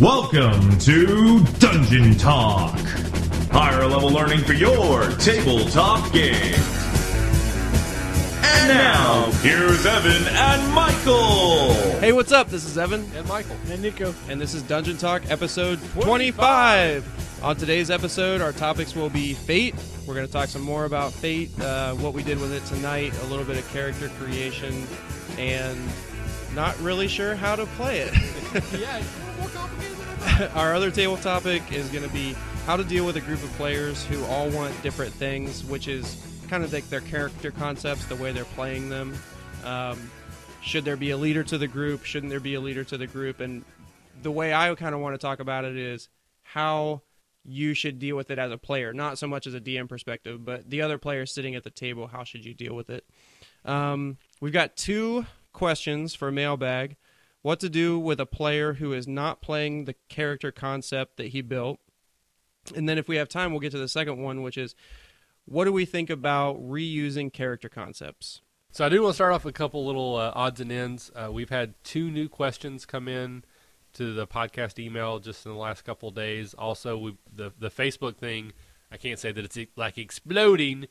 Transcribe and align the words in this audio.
Welcome 0.00 0.78
to 0.80 1.42
Dungeon 1.58 2.16
Talk. 2.16 2.78
Higher 3.50 3.86
level 3.86 4.10
learning 4.10 4.40
for 4.40 4.52
your 4.52 5.10
tabletop 5.12 6.12
game. 6.12 6.34
And 8.44 8.68
now, 8.68 9.30
here's 9.40 9.86
Evan 9.86 10.22
and 10.28 10.74
Michael. 10.74 11.72
Hey, 12.00 12.12
what's 12.12 12.30
up? 12.30 12.50
This 12.50 12.66
is 12.66 12.76
Evan, 12.76 13.10
and 13.16 13.26
Michael. 13.26 13.56
And 13.70 13.80
Nico. 13.80 14.14
and 14.28 14.38
this 14.38 14.52
is 14.52 14.62
Dungeon 14.62 14.98
Talk 14.98 15.22
episode 15.30 15.78
25. 16.00 17.40
On 17.42 17.56
today's 17.56 17.90
episode, 17.90 18.42
our 18.42 18.52
topics 18.52 18.94
will 18.94 19.08
be 19.10 19.32
Fate. 19.32 19.74
We're 20.06 20.14
going 20.14 20.26
to 20.26 20.32
talk 20.32 20.48
some 20.50 20.62
more 20.62 20.84
about 20.84 21.12
Fate, 21.12 21.58
uh, 21.60 21.94
what 21.94 22.12
we 22.12 22.22
did 22.22 22.38
with 22.38 22.52
it 22.52 22.64
tonight, 22.66 23.14
a 23.22 23.26
little 23.26 23.44
bit 23.46 23.56
of 23.56 23.66
character 23.72 24.08
creation, 24.20 24.86
and 25.38 25.78
not 26.54 26.78
really 26.80 27.08
sure 27.08 27.34
how 27.34 27.56
to 27.56 27.64
play 27.66 28.00
it. 28.00 28.12
Yeah, 28.56 28.96
it's 28.96 29.14
a 29.14 29.18
little 29.18 29.40
more 29.40 29.48
complicated 29.50 29.90
than 29.90 29.90
I 29.90 29.90
thought. 29.90 29.95
Our 30.54 30.74
other 30.74 30.90
table 30.90 31.16
topic 31.16 31.62
is 31.72 31.88
going 31.88 32.04
to 32.04 32.12
be 32.12 32.34
how 32.64 32.76
to 32.76 32.84
deal 32.84 33.06
with 33.06 33.16
a 33.16 33.20
group 33.20 33.42
of 33.42 33.50
players 33.52 34.04
who 34.04 34.24
all 34.24 34.48
want 34.50 34.80
different 34.82 35.12
things, 35.12 35.64
which 35.64 35.88
is 35.88 36.20
kind 36.48 36.64
of 36.64 36.72
like 36.72 36.88
their 36.88 37.00
character 37.00 37.50
concepts, 37.50 38.04
the 38.06 38.16
way 38.16 38.32
they're 38.32 38.44
playing 38.44 38.88
them. 38.88 39.14
Um, 39.64 40.10
should 40.62 40.84
there 40.84 40.96
be 40.96 41.10
a 41.10 41.16
leader 41.16 41.42
to 41.44 41.58
the 41.58 41.68
group? 41.68 42.04
Shouldn't 42.04 42.30
there 42.30 42.40
be 42.40 42.54
a 42.54 42.60
leader 42.60 42.84
to 42.84 42.98
the 42.98 43.06
group? 43.06 43.40
And 43.40 43.64
the 44.22 44.30
way 44.30 44.52
I 44.52 44.74
kind 44.74 44.94
of 44.94 45.00
want 45.00 45.14
to 45.14 45.18
talk 45.18 45.40
about 45.40 45.64
it 45.64 45.76
is 45.76 46.08
how 46.42 47.02
you 47.44 47.74
should 47.74 47.98
deal 47.98 48.16
with 48.16 48.30
it 48.30 48.38
as 48.38 48.50
a 48.50 48.58
player, 48.58 48.92
not 48.92 49.18
so 49.18 49.26
much 49.26 49.46
as 49.46 49.54
a 49.54 49.60
DM 49.60 49.88
perspective, 49.88 50.44
but 50.44 50.68
the 50.68 50.82
other 50.82 50.98
players 50.98 51.32
sitting 51.32 51.54
at 51.54 51.62
the 51.62 51.70
table, 51.70 52.08
how 52.08 52.24
should 52.24 52.44
you 52.44 52.54
deal 52.54 52.74
with 52.74 52.90
it? 52.90 53.04
Um, 53.64 54.16
we've 54.40 54.52
got 54.52 54.76
two 54.76 55.26
questions 55.52 56.14
for 56.14 56.32
mailbag 56.32 56.96
what 57.42 57.60
to 57.60 57.68
do 57.68 57.98
with 57.98 58.20
a 58.20 58.26
player 58.26 58.74
who 58.74 58.92
is 58.92 59.06
not 59.06 59.40
playing 59.40 59.84
the 59.84 59.94
character 60.08 60.50
concept 60.50 61.16
that 61.16 61.28
he 61.28 61.42
built. 61.42 61.78
And 62.74 62.88
then 62.88 62.98
if 62.98 63.06
we 63.06 63.16
have 63.16 63.28
time, 63.28 63.52
we'll 63.52 63.60
get 63.60 63.72
to 63.72 63.78
the 63.78 63.88
second 63.88 64.18
one, 64.18 64.42
which 64.42 64.58
is 64.58 64.74
what 65.44 65.64
do 65.64 65.72
we 65.72 65.84
think 65.84 66.10
about 66.10 66.56
reusing 66.56 67.32
character 67.32 67.68
concepts? 67.68 68.40
So 68.72 68.84
I 68.84 68.88
do 68.88 69.00
want 69.00 69.12
to 69.12 69.14
start 69.14 69.32
off 69.32 69.44
with 69.44 69.54
a 69.54 69.58
couple 69.58 69.86
little 69.86 70.16
uh, 70.16 70.32
odds 70.34 70.60
and 70.60 70.70
ends. 70.70 71.10
Uh, 71.14 71.30
we've 71.32 71.50
had 71.50 71.74
two 71.82 72.10
new 72.10 72.28
questions 72.28 72.84
come 72.84 73.08
in 73.08 73.44
to 73.94 74.12
the 74.12 74.26
podcast 74.26 74.78
email 74.78 75.18
just 75.18 75.46
in 75.46 75.52
the 75.52 75.58
last 75.58 75.82
couple 75.82 76.10
days. 76.10 76.52
Also, 76.52 76.98
we, 76.98 77.16
the 77.34 77.52
the 77.58 77.70
Facebook 77.70 78.16
thing, 78.16 78.52
I 78.92 78.98
can't 78.98 79.18
say 79.18 79.32
that 79.32 79.44
it's 79.44 79.58
like 79.76 79.96
exploding, 79.96 80.88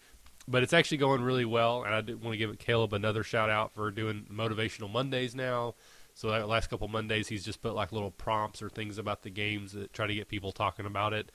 but 0.48 0.64
it's 0.64 0.74
actually 0.74 0.98
going 0.98 1.22
really 1.22 1.46
well. 1.46 1.84
And 1.84 1.94
I 1.94 2.00
want 2.16 2.34
to 2.34 2.38
give 2.38 2.58
Caleb 2.58 2.94
another 2.94 3.24
shout 3.24 3.52
out 3.52 3.74
for 3.74 3.92
doing 3.92 4.26
motivational 4.32 4.92
Mondays 4.92 5.36
now. 5.36 5.76
So 6.16 6.30
that 6.30 6.48
last 6.48 6.70
couple 6.70 6.88
Mondays, 6.88 7.28
he's 7.28 7.44
just 7.44 7.62
put 7.62 7.76
like 7.76 7.92
little 7.92 8.10
prompts 8.10 8.62
or 8.62 8.70
things 8.70 8.98
about 8.98 9.24
the 9.24 9.30
games 9.30 9.74
that 9.74 9.92
try 9.92 10.08
to 10.08 10.16
get 10.16 10.30
people 10.30 10.54
talking 10.54 10.86
about 10.86 11.14
it. 11.14 11.30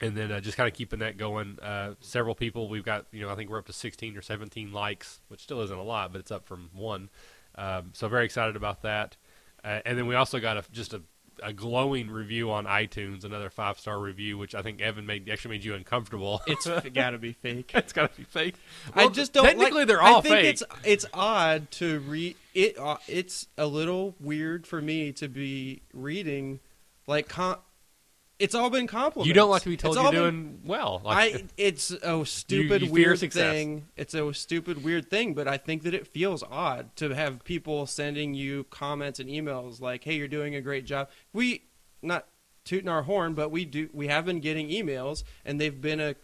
And 0.00 0.16
then 0.16 0.32
uh, 0.32 0.40
just 0.40 0.56
kind 0.56 0.68
of 0.68 0.74
keeping 0.74 0.98
that 0.98 1.16
going. 1.16 1.60
Uh, 1.60 1.94
several 2.00 2.34
people, 2.34 2.68
we've 2.68 2.84
got, 2.84 3.06
you 3.12 3.22
know, 3.22 3.30
I 3.30 3.36
think 3.36 3.50
we're 3.50 3.58
up 3.58 3.66
to 3.66 3.72
16 3.72 4.16
or 4.16 4.22
17 4.22 4.72
likes, 4.72 5.20
which 5.28 5.40
still 5.40 5.60
isn't 5.60 5.76
a 5.76 5.82
lot, 5.82 6.10
but 6.12 6.18
it's 6.18 6.32
up 6.32 6.44
from 6.44 6.70
one. 6.74 7.08
Um, 7.54 7.90
so 7.92 8.08
very 8.08 8.24
excited 8.24 8.56
about 8.56 8.82
that. 8.82 9.16
Uh, 9.62 9.80
and 9.86 9.96
then 9.96 10.06
we 10.08 10.16
also 10.16 10.40
got 10.40 10.56
a, 10.56 10.64
just 10.72 10.92
a, 10.92 11.02
a 11.42 11.52
glowing 11.52 12.10
review 12.10 12.50
on 12.50 12.66
iTunes, 12.66 13.24
another 13.24 13.50
five 13.50 13.78
star 13.78 13.98
review, 13.98 14.38
which 14.38 14.54
I 14.54 14.62
think 14.62 14.80
Evan 14.80 15.06
made 15.06 15.28
actually 15.28 15.56
made 15.56 15.64
you 15.64 15.74
uncomfortable. 15.74 16.40
It's 16.46 16.66
got 16.90 17.10
to 17.10 17.18
be 17.18 17.32
fake. 17.32 17.70
it's 17.74 17.92
got 17.92 18.12
to 18.12 18.18
be 18.18 18.24
fake. 18.24 18.54
I 18.94 19.08
just 19.08 19.32
don't. 19.32 19.44
Technically, 19.44 19.80
like, 19.80 19.88
they're 19.88 20.02
all 20.02 20.18
I 20.18 20.20
think 20.20 20.34
fake. 20.34 20.46
it's 20.46 20.62
it's 20.84 21.06
odd 21.14 21.70
to 21.72 22.00
read 22.00 22.36
it. 22.54 22.78
Uh, 22.78 22.98
it's 23.08 23.46
a 23.56 23.66
little 23.66 24.14
weird 24.20 24.66
for 24.66 24.80
me 24.82 25.12
to 25.12 25.28
be 25.28 25.82
reading, 25.92 26.60
like, 27.06 27.28
com- 27.28 27.58
it's 28.42 28.54
all 28.54 28.70
been 28.70 28.86
compliments. 28.86 29.28
you 29.28 29.34
don't 29.34 29.50
like 29.50 29.62
to 29.62 29.68
be 29.68 29.76
told 29.76 29.94
It's 29.96 30.00
you're 30.00 30.06
all 30.06 30.12
been- 30.12 30.20
doing 30.20 30.60
well. 30.64 31.00
Like, 31.04 31.34
I 31.34 31.44
it's 31.56 31.90
a 31.90 32.24
stupid 32.26 32.82
you 32.82 32.88
fear 32.88 33.08
weird 33.10 33.32
thing. 33.32 33.86
It's 33.96 34.14
a 34.14 34.34
stupid 34.34 34.82
weird 34.82 35.08
thing, 35.10 35.34
but 35.34 35.46
I 35.46 35.56
think 35.58 35.82
that 35.84 35.94
it 35.94 36.06
feels 36.08 36.42
odd 36.50 36.94
to 36.96 37.10
have 37.14 37.44
people 37.44 37.86
sending 37.86 38.34
you 38.34 38.64
comments 38.64 39.20
and 39.20 39.28
emails 39.30 39.80
like, 39.80 40.04
"Hey, 40.04 40.14
you're 40.16 40.28
doing 40.28 40.54
a 40.54 40.60
great 40.60 40.84
job." 40.86 41.08
We 41.32 41.62
not 42.02 42.26
tooting 42.64 42.88
our 42.88 43.02
horn, 43.02 43.34
but 43.34 43.50
we 43.50 43.64
do. 43.64 43.88
We 43.92 44.08
have 44.08 44.24
been 44.26 44.40
getting 44.40 44.68
emails, 44.68 45.22
and 45.44 45.60
they've 45.60 45.80
been 45.80 46.00
a 46.00 46.16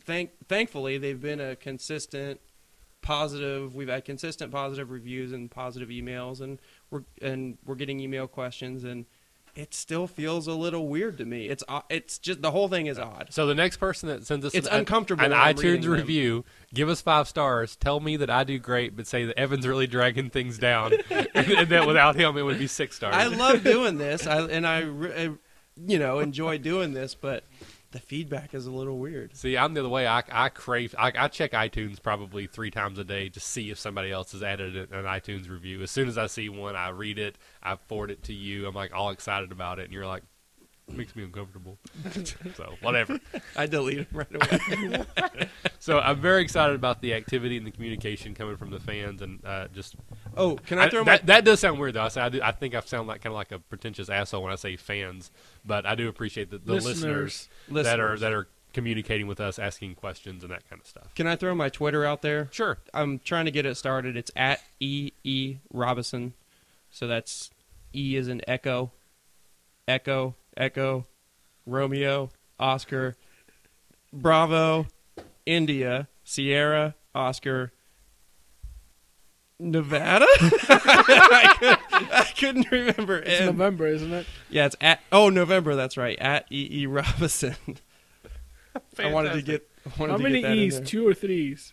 thank. 0.00 0.30
Thankfully, 0.48 0.96
they've 0.98 1.20
been 1.20 1.40
a 1.40 1.54
consistent 1.54 2.40
positive. 3.02 3.74
We've 3.74 3.88
had 3.88 4.04
consistent 4.04 4.52
positive 4.52 4.90
reviews 4.90 5.32
and 5.32 5.50
positive 5.50 5.88
emails, 5.90 6.40
and 6.40 6.58
we're 6.90 7.04
and 7.20 7.58
we're 7.66 7.74
getting 7.74 8.00
email 8.00 8.26
questions 8.26 8.84
and. 8.84 9.04
It 9.58 9.74
still 9.74 10.06
feels 10.06 10.46
a 10.46 10.52
little 10.52 10.86
weird 10.86 11.18
to 11.18 11.24
me. 11.24 11.48
It's 11.48 11.64
o- 11.68 11.82
it's 11.90 12.18
just 12.18 12.42
the 12.42 12.52
whole 12.52 12.68
thing 12.68 12.86
is 12.86 12.96
odd. 12.96 13.26
So 13.30 13.44
the 13.44 13.56
next 13.56 13.78
person 13.78 14.08
that 14.08 14.24
sends 14.24 14.46
us 14.46 14.54
It's 14.54 14.68
an, 14.68 14.78
uncomfortable 14.80 15.24
an 15.24 15.32
iTunes 15.32 15.84
review, 15.84 16.44
give 16.72 16.88
us 16.88 17.00
five 17.00 17.26
stars. 17.26 17.74
Tell 17.74 17.98
me 17.98 18.16
that 18.18 18.30
I 18.30 18.44
do 18.44 18.60
great, 18.60 18.94
but 18.94 19.08
say 19.08 19.24
that 19.24 19.36
Evan's 19.36 19.66
really 19.66 19.88
dragging 19.88 20.30
things 20.30 20.58
down, 20.58 20.92
and, 21.10 21.28
and 21.34 21.68
that 21.70 21.88
without 21.88 22.14
him 22.14 22.36
it 22.36 22.42
would 22.42 22.60
be 22.60 22.68
six 22.68 22.94
stars. 22.94 23.16
I 23.16 23.26
love 23.26 23.64
doing 23.64 23.98
this, 23.98 24.28
I, 24.28 24.42
and 24.42 24.64
I, 24.64 24.82
I, 24.82 25.30
you 25.86 25.98
know, 25.98 26.20
enjoy 26.20 26.58
doing 26.58 26.92
this, 26.92 27.16
but 27.16 27.42
the 27.90 27.98
feedback 27.98 28.54
is 28.54 28.66
a 28.66 28.70
little 28.70 28.98
weird. 28.98 29.34
See, 29.36 29.56
I'm 29.56 29.74
the 29.74 29.80
other 29.80 29.88
way. 29.88 30.06
I, 30.06 30.22
I 30.30 30.48
crave. 30.50 30.94
I, 30.98 31.12
I 31.16 31.28
check 31.28 31.52
iTunes 31.52 32.02
probably 32.02 32.46
three 32.46 32.70
times 32.70 32.98
a 32.98 33.04
day 33.04 33.28
to 33.30 33.40
see 33.40 33.70
if 33.70 33.78
somebody 33.78 34.12
else 34.12 34.32
has 34.32 34.42
added 34.42 34.76
an 34.76 34.92
an 34.92 35.04
iTunes 35.04 35.48
review. 35.48 35.82
As 35.82 35.90
soon 35.90 36.08
as 36.08 36.18
I 36.18 36.26
see 36.26 36.48
one, 36.48 36.76
I 36.76 36.90
read 36.90 37.18
it. 37.18 37.38
I 37.62 37.76
forward 37.76 38.10
it 38.10 38.22
to 38.24 38.34
you. 38.34 38.66
I'm 38.66 38.74
like 38.74 38.92
all 38.94 39.10
excited 39.10 39.52
about 39.52 39.78
it, 39.78 39.84
and 39.84 39.92
you're 39.92 40.06
like, 40.06 40.22
makes 40.90 41.14
me 41.14 41.24
uncomfortable. 41.24 41.78
so 42.56 42.74
whatever. 42.80 43.18
I 43.56 43.66
delete 43.66 44.10
them 44.10 44.18
right 44.18 44.34
away. 44.34 45.48
So 45.80 46.00
I'm 46.00 46.20
very 46.20 46.42
excited 46.42 46.74
about 46.74 47.00
the 47.00 47.14
activity 47.14 47.56
and 47.56 47.66
the 47.66 47.70
communication 47.70 48.34
coming 48.34 48.56
from 48.56 48.70
the 48.70 48.80
fans, 48.80 49.22
and 49.22 49.42
uh, 49.44 49.68
just 49.68 49.94
oh, 50.36 50.56
can 50.56 50.78
I 50.78 50.90
throw 50.90 51.04
that, 51.04 51.22
my? 51.22 51.26
that 51.34 51.44
does 51.44 51.60
sound 51.60 51.78
weird 51.78 51.94
though. 51.94 52.02
I 52.02 52.08
say 52.08 52.20
I, 52.20 52.28
do, 52.28 52.42
I 52.42 52.52
think 52.52 52.74
I 52.74 52.80
sound 52.80 53.08
like 53.08 53.22
kind 53.22 53.32
of 53.32 53.36
like 53.36 53.52
a 53.52 53.58
pretentious 53.58 54.10
asshole 54.10 54.42
when 54.42 54.52
I 54.52 54.56
say 54.56 54.76
fans, 54.76 55.30
but 55.64 55.86
I 55.86 55.94
do 55.94 56.08
appreciate 56.08 56.50
the, 56.50 56.58
the 56.58 56.74
listeners, 56.74 57.48
Listeners. 57.68 57.84
that 57.86 58.00
are 58.00 58.18
that 58.18 58.32
are 58.32 58.48
communicating 58.72 59.26
with 59.26 59.40
us, 59.40 59.58
asking 59.58 59.94
questions 59.94 60.42
and 60.42 60.52
that 60.52 60.68
kind 60.68 60.80
of 60.80 60.86
stuff. 60.86 61.14
Can 61.14 61.26
I 61.26 61.36
throw 61.36 61.54
my 61.54 61.68
Twitter 61.68 62.04
out 62.04 62.22
there? 62.22 62.48
Sure. 62.50 62.78
I'm 62.92 63.18
trying 63.20 63.46
to 63.46 63.50
get 63.50 63.64
it 63.64 63.76
started. 63.76 64.16
It's 64.16 64.30
at 64.36 64.60
e 64.80 65.12
e 65.24 65.58
Robinson, 65.72 66.34
so 66.90 67.06
that's 67.06 67.50
E 67.94 68.16
is 68.16 68.28
an 68.28 68.42
Echo, 68.46 68.92
Echo, 69.86 70.34
Echo, 70.58 71.06
Romeo, 71.64 72.30
Oscar, 72.58 73.16
Bravo, 74.12 74.86
India, 75.46 76.08
Sierra, 76.24 76.94
Oscar, 77.14 77.72
Nevada. 79.60 80.26
I, 80.68 81.54
could, 81.58 81.78
I 82.12 82.28
couldn't 82.38 82.70
remember. 82.70 83.18
It's 83.18 83.40
M. 83.40 83.46
November, 83.46 83.86
isn't 83.86 84.12
it? 84.12 84.26
Yeah, 84.50 84.66
it's 84.66 84.76
at 84.80 85.00
oh 85.10 85.30
November. 85.30 85.74
That's 85.74 85.96
right. 85.96 86.18
At 86.18 86.46
E 86.50 86.68
E 86.82 86.86
Robinson. 86.86 87.56
I 88.98 89.10
wanted 89.12 89.32
to 89.32 89.42
get. 89.42 89.68
I 89.86 89.90
wanted 90.00 90.12
How 90.12 90.16
to 90.18 90.22
many 90.22 90.40
get 90.42 90.48
that 90.48 90.52
in 90.52 90.58
E's? 90.64 90.76
there. 90.76 90.84
Two 90.84 91.08
or 91.08 91.14
threes? 91.14 91.72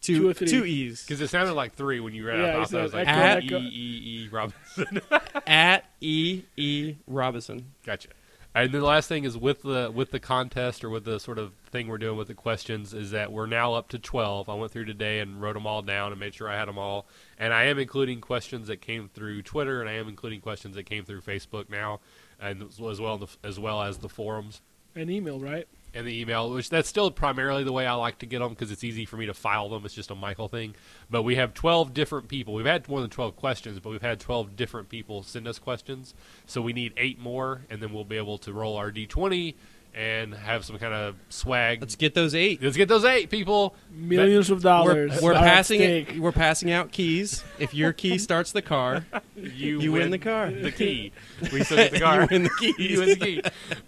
two, 0.00 0.18
two 0.20 0.28
or 0.28 0.32
three? 0.34 0.46
two 0.48 0.64
E's. 0.64 1.02
Because 1.02 1.20
it 1.20 1.28
sounded 1.28 1.52
like 1.54 1.74
three 1.74 2.00
when 2.00 2.14
you 2.14 2.26
read 2.26 2.38
Yeah, 2.38 2.46
it. 2.46 2.52
I 2.52 2.56
it 2.56 2.60
was 2.60 2.70
says 2.70 2.94
like 2.94 3.06
echo, 3.08 3.58
E. 3.58 3.66
E 3.66 4.24
E 4.24 4.28
Robinson. 4.30 5.00
at 5.46 5.84
E 6.00 6.42
E 6.56 6.94
Robinson. 7.06 7.72
gotcha. 7.84 8.08
And 8.56 8.72
the 8.72 8.80
last 8.80 9.06
thing 9.06 9.24
is 9.24 9.36
with 9.36 9.60
the 9.60 9.92
with 9.94 10.12
the 10.12 10.18
contest 10.18 10.82
or 10.82 10.88
with 10.88 11.04
the 11.04 11.20
sort 11.20 11.38
of 11.38 11.52
thing 11.70 11.88
we're 11.88 11.98
doing 11.98 12.16
with 12.16 12.28
the 12.28 12.34
questions 12.34 12.94
is 12.94 13.10
that 13.10 13.30
we're 13.30 13.44
now 13.44 13.74
up 13.74 13.90
to 13.90 13.98
twelve. 13.98 14.48
I 14.48 14.54
went 14.54 14.72
through 14.72 14.86
today 14.86 15.20
and 15.20 15.42
wrote 15.42 15.52
them 15.52 15.66
all 15.66 15.82
down 15.82 16.10
and 16.10 16.18
made 16.18 16.34
sure 16.34 16.48
I 16.48 16.56
had 16.56 16.66
them 16.66 16.78
all. 16.78 17.06
And 17.36 17.52
I 17.52 17.64
am 17.64 17.78
including 17.78 18.22
questions 18.22 18.68
that 18.68 18.80
came 18.80 19.10
through 19.10 19.42
Twitter 19.42 19.82
and 19.82 19.90
I 19.90 19.92
am 19.92 20.08
including 20.08 20.40
questions 20.40 20.74
that 20.74 20.84
came 20.84 21.04
through 21.04 21.20
Facebook 21.20 21.68
now, 21.68 22.00
and 22.40 22.62
as 22.62 22.80
well 22.80 23.20
as 23.44 23.60
well 23.60 23.82
as 23.82 23.98
the 23.98 24.08
forums. 24.08 24.62
And 24.94 25.10
email, 25.10 25.38
right? 25.38 25.68
And 25.96 26.06
the 26.06 26.20
email, 26.20 26.50
which 26.50 26.68
that's 26.68 26.88
still 26.88 27.10
primarily 27.10 27.64
the 27.64 27.72
way 27.72 27.86
I 27.86 27.94
like 27.94 28.18
to 28.18 28.26
get 28.26 28.40
them 28.40 28.50
because 28.50 28.70
it's 28.70 28.84
easy 28.84 29.04
for 29.04 29.16
me 29.16 29.26
to 29.26 29.34
file 29.34 29.68
them. 29.68 29.84
It's 29.84 29.94
just 29.94 30.10
a 30.10 30.14
Michael 30.14 30.48
thing. 30.48 30.74
But 31.10 31.22
we 31.22 31.36
have 31.36 31.54
12 31.54 31.94
different 31.94 32.28
people. 32.28 32.54
We've 32.54 32.66
had 32.66 32.88
more 32.88 33.00
than 33.00 33.10
12 33.10 33.36
questions, 33.36 33.80
but 33.80 33.90
we've 33.90 34.02
had 34.02 34.20
12 34.20 34.54
different 34.56 34.88
people 34.88 35.22
send 35.22 35.48
us 35.48 35.58
questions. 35.58 36.14
So 36.44 36.60
we 36.60 36.72
need 36.72 36.92
eight 36.96 37.18
more, 37.18 37.62
and 37.70 37.82
then 37.82 37.92
we'll 37.92 38.04
be 38.04 38.16
able 38.16 38.38
to 38.38 38.52
roll 38.52 38.76
our 38.76 38.92
D20 38.92 39.54
and 39.96 40.34
have 40.34 40.62
some 40.66 40.78
kind 40.78 40.92
of 40.92 41.16
swag. 41.30 41.80
Let's 41.80 41.96
get 41.96 42.14
those 42.14 42.34
eight. 42.34 42.62
Let's 42.62 42.76
get 42.76 42.86
those 42.86 43.06
eight 43.06 43.30
people. 43.30 43.74
Millions 43.90 44.50
of 44.50 44.58
We're, 44.58 44.68
dollars. 44.70 45.22
we're 45.22 45.32
passing 45.32 45.80
it. 45.80 46.18
We're 46.18 46.32
passing 46.32 46.70
out 46.70 46.92
keys. 46.92 47.42
If 47.58 47.72
your 47.72 47.94
key 47.94 48.18
starts 48.26 48.52
the 48.52 48.60
car, 48.60 49.06
You, 49.36 49.80
You 49.80 49.92
win 49.92 50.10
the 50.10 50.18
car. 50.18 50.50
The 50.50 50.70
key. 50.70 51.12
We 51.52 51.64
still 51.64 51.78
get 51.78 51.92
the 51.92 52.00
car. 52.00 52.22
you 52.22 52.28
win 52.30 52.42
the 52.42 52.50
keys. 52.58 52.74
you 52.78 52.98
win 53.00 53.08
the 53.08 53.16
key. 53.16 53.42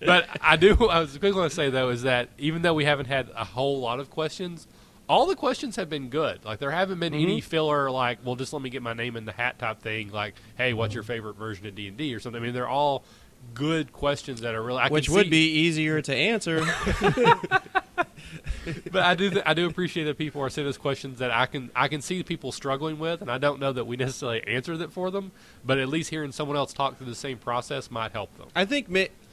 But 0.04 0.28
I 0.40 0.56
do. 0.56 0.74
I 0.88 1.00
was 1.00 1.10
quickly 1.10 1.32
want 1.32 1.50
to 1.50 1.54
say 1.54 1.68
though 1.68 1.90
is 1.90 2.02
that 2.02 2.30
even 2.38 2.62
though 2.62 2.74
we 2.74 2.86
haven't 2.86 3.06
had 3.06 3.30
a 3.36 3.44
whole 3.44 3.80
lot 3.80 4.00
of 4.00 4.08
questions, 4.08 4.66
all 5.08 5.26
the 5.26 5.36
questions 5.36 5.76
have 5.76 5.90
been 5.90 6.08
good. 6.08 6.44
Like 6.44 6.58
there 6.58 6.70
haven't 6.70 7.00
been 7.00 7.14
any 7.14 7.38
mm-hmm. 7.38 7.48
filler 7.48 7.90
like, 7.90 8.18
well, 8.24 8.34
just 8.34 8.52
let 8.54 8.62
me 8.62 8.70
get 8.70 8.82
my 8.82 8.94
name 8.94 9.16
in 9.16 9.26
the 9.26 9.32
hat 9.32 9.58
type 9.58 9.82
thing. 9.82 10.10
Like, 10.10 10.36
hey, 10.56 10.72
what's 10.72 10.94
your 10.94 11.02
favorite 11.02 11.36
version 11.36 11.66
of 11.66 11.74
D 11.74 11.88
and 11.88 11.96
D 11.96 12.14
or 12.14 12.20
something? 12.20 12.40
I 12.40 12.44
mean, 12.44 12.54
they're 12.54 12.68
all 12.68 13.04
good 13.54 13.92
questions 13.92 14.40
that 14.42 14.54
are 14.54 14.62
really 14.62 14.80
I 14.80 14.88
which 14.88 15.08
would 15.08 15.24
see- 15.26 15.30
be 15.30 15.50
easier 15.50 16.00
to 16.02 16.14
answer. 16.14 16.64
but 18.92 19.02
I 19.02 19.14
do 19.14 19.30
th- 19.30 19.42
I 19.46 19.54
do 19.54 19.66
appreciate 19.66 20.04
that 20.04 20.18
people 20.18 20.42
are 20.42 20.50
sending 20.50 20.68
us 20.68 20.76
questions 20.76 21.18
that 21.18 21.30
I 21.30 21.46
can 21.46 21.70
I 21.74 21.88
can 21.88 22.02
see 22.02 22.22
people 22.22 22.52
struggling 22.52 22.98
with, 22.98 23.22
and 23.22 23.30
I 23.30 23.38
don't 23.38 23.60
know 23.60 23.72
that 23.72 23.86
we 23.86 23.96
necessarily 23.96 24.46
answer 24.46 24.76
that 24.76 24.92
for 24.92 25.10
them, 25.10 25.32
but 25.64 25.78
at 25.78 25.88
least 25.88 26.10
hearing 26.10 26.32
someone 26.32 26.56
else 26.56 26.72
talk 26.72 26.98
through 26.98 27.06
the 27.06 27.14
same 27.14 27.38
process 27.38 27.90
might 27.90 28.12
help 28.12 28.36
them. 28.36 28.48
I 28.54 28.64
think 28.64 28.88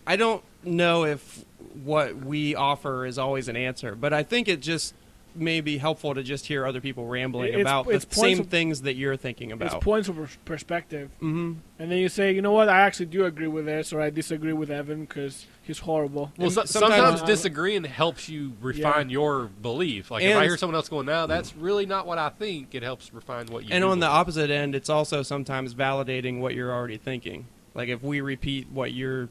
I 0.07 0.15
don't 0.15 0.43
know 0.63 1.05
if 1.05 1.43
what 1.83 2.15
we 2.15 2.55
offer 2.55 3.05
is 3.05 3.17
always 3.17 3.47
an 3.47 3.55
answer, 3.57 3.95
but 3.95 4.13
I 4.13 4.23
think 4.23 4.47
it 4.47 4.61
just 4.61 4.93
may 5.35 5.61
be 5.61 5.77
helpful 5.77 6.13
to 6.15 6.23
just 6.23 6.45
hear 6.47 6.65
other 6.65 6.79
people 6.81 7.05
rambling 7.07 7.49
It's- 7.49 7.61
about 7.61 7.87
it's 7.91 8.05
the 8.05 8.15
same 8.15 8.39
of- 8.41 8.47
things 8.47 8.81
that 8.83 8.95
you're 8.95 9.15
thinking 9.17 9.51
about. 9.51 9.73
It's 9.75 9.83
points 9.83 10.07
of 10.09 10.15
pers- 10.15 10.37
perspective, 10.45 11.09
hmm 11.19 11.53
and 11.77 11.91
then 11.91 11.97
you 11.97 12.07
say, 12.09 12.31
you 12.33 12.41
know 12.41 12.53
what, 12.53 12.69
I 12.69 12.81
actually 12.81 13.07
do 13.07 13.25
agree 13.25 13.47
with 13.47 13.65
this, 13.65 13.91
or 13.91 13.99
I 13.99 14.09
disagree 14.09 14.53
with 14.53 14.69
Evan 14.71 15.01
because 15.05 15.45
he's 15.61 15.79
horrible. 15.79 16.31
Well, 16.37 16.49
so, 16.49 16.63
sometimes- 16.63 16.95
sometimes, 16.95 17.21
Uh, 17.21 17.25
disagreeing 17.25 17.83
helps 17.83 18.29
you 18.29 18.53
refine 18.61 19.09
your 19.09 19.49
belief. 19.61 20.09
Like 20.11 20.23
if 20.23 20.35
I 20.37 20.43
hear 20.45 20.57
someone 20.57 20.75
else 20.75 20.87
going, 20.89 21.05
"No, 21.07 21.27
that's 21.27 21.55
really 21.55 21.85
not 21.85 22.07
what 22.07 22.17
I 22.17 22.29
think," 22.29 22.73
it 22.73 22.83
helps 22.83 23.13
refine 23.13 23.47
what 23.47 23.63
you. 23.65 23.69
And 23.71 23.81
do 23.81 23.89
on 23.89 23.99
the 23.99 24.05
believe. 24.05 24.15
opposite 24.19 24.49
end, 24.49 24.73
it's 24.75 24.89
also 24.89 25.21
sometimes 25.21 25.73
validating 25.73 26.39
what 26.39 26.55
you're 26.55 26.71
already 26.73 26.97
thinking. 26.97 27.45
Like 27.73 27.89
if 27.89 28.01
we 28.01 28.21
repeat 28.21 28.67
what 28.71 28.93
your 28.93 29.27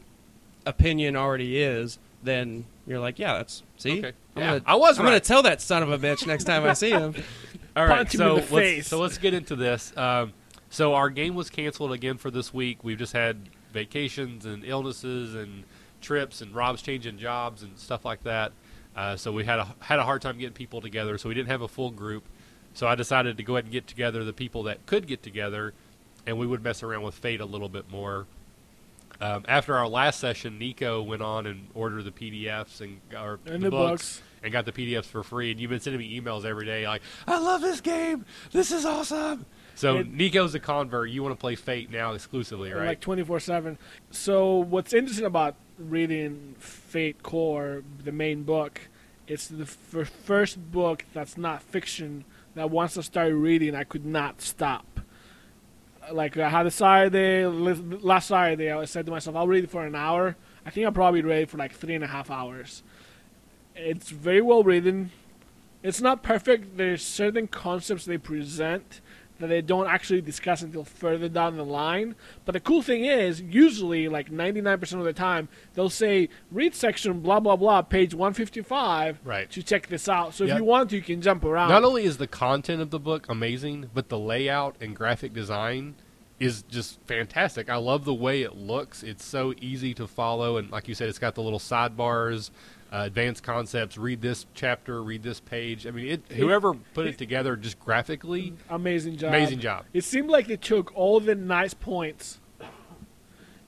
opinion 0.66 1.16
already 1.16 1.58
is, 1.62 1.98
then 2.22 2.64
you're 2.86 3.00
like, 3.00 3.18
yeah, 3.18 3.34
that's 3.34 3.62
see. 3.76 3.98
Okay. 3.98 4.12
I'm 4.36 4.42
Yeah, 4.42 4.48
gonna, 4.58 4.62
I 4.66 4.74
was 4.76 4.98
I'm 4.98 5.04
gonna 5.04 5.20
tell 5.20 5.42
that 5.42 5.60
son 5.60 5.82
of 5.82 5.90
a 5.90 5.98
bitch 5.98 6.26
next 6.26 6.44
time 6.44 6.64
I 6.64 6.72
see 6.74 6.90
him. 6.90 7.14
All 7.76 7.86
right, 7.86 7.96
Punch 7.96 8.14
him 8.14 8.18
so 8.18 8.28
in 8.28 8.34
the 8.34 8.40
let's, 8.40 8.50
face. 8.50 8.86
so 8.88 8.98
let's 9.00 9.18
get 9.18 9.34
into 9.34 9.56
this. 9.56 9.96
Um, 9.96 10.32
so 10.70 10.94
our 10.94 11.10
game 11.10 11.34
was 11.34 11.50
canceled 11.50 11.92
again 11.92 12.18
for 12.18 12.30
this 12.30 12.52
week. 12.54 12.84
We've 12.84 12.98
just 12.98 13.12
had 13.12 13.48
vacations 13.72 14.44
and 14.46 14.64
illnesses 14.64 15.34
and 15.34 15.64
trips, 16.00 16.40
and 16.40 16.54
Rob's 16.54 16.82
changing 16.82 17.18
jobs 17.18 17.62
and 17.62 17.78
stuff 17.78 18.04
like 18.04 18.22
that. 18.24 18.52
Uh, 18.94 19.16
so 19.16 19.32
we 19.32 19.44
had 19.44 19.58
a 19.58 19.74
had 19.80 19.98
a 19.98 20.04
hard 20.04 20.22
time 20.22 20.38
getting 20.38 20.52
people 20.54 20.80
together. 20.80 21.18
So 21.18 21.28
we 21.28 21.34
didn't 21.34 21.48
have 21.50 21.62
a 21.62 21.68
full 21.68 21.90
group. 21.90 22.24
So 22.74 22.86
I 22.86 22.94
decided 22.96 23.36
to 23.36 23.42
go 23.42 23.54
ahead 23.56 23.64
and 23.64 23.72
get 23.72 23.86
together 23.86 24.24
the 24.24 24.32
people 24.32 24.64
that 24.64 24.84
could 24.86 25.06
get 25.06 25.22
together, 25.22 25.74
and 26.26 26.38
we 26.38 26.46
would 26.46 26.62
mess 26.62 26.82
around 26.82 27.02
with 27.02 27.14
Fate 27.14 27.40
a 27.40 27.44
little 27.44 27.68
bit 27.68 27.90
more. 27.90 28.26
Um, 29.24 29.44
after 29.48 29.74
our 29.74 29.88
last 29.88 30.20
session, 30.20 30.58
Nico 30.58 31.02
went 31.02 31.22
on 31.22 31.46
and 31.46 31.68
ordered 31.72 32.04
the 32.04 32.10
PDFs 32.12 32.80
and 32.82 33.00
or 33.16 33.40
And 33.46 33.62
the, 33.62 33.66
the 33.66 33.70
books, 33.70 34.18
books. 34.18 34.22
and 34.42 34.52
got 34.52 34.66
the 34.66 34.72
PDFs 34.72 35.06
for 35.06 35.22
free. 35.22 35.50
And 35.50 35.58
you've 35.58 35.70
been 35.70 35.80
sending 35.80 35.98
me 36.00 36.20
emails 36.20 36.44
every 36.44 36.66
day 36.66 36.86
like, 36.86 37.00
"I 37.26 37.38
love 37.38 37.62
this 37.62 37.80
game. 37.80 38.26
This 38.52 38.70
is 38.70 38.84
awesome." 38.84 39.46
So 39.76 39.98
It- 39.98 40.12
Nico's 40.12 40.54
a 40.54 40.60
convert. 40.60 41.08
You 41.08 41.22
want 41.22 41.34
to 41.34 41.40
play 41.40 41.54
Fate 41.54 41.90
now 41.90 42.12
exclusively, 42.12 42.70
right? 42.72 42.86
like 42.86 43.00
24 43.00 43.40
7 43.40 43.78
so 44.10 44.56
what's 44.56 44.92
interesting 44.92 45.24
about 45.26 45.56
reading 45.78 46.54
fate 46.58 47.22
core 47.24 47.82
the 48.04 48.12
main 48.12 48.44
book 48.44 48.82
it's 49.26 49.48
the 49.48 49.62
f- 49.64 50.08
first 50.24 50.70
book 50.70 51.04
that's 51.12 51.36
not 51.36 51.60
fiction 51.62 52.24
that 52.54 52.70
once 52.70 52.96
i 52.96 53.00
started 53.00 53.34
reading 53.34 53.74
i 53.74 53.82
could 53.82 54.06
not 54.06 54.40
stop 54.40 55.00
like 56.12 56.36
i 56.36 56.48
had 56.48 56.66
a 56.66 56.70
saturday 56.70 57.46
last 57.46 58.28
saturday 58.28 58.70
i 58.70 58.84
said 58.84 59.06
to 59.06 59.12
myself 59.12 59.36
i'll 59.36 59.46
read 59.46 59.70
for 59.70 59.84
an 59.86 59.94
hour. 59.94 60.36
I 60.66 60.70
think 60.70 60.86
i'll 60.86 60.92
probably 60.92 61.22
read 61.22 61.50
for 61.50 61.58
like 61.58 61.72
three 61.74 61.94
and 61.94 62.04
a 62.04 62.08
half 62.08 62.30
hours. 62.30 62.82
It's 63.74 64.10
very 64.10 64.40
well 64.40 64.62
written. 64.62 65.10
It's 65.82 66.00
not 66.00 66.22
perfect. 66.22 66.76
There's 66.78 67.04
certain 67.04 67.46
concepts 67.48 68.06
they 68.06 68.16
present 68.16 69.00
that 69.40 69.48
they 69.48 69.60
don't 69.60 69.88
actually 69.88 70.20
discuss 70.20 70.62
until 70.62 70.84
further 70.84 71.28
down 71.28 71.56
the 71.56 71.64
line. 71.64 72.14
But 72.44 72.52
the 72.52 72.60
cool 72.60 72.82
thing 72.82 73.04
is, 73.04 73.40
usually, 73.40 74.08
like 74.08 74.30
99% 74.30 74.98
of 74.98 75.04
the 75.04 75.12
time, 75.12 75.48
they'll 75.74 75.90
say, 75.90 76.28
read 76.52 76.74
section 76.74 77.20
blah, 77.20 77.40
blah, 77.40 77.56
blah, 77.56 77.82
page 77.82 78.14
155 78.14 79.18
Right. 79.24 79.50
to 79.50 79.62
check 79.62 79.88
this 79.88 80.08
out. 80.08 80.34
So 80.34 80.44
Yep. 80.44 80.52
if 80.54 80.58
you 80.58 80.64
want 80.64 80.90
to, 80.90 80.96
you 80.96 81.02
can 81.02 81.20
jump 81.20 81.44
around. 81.44 81.68
Not 81.68 81.84
only 81.84 82.04
is 82.04 82.18
the 82.18 82.26
content 82.26 82.80
of 82.80 82.90
the 82.90 83.00
book 83.00 83.26
amazing, 83.28 83.90
but 83.92 84.08
the 84.08 84.18
layout 84.18 84.76
and 84.80 84.94
graphic 84.94 85.32
design 85.32 85.94
is 86.40 86.62
just 86.62 86.98
fantastic. 87.06 87.70
I 87.70 87.76
love 87.76 88.04
the 88.04 88.14
way 88.14 88.42
it 88.42 88.56
looks. 88.56 89.02
It's 89.02 89.24
so 89.24 89.54
easy 89.60 89.94
to 89.94 90.06
follow, 90.06 90.56
and 90.56 90.70
like 90.70 90.88
you 90.88 90.94
said, 90.94 91.08
it's 91.08 91.18
got 91.18 91.34
the 91.36 91.42
little 91.42 91.60
sidebars, 91.60 92.50
uh, 92.94 93.02
advanced 93.04 93.42
concepts. 93.42 93.98
Read 93.98 94.22
this 94.22 94.46
chapter, 94.54 95.02
read 95.02 95.22
this 95.22 95.40
page. 95.40 95.86
I 95.86 95.90
mean, 95.90 96.06
it, 96.06 96.22
whoever 96.36 96.74
put 96.74 97.06
it 97.06 97.18
together 97.18 97.56
just 97.56 97.80
graphically, 97.80 98.54
Amazing 98.70 99.16
job. 99.16 99.30
amazing 99.30 99.58
job. 99.58 99.84
It 99.92 100.04
seemed 100.04 100.30
like 100.30 100.46
they 100.46 100.56
took 100.56 100.94
all 100.96 101.18
the 101.18 101.34
nice 101.34 101.74
points. 101.74 102.38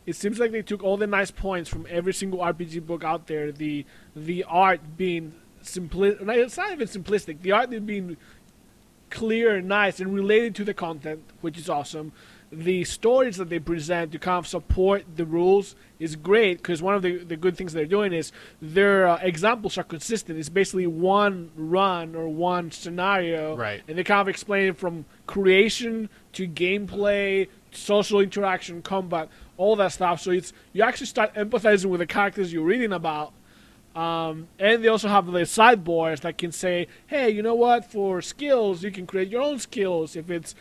It 0.06 0.14
seems 0.14 0.38
like 0.38 0.52
they 0.52 0.62
took 0.62 0.84
all 0.84 0.96
the 0.96 1.08
nice 1.08 1.32
points 1.32 1.69
from 1.69 1.84
every 1.90 2.14
single 2.14 2.38
RPG 2.38 2.87
book 2.87 3.02
out 3.02 3.26
there. 3.26 3.50
The 3.50 3.84
the 4.14 4.44
art 4.44 4.96
being 4.96 5.34
simpli- 5.64 6.17
It's 6.37 6.56
not 6.56 6.70
even 6.70 6.87
simplistic. 6.87 7.43
The 7.43 7.50
art 7.50 7.70
being 7.84 8.17
clear 9.11 9.56
and 9.56 9.67
nice 9.67 9.99
and 9.99 10.14
related 10.14 10.55
to 10.56 10.64
the 10.64 10.75
content, 10.75 11.25
which 11.40 11.58
is 11.58 11.69
awesome. 11.69 12.12
The 12.52 12.84
stories 12.84 13.37
that 13.38 13.48
they 13.48 13.58
present 13.58 14.12
to 14.12 14.19
kind 14.19 14.38
of 14.38 14.46
support 14.46 15.04
the 15.16 15.26
rules 15.26 15.75
is 15.98 16.14
great 16.14 16.58
because 16.58 16.81
one 16.81 16.94
of 16.94 17.02
the, 17.02 17.19
the 17.19 17.37
good 17.37 17.56
things 17.56 17.72
they're 17.72 17.87
doing 17.87 18.12
is 18.12 18.31
their 18.62 19.08
uh, 19.08 19.19
examples 19.20 19.76
are 19.78 19.82
consistent. 19.82 20.38
It's 20.38 20.48
basically 20.48 20.87
one 20.87 21.50
run 21.56 22.14
or 22.14 22.28
one 22.28 22.70
scenario, 22.70 23.56
Right. 23.56 23.82
And 23.88 23.98
they 23.98 24.04
kind 24.04 24.20
of 24.20 24.28
explain 24.28 24.69
it 24.69 24.76
from 24.76 25.06
creation 25.26 26.08
to 26.34 26.46
gameplay, 26.46 27.48
social 27.72 28.20
interaction, 28.20 28.82
combat, 28.82 29.28
all 29.56 29.75
that 29.76 29.93
stuff. 29.93 30.20
So 30.20 30.31
it's 30.31 30.52
you 30.72 30.82
actually 30.82 31.06
start 31.06 31.34
empathizing 31.34 31.87
with 31.87 32.00
the 32.00 32.06
characters 32.06 32.52
you're 32.52 32.64
reading 32.64 32.93
about. 32.93 33.32
Um, 33.94 34.48
and 34.58 34.84
they 34.84 34.88
also 34.88 35.08
have 35.08 35.26
the 35.26 35.46
sideboards 35.46 36.20
that 36.20 36.37
can 36.37 36.52
say, 36.52 36.87
hey, 37.06 37.31
you 37.31 37.43
know 37.43 37.54
what? 37.54 37.90
For 37.90 38.20
skills, 38.20 38.82
you 38.82 38.90
can 38.90 39.06
create 39.06 39.28
your 39.31 39.40
own 39.40 39.58
skills. 39.58 40.16
If 40.16 40.31
it's 40.31 40.54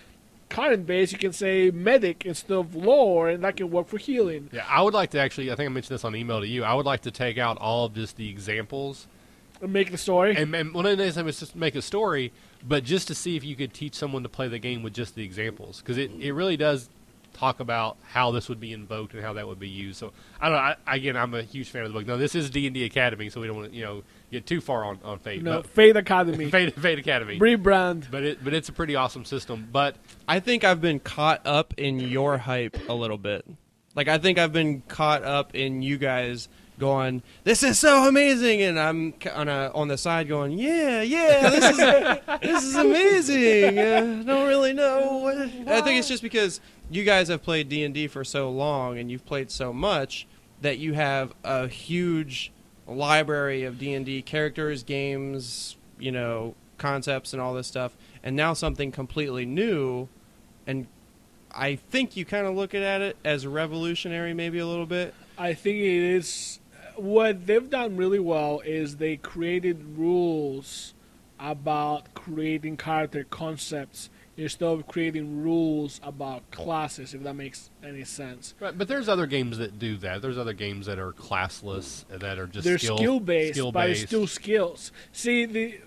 current 0.50 0.86
base, 0.86 1.12
you 1.12 1.18
can 1.18 1.34
say 1.34 1.72
medic 1.72 2.26
instead 2.26 2.52
of 2.52 2.76
lore, 2.76 3.30
and 3.30 3.44
that 3.44 3.58
can 3.58 3.70
work 3.72 3.88
for 3.88 3.98
healing. 3.98 4.50
Yeah, 4.52 4.66
I 4.68 4.82
would 4.82 4.94
like 4.94 5.12
to 5.12 5.20
actually. 5.20 5.52
I 5.52 5.56
think 5.56 5.70
I 5.70 5.74
mentioned 5.74 5.96
this 5.96 6.04
on 6.06 6.16
email 6.16 6.40
to 6.42 6.48
you. 6.48 6.64
I 6.64 6.74
would 6.74 6.86
like 6.86 7.02
to 7.02 7.12
take 7.12 7.38
out 7.38 7.58
all 7.58 7.86
of 7.86 7.94
just 7.94 8.16
the 8.18 8.30
examples 8.30 9.08
And 9.62 9.74
make 9.74 9.92
the 9.92 9.98
story. 9.98 10.36
and, 10.36 10.54
and 10.56 10.74
one 10.74 10.86
of 10.86 10.98
the 10.98 11.12
things 11.12 11.18
is 11.28 11.40
just 11.40 11.56
make 11.56 11.76
a 11.76 11.82
story, 11.82 12.32
but 12.68 12.84
just 12.84 13.08
to 13.08 13.16
see 13.16 13.36
if 13.36 13.44
you 13.44 13.56
could 13.56 13.74
teach 13.74 13.96
someone 13.96 14.24
to 14.24 14.30
play 14.30 14.48
the 14.48 14.60
game 14.60 14.84
with 14.84 14.94
just 14.94 15.16
the 15.16 15.24
examples, 15.24 15.80
because 15.82 15.98
it, 15.98 16.12
it 16.20 16.34
really 16.34 16.58
does 16.58 16.90
talk 17.34 17.60
about 17.60 17.98
how 18.12 18.32
this 18.32 18.48
would 18.48 18.62
be 18.62 18.72
invoked 18.72 19.14
and 19.14 19.22
how 19.22 19.34
that 19.34 19.46
would 19.46 19.60
be 19.60 19.68
used. 19.68 19.98
So 19.98 20.14
I 20.40 20.48
don't 20.50 20.58
know. 20.58 20.76
I, 20.88 20.96
again, 20.96 21.18
I'm 21.18 21.34
a 21.34 21.42
huge 21.44 21.70
fan 21.70 21.84
of 21.84 21.90
the 21.92 22.00
book. 22.00 22.08
Now 22.08 22.16
this 22.18 22.34
is 22.36 22.50
D 22.50 22.66
and 22.66 22.74
D 22.74 22.86
Academy, 22.86 23.30
so 23.30 23.42
we 23.42 23.48
don't 23.48 23.58
want 23.58 23.72
to 23.72 23.76
you 23.78 23.84
know 23.84 24.04
get 24.32 24.46
too 24.46 24.62
far 24.62 24.84
on 24.86 25.00
on 25.04 25.20
Fate. 25.20 25.44
no, 25.44 25.58
but- 25.62 25.68
Fate 25.68 25.96
Academy. 25.96 26.50
Fate, 26.52 26.74
Fate 26.76 27.00
Academy. 27.00 27.40
Rebrand. 27.40 28.10
But 28.12 28.24
it 28.24 28.44
but 28.44 28.54
it's 28.54 28.70
a 28.70 28.74
pretty 28.74 28.96
awesome 28.96 29.26
system. 29.26 29.68
But 29.72 29.96
I 30.28 30.40
think 30.40 30.64
I've 30.64 30.82
been 30.82 31.00
caught 31.00 31.42
up 31.46 31.74
in 31.78 32.00
your 32.00 32.38
hype 32.38 32.78
a 32.90 32.94
little 32.94 33.18
bit. 33.18 33.46
Like 33.96 34.08
I 34.08 34.18
think 34.18 34.38
I've 34.38 34.54
been 34.54 34.82
caught 34.88 35.24
up 35.24 35.56
in 35.56 35.82
you 35.82 35.98
guys 35.98 36.50
going, 36.78 37.24
"This 37.46 37.64
is 37.64 37.80
so 37.80 38.08
amazing," 38.10 38.62
and 38.62 38.78
I'm 38.78 39.14
on 39.34 39.48
a, 39.48 39.72
on 39.74 39.88
the 39.88 39.98
side 39.98 40.28
going, 40.28 40.52
"Yeah, 40.52 41.02
yeah, 41.02 41.50
this 41.50 41.70
is 41.72 41.78
this 42.42 42.64
is 42.64 42.76
amazing." 42.76 43.80
Uh, 43.80 44.24
don't 44.26 44.48
really 44.50 44.74
know. 44.74 45.20
What. 45.20 45.38
I 45.38 45.80
think 45.82 45.98
it's 46.00 46.10
just 46.10 46.22
because 46.22 46.60
you 46.90 47.06
guys 47.06 47.30
have 47.30 47.42
played 47.42 47.70
D 47.70 47.84
and 47.86 47.94
D 47.94 48.08
for 48.08 48.26
so 48.26 48.50
long 48.50 48.98
and 48.98 49.10
you've 49.10 49.26
played 49.26 49.50
so 49.50 49.72
much 49.72 50.28
that 50.62 50.78
you 50.78 50.94
have 50.94 51.34
a 51.46 51.68
huge 51.70 52.52
library 52.88 53.64
of 53.64 53.80
D 53.80 53.94
and 53.94 54.06
D 54.06 54.22
characters, 54.22 54.84
games, 54.84 55.78
you 56.00 56.12
know, 56.12 56.56
concepts, 56.78 57.34
and 57.34 57.42
all 57.42 57.54
this 57.54 57.68
stuff. 57.68 57.96
And 58.24 58.36
now 58.36 58.54
something 58.54 58.92
completely 58.92 59.46
new 59.46 60.08
and 60.68 60.88
I 61.52 61.76
think 61.76 62.18
you 62.18 62.26
kind 62.26 62.46
of 62.46 62.56
look 62.56 62.74
at 62.74 63.02
it 63.02 63.18
as 63.24 63.48
revolutionary, 63.48 64.34
maybe 64.34 64.60
a 64.60 64.68
little 64.68 64.86
bit. 64.86 65.14
I 65.38 65.54
think 65.54 65.78
it 65.78 66.04
is 66.16 66.60
what 66.96 67.48
they've 67.48 67.70
done 67.70 67.96
really 67.96 68.20
well 68.20 68.62
is 68.66 68.98
they 68.98 69.16
created 69.16 69.98
rules 69.98 70.94
about 71.40 72.14
creating 72.14 72.78
character 72.78 73.26
concepts 73.30 74.10
instead 74.38 74.68
of 74.68 74.88
creating 74.88 75.42
rules 75.42 76.00
about 76.04 76.50
classes 76.52 77.14
if 77.14 77.24
that 77.24 77.36
makes 77.36 77.70
any 77.84 78.04
sense. 78.04 78.54
Right, 78.60 78.78
but 78.78 78.88
there's 78.88 79.08
other 79.08 79.26
games 79.26 79.58
that 79.58 79.80
do 79.80 79.98
that. 79.98 80.22
There's 80.22 80.38
other 80.38 80.54
games 80.54 80.86
that 80.88 81.00
are 81.00 81.14
classless 81.14 82.06
that 82.10 82.38
are 82.38 82.48
just 82.48 82.66
they're 82.66 82.78
skill, 82.78 82.98
skill 82.98 83.20
based 83.20 83.56
skill 83.56 83.72
but 83.72 83.90
it's 83.90 84.02
still 84.02 84.28
skills. 84.28 84.92
See 85.12 85.46
the 85.46 85.80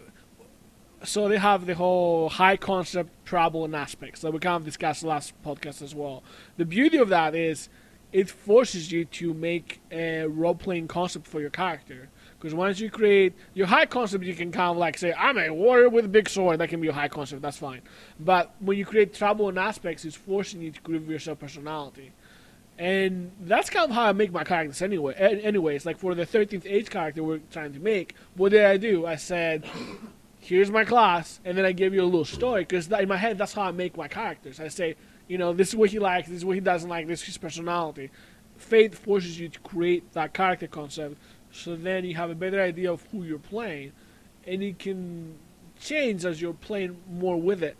so 1.05 1.29
they 1.29 1.39
have 1.39 1.67
the 1.67 1.75
whole 1.75 2.29
high 2.29 2.57
concept 2.57 3.25
trouble 3.25 3.65
and 3.65 3.75
aspects 3.77 4.23
that 4.23 4.33
we 4.33 4.39
kind 4.39 4.57
of 4.57 4.65
discussed 4.65 5.05
last 5.05 5.33
podcast 5.45 5.81
as 5.83 5.95
well. 5.95 6.25
The 6.57 6.65
beauty 6.65 6.99
of 6.99 7.09
that 7.11 7.35
is 7.35 7.69
it 8.13 8.29
forces 8.31 8.91
you 8.91 9.05
to 9.05 9.35
make 9.35 9.81
a 9.93 10.27
role-playing 10.27 10.89
concept 10.89 11.27
for 11.27 11.41
your 11.41 11.51
character 11.51 12.09
because 12.39 12.55
once 12.55 12.79
you 12.79 12.91
create 12.91 13.35
your 13.55 13.67
high 13.67 13.87
concept 13.87 14.25
you 14.25 14.35
can 14.35 14.53
kind 14.53 14.71
of 14.71 14.77
like 14.77 14.97
say 14.97 15.13
i'm 15.15 15.39
a 15.39 15.51
warrior 15.51 15.89
with 15.89 16.05
a 16.05 16.09
big 16.09 16.29
sword 16.29 16.59
that 16.61 16.69
can 16.69 16.81
be 16.81 16.89
a 16.89 16.93
high 16.93 17.09
concept 17.09 17.43
that's 17.43 17.59
fine 17.59 17.81
but 18.21 18.55
when 18.61 18.79
you 18.79 18.85
create 18.87 19.13
trouble 19.15 19.49
and 19.49 19.59
aspects 19.59 20.05
it's 20.05 20.17
forcing 20.17 20.61
you 20.63 20.71
to 20.71 20.81
give 20.83 21.09
yourself 21.09 21.39
personality 21.39 22.13
And 22.79 23.33
that's 23.41 23.71
kind 23.71 23.91
of 23.91 23.95
how 23.97 24.05
I 24.05 24.13
make 24.13 24.31
my 24.31 24.45
characters 24.45 24.83
anyway. 24.83 25.15
Anyways, 25.15 25.85
like 25.85 25.99
for 25.99 26.15
the 26.15 26.25
13th 26.25 26.65
age 26.65 26.91
character 26.91 27.25
we're 27.25 27.41
trying 27.51 27.73
to 27.73 27.81
make, 27.81 28.15
what 28.37 28.53
did 28.53 28.65
I 28.65 28.77
do? 28.77 29.05
I 29.05 29.17
said, 29.17 29.67
here's 30.39 30.71
my 30.71 30.85
class, 30.85 31.41
and 31.45 31.59
then 31.59 31.65
I 31.65 31.73
give 31.73 31.93
you 31.93 32.03
a 32.03 32.07
little 32.07 32.25
story 32.25 32.63
because 32.63 32.91
in 32.91 33.09
my 33.09 33.17
head 33.17 33.37
that's 33.37 33.53
how 33.53 33.63
I 33.63 33.73
make 33.73 33.97
my 33.97 34.07
characters. 34.07 34.61
I 34.61 34.69
say, 34.69 34.95
you 35.27 35.39
know, 35.39 35.53
this 35.53 35.71
is 35.71 35.77
what 35.77 35.91
he 35.91 35.99
likes, 35.99 36.29
this 36.29 36.39
is 36.39 36.45
what 36.45 36.55
he 36.55 36.61
doesn't 36.61 36.89
like, 36.89 37.09
this 37.09 37.21
is 37.23 37.27
his 37.27 37.39
personality. 37.39 38.11
Fate 38.57 38.95
forces 38.95 39.39
you 39.41 39.49
to 39.49 39.59
create 39.61 40.13
that 40.13 40.33
character 40.33 40.69
concept, 40.69 41.17
so 41.59 41.77
then 41.77 42.05
you 42.05 42.15
have 42.15 42.31
a 42.31 42.35
better 42.35 42.61
idea 42.61 42.93
of 42.93 43.03
who 43.11 43.25
you're 43.25 43.39
playing, 43.39 43.93
and 44.47 44.63
you 44.63 44.75
can 44.75 45.35
change 45.81 46.25
as 46.25 46.41
you're 46.41 46.55
playing 46.55 46.97
more 47.11 47.41
with 47.41 47.63
it. 47.63 47.77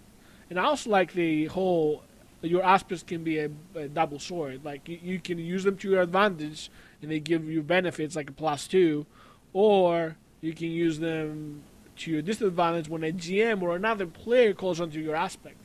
And 0.51 0.59
I 0.59 0.65
also 0.65 0.91
like 0.91 1.13
the 1.13 1.47
whole 1.47 2.03
your 2.41 2.63
aspects 2.63 3.03
can 3.03 3.25
be 3.25 3.39
a, 3.39 3.51
a 3.75 3.89
double 3.89 4.19
sword. 4.21 4.65
Like 4.65 4.89
you, 4.89 4.99
you 5.03 5.19
can 5.19 5.39
use 5.39 5.65
them 5.65 5.77
to 5.79 5.91
your 5.91 6.03
advantage, 6.03 6.71
and 7.03 7.11
they 7.11 7.21
give 7.21 7.49
you 7.49 7.63
benefits 7.63 8.15
like 8.15 8.31
a 8.31 8.33
plus 8.33 8.69
two, 8.69 9.07
or 9.53 10.17
you 10.41 10.53
can 10.53 10.71
use 10.71 10.99
them 10.99 11.63
to 11.97 12.11
your 12.11 12.23
disadvantage 12.23 12.89
when 12.89 13.03
a 13.03 13.13
GM 13.13 13.61
or 13.63 13.75
another 13.75 14.07
player 14.07 14.55
calls 14.55 14.81
onto 14.81 15.01
your 15.01 15.17
aspect. 15.17 15.57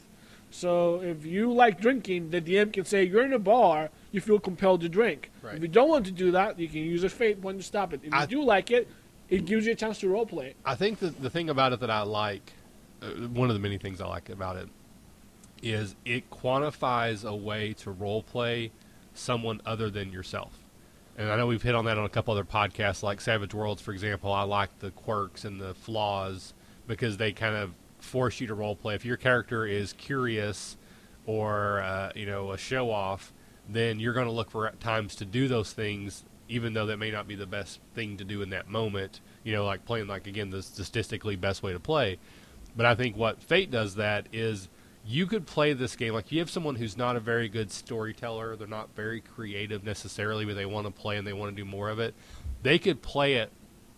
So 0.49 1.01
if 1.01 1.25
you 1.25 1.51
like 1.51 1.79
drinking, 1.79 2.31
the 2.31 2.41
DM 2.41 2.73
can 2.73 2.85
say 2.85 3.03
you're 3.03 3.25
in 3.25 3.33
a 3.33 3.39
bar, 3.39 3.89
you 4.13 4.21
feel 4.21 4.39
compelled 4.39 4.79
to 4.81 4.87
drink. 4.87 5.31
Right. 5.41 5.55
If 5.55 5.61
you 5.61 5.67
don't 5.67 5.89
want 5.89 6.05
to 6.05 6.11
do 6.11 6.31
that, 6.31 6.57
you 6.57 6.69
can 6.69 6.77
use 6.79 7.03
a 7.03 7.09
fate 7.09 7.41
point 7.41 7.57
to 7.57 7.63
stop 7.63 7.91
it. 7.93 7.99
If 8.03 8.13
you 8.13 8.19
I- 8.19 8.25
do 8.27 8.41
like 8.43 8.71
it, 8.71 8.87
it 9.27 9.45
gives 9.45 9.65
you 9.65 9.73
a 9.73 9.75
chance 9.75 9.99
to 9.99 10.07
roleplay. 10.07 10.53
I 10.63 10.75
think 10.75 10.99
that 10.99 11.21
the 11.21 11.29
thing 11.29 11.49
about 11.49 11.73
it 11.73 11.79
that 11.81 11.89
I 11.89 12.03
like, 12.03 12.53
uh, 13.01 13.07
one 13.27 13.49
of 13.49 13.55
the 13.55 13.59
many 13.59 13.77
things 13.79 13.99
I 13.99 14.05
like 14.07 14.29
about 14.29 14.55
it, 14.57 14.69
is 15.63 15.95
it 16.05 16.29
quantifies 16.29 17.27
a 17.27 17.35
way 17.35 17.73
to 17.73 17.89
role 17.91 18.21
play 18.21 18.71
someone 19.15 19.61
other 19.65 19.89
than 19.89 20.11
yourself. 20.11 20.59
And 21.17 21.31
I 21.31 21.35
know 21.37 21.47
we've 21.47 21.61
hit 21.61 21.73
on 21.73 21.85
that 21.85 21.97
on 21.97 22.05
a 22.05 22.09
couple 22.09 22.33
other 22.33 22.43
podcasts, 22.43 23.01
like 23.01 23.19
Savage 23.21 23.53
Worlds, 23.53 23.81
for 23.81 23.93
example. 23.93 24.31
I 24.31 24.43
like 24.43 24.77
the 24.79 24.91
quirks 24.91 25.43
and 25.45 25.59
the 25.59 25.73
flaws 25.73 26.53
because 26.87 27.17
they 27.17 27.31
kind 27.31 27.55
of 27.55 27.71
force 27.99 28.39
you 28.41 28.47
to 28.47 28.53
role 28.53 28.75
play. 28.75 28.93
If 28.93 29.05
your 29.05 29.17
character 29.17 29.65
is 29.65 29.93
curious 29.93 30.75
or 31.25 31.79
uh, 31.81 32.11
you 32.15 32.25
know 32.25 32.51
a 32.51 32.57
show 32.57 32.91
off, 32.91 33.31
then 33.69 33.99
you're 33.99 34.13
going 34.13 34.27
to 34.27 34.31
look 34.31 34.51
for 34.51 34.69
times 34.79 35.15
to 35.15 35.25
do 35.25 35.47
those 35.47 35.73
things, 35.73 36.23
even 36.49 36.73
though 36.73 36.85
that 36.87 36.97
may 36.97 37.11
not 37.11 37.27
be 37.27 37.35
the 37.35 37.45
best 37.45 37.79
thing 37.95 38.17
to 38.17 38.23
do 38.23 38.41
in 38.41 38.49
that 38.49 38.69
moment. 38.69 39.21
You 39.43 39.53
know, 39.53 39.65
like 39.65 39.85
playing 39.85 40.07
like 40.07 40.27
again 40.27 40.49
the 40.49 40.61
statistically 40.61 41.35
best 41.35 41.63
way 41.63 41.73
to 41.73 41.79
play. 41.79 42.17
But 42.75 42.85
I 42.85 42.95
think 42.95 43.15
what 43.15 43.41
Fate 43.41 43.71
does 43.71 43.95
that 43.95 44.27
is 44.33 44.67
you 45.05 45.27
could 45.27 45.45
play 45.45 45.73
this 45.73 45.95
game 45.95 46.13
like 46.13 46.31
you 46.31 46.39
have 46.39 46.49
someone 46.49 46.75
who's 46.75 46.97
not 46.97 47.15
a 47.15 47.19
very 47.19 47.49
good 47.49 47.71
storyteller, 47.71 48.55
they're 48.55 48.67
not 48.67 48.95
very 48.95 49.21
creative 49.21 49.83
necessarily, 49.83 50.45
but 50.45 50.55
they 50.55 50.65
want 50.65 50.87
to 50.87 50.91
play 50.91 51.17
and 51.17 51.27
they 51.27 51.33
want 51.33 51.55
to 51.55 51.61
do 51.61 51.69
more 51.69 51.89
of 51.89 51.99
it. 51.99 52.13
They 52.61 52.79
could 52.79 53.01
play 53.01 53.35
it 53.35 53.51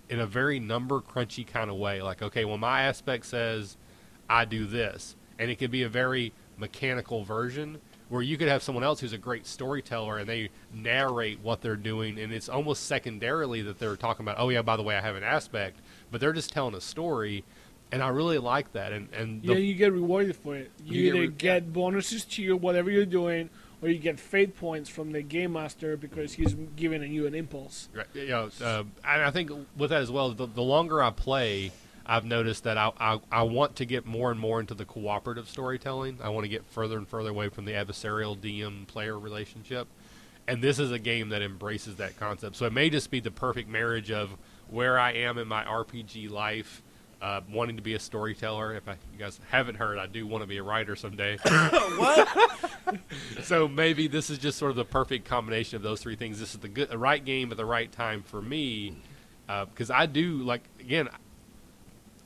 in 0.09 0.19
a 0.19 0.25
very 0.25 0.59
number 0.59 1.01
crunchy 1.01 1.45
kind 1.45 1.69
of 1.69 1.77
way. 1.77 2.01
Like, 2.01 2.21
okay, 2.21 2.45
well, 2.45 2.57
my 2.57 2.81
aspect 2.81 3.25
says 3.27 3.77
I 4.29 4.45
do 4.45 4.65
this, 4.65 5.15
and 5.37 5.51
it 5.51 5.57
could 5.57 5.71
be 5.71 5.83
a 5.83 5.89
very 5.89 6.33
mechanical 6.57 7.23
version 7.23 7.79
where 8.15 8.23
you 8.23 8.37
could 8.37 8.47
have 8.47 8.63
someone 8.63 8.83
else 8.83 9.01
who's 9.01 9.13
a 9.13 9.17
great 9.17 9.45
storyteller 9.45 10.17
and 10.17 10.27
they 10.27 10.49
narrate 10.73 11.39
what 11.41 11.61
they're 11.61 11.75
doing, 11.75 12.17
and 12.17 12.31
it's 12.31 12.47
almost 12.47 12.85
secondarily 12.85 13.61
that 13.61 13.77
they're 13.77 13.97
talking 13.97 14.25
about, 14.25 14.37
oh 14.39 14.49
yeah, 14.49 14.61
by 14.61 14.77
the 14.77 14.83
way, 14.83 14.95
I 14.95 15.01
have 15.01 15.15
an 15.15 15.23
aspect, 15.23 15.79
but 16.11 16.21
they're 16.21 16.33
just 16.33 16.53
telling 16.53 16.73
a 16.75 16.81
story, 16.81 17.43
and 17.91 18.01
I 18.01 18.07
really 18.07 18.37
like 18.37 18.71
that. 18.71 18.93
And 18.93 19.09
and 19.13 19.41
the, 19.43 19.53
yeah, 19.53 19.59
you 19.59 19.73
get 19.75 19.91
rewarded 19.91 20.35
for 20.35 20.55
it. 20.55 20.71
You, 20.83 21.01
You 21.01 21.03
get 21.03 21.17
either 21.17 21.27
re- 21.27 21.33
get 21.37 21.73
bonuses 21.73 22.23
to 22.25 22.41
your 22.41 22.55
whatever 22.55 22.89
you're 22.89 23.05
doing, 23.05 23.49
or 23.81 23.89
you 23.89 23.99
get 23.99 24.19
fate 24.19 24.55
points 24.57 24.89
from 24.89 25.11
the 25.11 25.21
game 25.21 25.53
master 25.53 25.97
because 25.97 26.33
he's 26.33 26.55
giving 26.75 27.03
you 27.11 27.27
an 27.27 27.35
impulse. 27.35 27.89
Right, 27.93 28.07
you 28.13 28.27
know, 28.29 28.49
uh, 28.61 28.83
and 29.03 29.21
I 29.23 29.31
think 29.31 29.51
with 29.77 29.89
that 29.89 30.01
as 30.01 30.09
well, 30.09 30.31
the, 30.31 30.47
the 30.47 30.61
longer 30.61 31.03
I 31.03 31.11
play, 31.11 31.71
I've 32.05 32.25
noticed 32.25 32.63
that 32.65 32.77
I, 32.77 32.91
I 32.99 33.19
I 33.31 33.43
want 33.43 33.77
to 33.77 33.85
get 33.85 34.05
more 34.05 34.31
and 34.31 34.39
more 34.39 34.59
into 34.59 34.73
the 34.73 34.85
cooperative 34.85 35.49
storytelling. 35.49 36.19
I 36.21 36.29
want 36.29 36.43
to 36.45 36.49
get 36.49 36.65
further 36.65 36.97
and 36.97 37.07
further 37.07 37.29
away 37.29 37.49
from 37.49 37.65
the 37.65 37.71
adversarial 37.71 38.37
DM 38.37 38.85
player 38.87 39.17
relationship, 39.17 39.87
and 40.47 40.61
this 40.61 40.77
is 40.77 40.91
a 40.91 40.99
game 40.99 41.29
that 41.29 41.41
embraces 41.41 41.95
that 41.95 42.17
concept. 42.17 42.55
So 42.55 42.65
it 42.65 42.73
may 42.73 42.89
just 42.89 43.09
be 43.09 43.19
the 43.19 43.31
perfect 43.31 43.69
marriage 43.69 44.11
of 44.11 44.29
where 44.69 44.99
I 44.99 45.13
am 45.13 45.37
in 45.37 45.47
my 45.47 45.63
RPG 45.63 46.29
life. 46.29 46.81
Uh, 47.21 47.41
wanting 47.49 47.77
to 47.77 47.81
be 47.81 47.95
a 47.95 47.99
storyteller. 47.99 48.75
If 48.75 48.87
I, 48.87 48.97
you 49.11 49.17
guys 49.17 49.39
haven't 49.49 49.75
heard, 49.75 49.97
I 49.97 50.05
do 50.05 50.27
want 50.27 50.43
to 50.43 50.47
be 50.47 50.57
a 50.57 50.63
writer 50.63 50.95
someday. 50.95 51.37
what? 51.95 52.27
so 53.43 53.67
maybe 53.67 54.07
this 54.07 54.29
is 54.29 54.37
just 54.37 54.59
sort 54.59 54.69
of 54.69 54.75
the 54.75 54.85
perfect 54.85 55.25
combination 55.25 55.77
of 55.77 55.81
those 55.81 56.01
three 56.01 56.17
things. 56.17 56.39
This 56.39 56.53
is 56.53 56.59
the 56.59 56.67
good, 56.67 56.89
the 56.89 56.99
right 56.99 57.23
game 57.23 57.49
at 57.51 57.57
the 57.57 57.65
right 57.65 57.91
time 57.91 58.21
for 58.21 58.41
me, 58.41 58.97
because 59.47 59.89
I 59.89 60.05
do 60.05 60.43
like 60.43 60.65
again. 60.79 61.07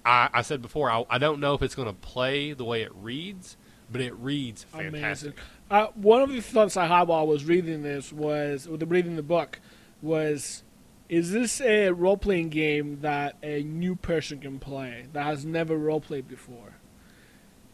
I, 0.10 0.30
I 0.34 0.42
said 0.42 0.62
before, 0.64 0.90
I, 0.90 1.06
I 1.08 1.18
don't 1.20 1.40
know 1.40 1.54
if 1.54 1.62
it's 1.62 1.76
going 1.76 1.88
to 1.88 1.94
play 1.94 2.54
the 2.54 2.66
way 2.66 2.82
it 2.82 2.92
reads, 2.96 3.58
but 3.92 4.02
it 4.02 4.14
reads 4.16 4.64
fantastic. 4.64 5.38
Uh, 5.70 5.88
one 5.94 6.24
of 6.24 6.30
the 6.32 6.42
thoughts 6.42 6.76
I 6.76 6.88
had 6.88 7.08
while 7.08 7.20
I 7.20 7.24
was 7.24 7.46
reading 7.46 7.84
this 7.84 8.12
was, 8.12 8.68
with 8.68 8.80
the 8.80 8.88
reading 8.88 9.18
the 9.18 9.24
book, 9.24 9.60
was, 10.02 10.64
is 11.10 11.32
this 11.32 11.62
a 11.62 11.92
role 11.92 12.18
playing 12.18 12.50
game 12.50 13.02
that 13.02 13.36
a 13.44 13.62
new 13.62 13.96
person 13.96 14.40
can 14.40 14.58
play 14.58 15.06
that 15.14 15.26
has 15.26 15.46
never 15.46 15.78
role 15.78 16.02
played 16.02 16.28
before? 16.28 16.74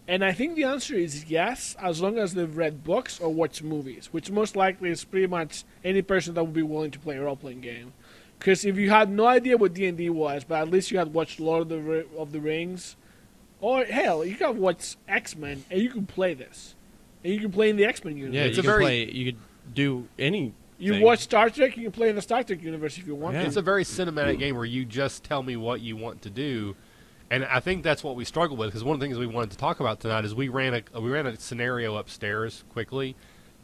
And 0.05 0.23
I 0.23 0.33
think 0.33 0.55
the 0.55 0.65
answer 0.65 0.93
is 0.93 1.25
yes, 1.29 1.75
as 1.81 2.01
long 2.01 2.17
as 2.17 2.33
they've 2.33 2.55
read 2.55 2.83
books 2.83 3.17
or 3.19 3.33
watched 3.33 3.63
movies, 3.63 4.09
which 4.11 4.29
most 4.29 4.57
likely 4.57 4.89
is 4.89 5.05
pretty 5.05 5.27
much 5.27 5.63
any 5.85 6.01
person 6.01 6.33
that 6.33 6.43
would 6.43 6.53
be 6.53 6.61
willing 6.61 6.91
to 6.91 6.99
play 6.99 7.15
a 7.15 7.23
role 7.23 7.37
playing 7.37 7.61
game. 7.61 7.93
Because 8.39 8.65
if 8.65 8.77
you 8.77 8.89
had 8.89 9.09
no 9.09 9.25
idea 9.25 9.57
what 9.57 9.73
D 9.73 9.85
and 9.87 9.97
D 9.97 10.09
was, 10.09 10.43
but 10.43 10.61
at 10.61 10.69
least 10.69 10.91
you 10.91 10.97
had 10.97 11.13
watched 11.13 11.39
Lord 11.39 11.63
of 11.63 11.69
the 11.69 11.79
Ri- 11.79 12.05
of 12.17 12.31
the 12.31 12.39
Rings, 12.39 12.95
or 13.61 13.85
hell, 13.85 14.23
you 14.25 14.35
could 14.35 14.47
have 14.47 14.57
watched 14.57 14.97
X 15.07 15.35
Men, 15.35 15.63
and 15.71 15.81
you 15.81 15.89
can 15.89 16.05
play 16.05 16.33
this, 16.33 16.75
and 17.23 17.33
you 17.33 17.39
can 17.39 17.51
play 17.51 17.69
in 17.69 17.77
the 17.77 17.85
X 17.85 18.03
Men 18.03 18.17
universe. 18.17 18.35
Yeah, 18.35 18.43
It's 18.43 18.57
you 18.57 18.61
a 18.61 18.63
can 18.63 18.71
very- 18.71 18.83
play. 18.83 19.11
You 19.11 19.31
could 19.31 19.41
do 19.73 20.07
any. 20.19 20.53
You 20.77 20.93
thing. 20.93 21.01
watch 21.03 21.19
Star 21.19 21.49
Trek, 21.49 21.77
you 21.77 21.83
can 21.83 21.91
play 21.93 22.09
in 22.09 22.15
the 22.17 22.21
Star 22.21 22.43
Trek 22.43 22.61
universe 22.61 22.97
if 22.97 23.07
you 23.07 23.15
want 23.15 23.35
Yeah. 23.35 23.41
to. 23.43 23.47
It's 23.47 23.55
a 23.55 23.61
very 23.61 23.83
cinematic 23.85 24.37
game 24.39 24.55
where 24.57 24.65
you 24.65 24.83
just 24.85 25.23
tell 25.23 25.41
me 25.41 25.55
what 25.55 25.79
you 25.79 25.95
want 25.95 26.21
to 26.23 26.29
do, 26.29 26.75
and 27.31 27.45
I 27.45 27.61
think 27.61 27.81
that's 27.83 28.03
what 28.03 28.15
we 28.17 28.25
struggle 28.25 28.57
with. 28.57 28.67
Because 28.67 28.83
one 28.83 28.93
of 28.93 28.99
the 28.99 29.05
things 29.05 29.17
we 29.17 29.25
wanted 29.25 29.51
to 29.51 29.57
talk 29.57 29.79
about 29.79 30.01
tonight 30.01 30.25
is 30.25 30.35
we 30.35 30.49
ran 30.49 30.73
a 30.93 30.99
we 30.99 31.09
ran 31.09 31.25
a 31.25 31.37
scenario 31.39 31.95
upstairs 31.95 32.65
quickly, 32.69 33.15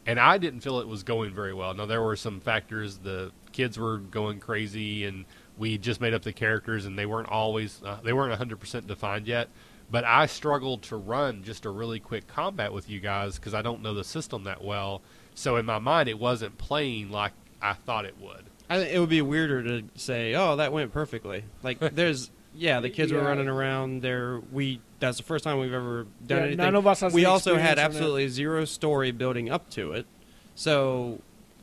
and 0.06 0.18
I 0.18 0.38
didn't 0.38 0.60
feel 0.60 0.80
it 0.80 0.88
was 0.88 1.02
going 1.02 1.32
very 1.34 1.52
well. 1.52 1.74
Now 1.74 1.84
there 1.86 2.02
were 2.02 2.16
some 2.16 2.40
factors. 2.40 2.96
The 2.98 3.30
kids 3.52 3.78
were 3.78 3.98
going 3.98 4.40
crazy, 4.40 5.04
and 5.04 5.24
we 5.58 5.78
just 5.78 6.00
made 6.00 6.14
up 6.14 6.22
the 6.22 6.32
characters, 6.32 6.86
and 6.86 6.98
they 6.98 7.06
weren't 7.06 7.28
always 7.28 7.80
uh, 7.84 7.98
they 8.02 8.12
weren't 8.12 8.30
100 8.30 8.58
percent 8.58 8.86
defined 8.86 9.26
yet. 9.26 9.48
But 9.90 10.04
I 10.04 10.24
struggled 10.26 10.82
to 10.84 10.96
run 10.96 11.42
just 11.44 11.66
a 11.66 11.70
really 11.70 12.00
quick 12.00 12.26
combat 12.26 12.72
with 12.72 12.88
you 12.88 12.98
guys 12.98 13.36
because 13.36 13.52
I 13.52 13.60
don't 13.60 13.82
know 13.82 13.92
the 13.92 14.04
system 14.04 14.44
that 14.44 14.64
well. 14.64 15.02
So 15.34 15.56
in 15.56 15.66
my 15.66 15.78
mind, 15.78 16.08
it 16.08 16.18
wasn't 16.18 16.56
playing 16.58 17.10
like 17.10 17.32
I 17.60 17.74
thought 17.74 18.04
it 18.06 18.16
would. 18.20 18.44
I 18.70 18.78
think 18.78 18.94
it 18.94 18.98
would 18.98 19.10
be 19.10 19.20
weirder 19.22 19.62
to 19.64 19.82
say, 19.94 20.34
"Oh, 20.34 20.56
that 20.56 20.72
went 20.72 20.92
perfectly." 20.92 21.44
Like 21.62 21.78
there's, 21.94 22.30
yeah, 22.54 22.80
the 22.80 22.88
kids 22.88 23.12
were 23.12 23.20
running 23.22 23.48
around. 23.48 24.00
There, 24.02 24.40
we. 24.50 24.80
That's 24.98 25.18
the 25.18 25.24
first 25.24 25.42
time 25.44 25.58
we've 25.58 25.72
ever 25.74 26.06
done 26.26 26.38
Yeah, 26.38 26.44
anything. 26.44 26.56
none 26.58 26.74
of 26.76 26.86
us 26.86 27.00
has 27.00 27.12
We 27.12 27.24
also 27.26 27.56
had 27.56 27.72
experience 27.72 27.78
on 27.78 27.82
it. 27.82 27.86
absolutely 27.96 28.28
zero 28.28 28.64
story 28.64 29.10
building 29.10 29.50
up 29.50 29.68
to 29.70 29.92
it. 29.92 30.06
So, 30.54 31.18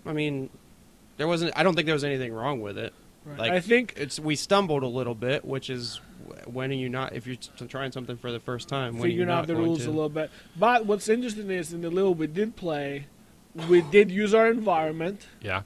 I 0.06 0.12
mean, 0.14 0.50
there 1.20 1.28
wasn't. 1.28 1.52
I 1.56 1.64
don't 1.64 1.76
think 1.76 1.86
there 1.86 1.94
was 1.94 2.06
anything 2.06 2.34
wrong 2.34 2.62
with 2.62 2.78
it. 2.78 2.94
Right. 3.26 3.38
Like 3.38 3.52
I 3.52 3.60
think 3.60 3.94
it's 3.98 4.20
we 4.20 4.38
stumbled 4.38 4.84
a 4.84 4.88
little 4.88 5.14
bit, 5.14 5.44
which 5.44 5.70
is 5.70 6.00
when 6.46 6.72
are 6.72 6.76
you 6.76 6.88
not 6.88 7.14
if 7.14 7.28
you're 7.28 7.36
trying 7.68 7.92
something 7.92 8.16
for 8.16 8.32
the 8.32 8.40
first 8.40 8.70
time 8.70 8.94
when 8.94 9.04
are 9.04 9.08
you 9.08 9.12
figuring 9.14 9.28
not 9.28 9.40
out 9.40 9.48
the 9.48 9.56
rules 9.56 9.84
to? 9.84 9.90
a 9.90 9.92
little 9.92 10.08
bit. 10.10 10.32
But 10.58 10.86
what's 10.86 11.10
interesting 11.10 11.52
is 11.52 11.74
in 11.74 11.82
the 11.82 11.90
little 11.90 12.14
we 12.14 12.28
did 12.28 12.56
play, 12.56 13.08
we 13.68 13.82
did 13.82 14.10
use 14.10 14.34
our 14.34 14.50
environment. 14.50 15.28
Yeah. 15.42 15.64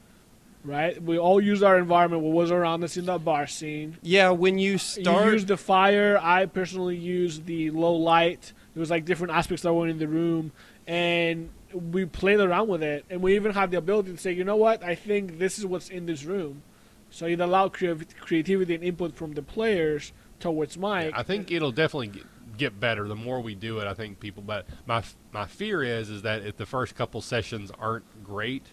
Right, 0.66 1.02
we 1.04 1.20
all 1.20 1.42
used 1.42 1.62
our 1.62 1.78
environment. 1.78 2.24
What 2.24 2.32
was 2.32 2.50
around 2.50 2.86
us 2.86 2.96
in 2.96 3.06
that 3.08 3.26
bar 3.26 3.48
scene? 3.48 3.98
Yeah, 4.02 4.30
when 4.30 4.58
you 4.58 4.78
start, 4.78 5.26
You 5.26 5.32
used 5.34 5.48
the 5.50 5.58
fire. 5.58 6.18
I 6.22 6.46
personally 6.46 6.96
used 6.96 7.46
the 7.46 7.70
low 7.72 7.94
light. 7.94 8.54
There 8.74 8.80
was 8.80 8.90
like 8.90 9.04
different 9.04 9.34
aspects 9.34 9.64
that 9.64 9.74
were 9.74 9.90
in 9.90 10.00
the 10.00 10.08
room, 10.08 10.54
and 10.88 11.50
we 11.74 12.06
played 12.06 12.40
around 12.40 12.68
with 12.68 12.84
it. 12.84 13.06
And 13.10 13.22
we 13.22 13.36
even 13.36 13.54
had 13.54 13.72
the 13.72 13.78
ability 13.78 14.12
to 14.12 14.18
say, 14.18 14.32
you 14.32 14.44
know 14.44 14.56
what? 14.56 14.84
I 14.84 14.96
think 14.96 15.40
this 15.40 15.58
is 15.60 15.66
what's 15.66 15.90
in 15.90 16.06
this 16.06 16.24
room. 16.24 16.64
So 17.10 17.26
it 17.26 17.40
allowed 17.40 17.74
creav- 17.74 18.16
creativity 18.20 18.76
and 18.76 18.84
input 18.84 19.16
from 19.16 19.34
the 19.34 19.42
players 19.42 20.14
towards 20.40 20.78
Mike. 20.78 21.14
I 21.16 21.24
think 21.24 21.52
it'll 21.52 21.72
definitely 21.72 22.08
get, 22.08 22.24
get 22.58 22.80
better 22.80 23.08
the 23.08 23.16
more 23.16 23.40
we 23.40 23.56
do 23.56 23.80
it. 23.80 23.88
I 23.88 23.94
think 23.94 24.20
people, 24.20 24.42
but 24.42 24.66
my 24.88 25.04
my 25.32 25.46
fear 25.46 25.84
is 25.84 26.10
is 26.10 26.24
that 26.24 26.44
if 26.44 26.58
the 26.58 26.66
first 26.66 26.96
couple 26.96 27.22
sessions 27.22 27.72
aren't 27.80 28.24
great, 28.24 28.66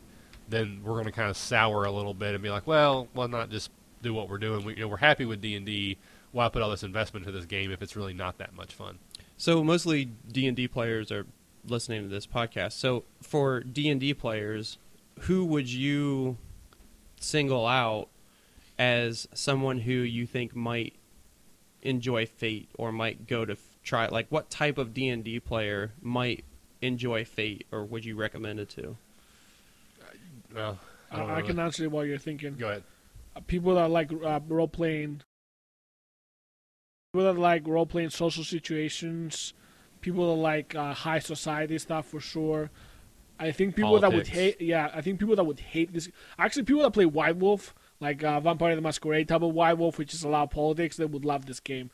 then 0.49 0.81
we're 0.83 0.95
going 0.95 1.05
to 1.05 1.13
kind 1.13 1.31
of 1.31 1.37
sour 1.37 1.85
a 1.85 1.93
little 1.93 2.15
bit 2.15 2.35
and 2.35 2.43
be 2.43 2.51
like, 2.51 2.67
well, 2.67 3.09
why 3.13 3.27
not 3.27 3.51
just 3.51 3.71
do 4.03 4.15
what 4.15 4.29
we're 4.29 4.39
doing? 4.39 4.65
We, 4.65 4.75
you 4.75 4.81
know, 4.81 4.89
we're 4.89 4.97
happy 4.97 5.25
with 5.25 5.41
D 5.41 5.55
and 5.55 5.67
D. 5.67 5.99
Why 6.33 6.49
put 6.49 6.63
all 6.63 6.71
this 6.71 6.83
investment 6.83 7.27
into 7.27 7.37
this 7.37 7.47
game 7.47 7.71
if 7.71 7.83
it's 7.83 7.95
really 7.97 8.15
not 8.15 8.39
that 8.39 8.55
much 8.55 8.73
fun? 8.73 8.99
So 9.37 9.63
mostly 9.65 10.07
D 10.31 10.47
and 10.47 10.57
D 10.57 10.67
players 10.69 11.11
are 11.13 11.27
listening 11.67 12.03
to 12.03 12.09
this 12.09 12.27
podcast. 12.27 12.73
So 12.73 13.05
for 13.23 13.61
D 13.61 13.89
and 13.89 14.01
D 14.01 14.15
players, 14.15 14.79
who 15.21 15.45
would 15.45 15.69
you 15.71 16.37
single 17.21 17.67
out 17.67 18.09
as 18.79 19.29
someone 19.35 19.81
who 19.81 19.93
you 19.93 20.27
think 20.27 20.57
might 20.57 20.95
enjoy 21.83 22.27
Fate 22.27 22.69
or 22.75 22.93
might 22.93 23.27
go 23.27 23.45
to 23.45 23.53
f- 23.53 23.59
try? 23.83 24.07
Like, 24.07 24.27
what 24.31 24.51
type 24.51 24.79
of 24.79 24.95
D 24.95 25.09
and 25.09 25.23
D 25.23 25.39
player 25.41 25.93
might 26.01 26.45
enjoy 26.83 27.25
Fate, 27.25 27.67
or 27.71 27.85
would 27.85 28.05
you 28.05 28.17
recommend 28.17 28.59
it 28.61 28.71
to? 28.71 28.97
Well, 30.55 30.79
I, 31.11 31.15
I, 31.15 31.19
don't 31.19 31.31
I 31.31 31.37
really- 31.37 31.47
can 31.49 31.59
answer 31.59 31.85
it 31.85 31.91
while 31.91 32.05
you're 32.07 32.19
thinking. 32.19 32.57
go 32.57 32.69
ahead. 32.69 32.83
Uh, 33.37 33.41
people 33.47 33.75
that 33.77 33.91
like 33.91 34.11
uh, 34.13 34.41
role 34.49 34.67
playing, 34.67 35.21
people 37.13 37.33
that 37.33 37.39
like 37.39 37.67
role 37.67 37.87
playing 37.87 38.11
social 38.11 38.43
situations, 38.45 39.53
people 40.01 40.35
that 40.35 40.41
like 40.41 40.75
uh, 40.75 40.93
high 40.93 41.19
society 41.19 41.79
stuff 41.79 42.07
for 42.07 42.21
sure. 42.21 42.71
I 43.39 43.53
think 43.53 43.75
people 43.75 43.99
that 44.01 44.13
would 44.13 44.27
hate, 44.27 44.61
yeah, 44.61 44.91
I 44.93 45.01
think 45.01 45.19
people 45.19 45.35
that 45.37 45.45
would 45.45 45.61
hate 45.61 45.95
this. 45.95 46.11
Actually, 46.39 46.65
people 46.65 46.83
that 46.83 46.91
play 46.91 47.07
White 47.07 47.37
Wolf, 47.37 47.75
like 47.99 48.23
uh, 48.23 48.39
Vampire 48.41 48.77
the 48.77 48.83
Masquerade 48.83 49.29
type 49.29 49.41
of 49.41 49.55
White 49.55 49.79
Wolf, 49.79 49.97
which 49.97 50.13
is 50.13 50.23
a 50.23 50.29
lot 50.29 50.43
of 50.43 50.51
politics, 50.51 50.99
they 50.99 51.07
would 51.07 51.25
love 51.25 51.47
this 51.47 51.59
game. 51.59 51.91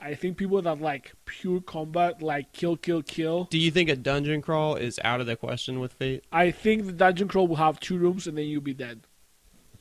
I 0.00 0.14
think 0.14 0.36
people 0.36 0.60
that 0.62 0.80
like 0.80 1.14
pure 1.24 1.60
combat, 1.60 2.22
like 2.22 2.52
kill, 2.52 2.76
kill, 2.76 3.02
kill. 3.02 3.44
Do 3.44 3.58
you 3.58 3.70
think 3.70 3.88
a 3.88 3.96
dungeon 3.96 4.42
crawl 4.42 4.76
is 4.76 5.00
out 5.02 5.20
of 5.20 5.26
the 5.26 5.36
question 5.36 5.80
with 5.80 5.94
Fate? 5.94 6.24
I 6.30 6.50
think 6.50 6.86
the 6.86 6.92
dungeon 6.92 7.28
crawl 7.28 7.48
will 7.48 7.56
have 7.56 7.80
two 7.80 7.98
rooms 7.98 8.26
and 8.26 8.36
then 8.38 8.46
you'll 8.46 8.60
be 8.60 8.74
dead. 8.74 9.00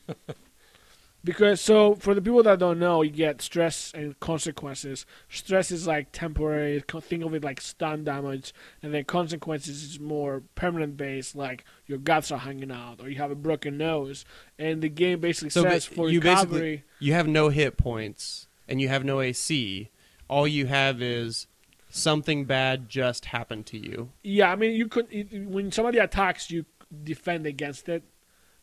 because 1.25 1.59
so 1.59 1.95
for 1.95 2.13
the 2.13 2.21
people 2.21 2.43
that 2.43 2.59
don't 2.59 2.79
know, 2.79 3.01
you 3.01 3.09
get 3.09 3.41
stress 3.41 3.91
and 3.93 4.17
consequences. 4.19 5.05
Stress 5.27 5.71
is 5.71 5.87
like 5.87 6.11
temporary. 6.11 6.81
Think 7.01 7.25
of 7.25 7.33
it 7.33 7.43
like 7.43 7.59
stun 7.59 8.03
damage, 8.03 8.53
and 8.81 8.93
then 8.93 9.03
consequences 9.03 9.83
is 9.83 9.99
more 9.99 10.43
permanent 10.53 10.95
based, 10.95 11.35
like 11.35 11.65
your 11.87 11.97
guts 11.97 12.31
are 12.31 12.39
hanging 12.39 12.71
out 12.71 13.01
or 13.01 13.09
you 13.09 13.17
have 13.17 13.31
a 13.31 13.35
broken 13.35 13.77
nose. 13.77 14.23
And 14.57 14.81
the 14.81 14.89
game 14.89 15.19
basically 15.19 15.49
So 15.49 15.63
says 15.63 15.85
for 15.85 16.09
you 16.09 16.19
recovery. 16.21 16.43
basically 16.45 16.83
you 16.99 17.13
have 17.13 17.27
no 17.27 17.49
hit 17.49 17.75
points 17.75 18.47
and 18.67 18.79
you 18.79 18.87
have 18.87 19.03
no 19.03 19.19
AC. 19.19 19.89
All 20.29 20.47
you 20.47 20.67
have 20.67 21.01
is 21.01 21.47
something 21.89 22.45
bad 22.45 22.87
just 22.87 23.25
happened 23.25 23.65
to 23.67 23.77
you. 23.77 24.11
Yeah, 24.23 24.51
I 24.51 24.55
mean, 24.55 24.75
you 24.75 24.87
could 24.87 25.07
when 25.47 25.71
somebody 25.71 25.97
attacks, 25.97 26.51
you 26.51 26.65
defend 27.03 27.45
against 27.47 27.89
it. 27.89 28.03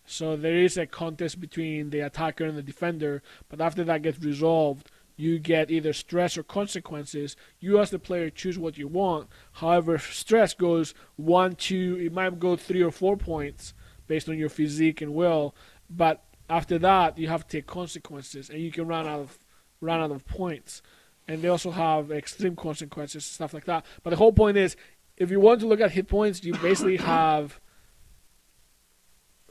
So 0.05 0.37
there 0.37 0.57
is 0.57 0.77
a 0.77 0.87
contest 0.87 1.41
between 1.41 1.91
the 1.91 2.01
attacker 2.01 2.45
and 2.45 2.57
the 2.57 2.63
defender, 2.63 3.23
but 3.49 3.61
after 3.61 3.85
that 3.85 4.03
gets 4.03 4.19
resolved, 4.19 4.91
you 5.17 5.39
get 5.39 5.71
either 5.71 5.93
stress 5.93 6.37
or 6.37 6.43
consequences. 6.43 7.37
You 7.61 7.79
as 7.79 7.91
the 7.91 7.99
player 7.99 8.31
choose 8.31 8.59
what 8.59 8.79
you 8.79 8.89
want. 8.89 9.29
However, 9.53 9.99
stress 9.99 10.55
goes 10.55 10.95
one, 11.17 11.55
two, 11.55 11.99
it 12.01 12.13
might 12.13 12.39
go 12.41 12.57
three 12.57 12.83
or 12.83 12.91
four 12.91 13.17
points 13.17 13.75
based 14.07 14.29
on 14.29 14.39
your 14.39 14.49
physique 14.49 15.01
and 15.01 15.15
will. 15.15 15.55
But 15.89 16.25
after 16.49 16.79
that, 16.79 17.19
you 17.19 17.29
have 17.29 17.47
to 17.47 17.57
take 17.57 17.67
consequences, 17.67 18.51
and 18.51 18.61
you 18.61 18.73
can 18.73 18.87
run 18.87 19.07
out 19.07 19.21
of 19.21 19.39
run 19.81 20.01
out 20.01 20.11
of 20.11 20.27
points. 20.27 20.83
And 21.29 21.43
they 21.43 21.49
also 21.49 21.71
have 21.71 22.11
extreme 22.11 22.57
consequences, 22.57 23.25
stuff 23.25 23.55
like 23.55 23.65
that. 23.67 23.85
But 24.03 24.11
the 24.11 24.17
whole 24.17 24.33
point 24.33 24.57
is, 24.57 24.77
if 25.17 25.31
you 25.31 25.41
want 25.41 25.61
to 25.61 25.67
look 25.67 25.81
at 25.81 25.93
hit 25.93 26.09
points, 26.09 26.43
you 26.43 26.55
basically 26.55 26.97
have 26.97 27.61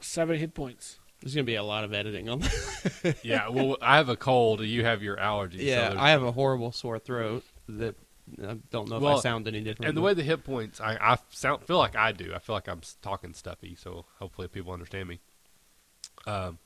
seven 0.03 0.37
hit 0.37 0.53
points. 0.53 0.97
There's 1.21 1.35
gonna 1.35 1.43
be 1.45 1.55
a 1.55 1.63
lot 1.63 1.83
of 1.83 1.93
editing 1.93 2.29
on 2.29 2.39
that. 2.39 3.17
yeah, 3.23 3.47
well, 3.49 3.77
I 3.81 3.97
have 3.97 4.09
a 4.09 4.15
cold. 4.15 4.61
You 4.61 4.83
have 4.83 5.03
your 5.03 5.17
allergies. 5.17 5.59
yeah, 5.61 5.81
there's- 5.89 5.95
I 5.99 6.09
have 6.09 6.23
a 6.23 6.31
horrible 6.31 6.71
sore 6.71 6.97
throat 6.99 7.43
that 7.69 7.95
I 8.43 8.57
don't 8.71 8.89
know 8.89 8.97
if 8.97 9.03
I 9.03 9.19
sound 9.19 9.47
any 9.47 9.61
different. 9.61 9.89
And 9.89 9.97
the 9.97 10.01
way 10.01 10.13
the 10.13 10.23
hit 10.23 10.43
points, 10.43 10.79
I, 10.81 10.95
I 10.99 11.17
sound 11.29 11.63
feel 11.63 11.77
like 11.77 11.95
I 11.95 12.11
do. 12.11 12.33
I 12.33 12.39
feel 12.39 12.55
like 12.55 12.67
I'm 12.67 12.81
talking 13.01 13.33
stuffy, 13.33 13.75
so 13.75 14.05
hopefully 14.19 14.47
people 14.47 14.71
understand 14.73 15.09
me. 15.09 15.19
Um, 16.25 16.59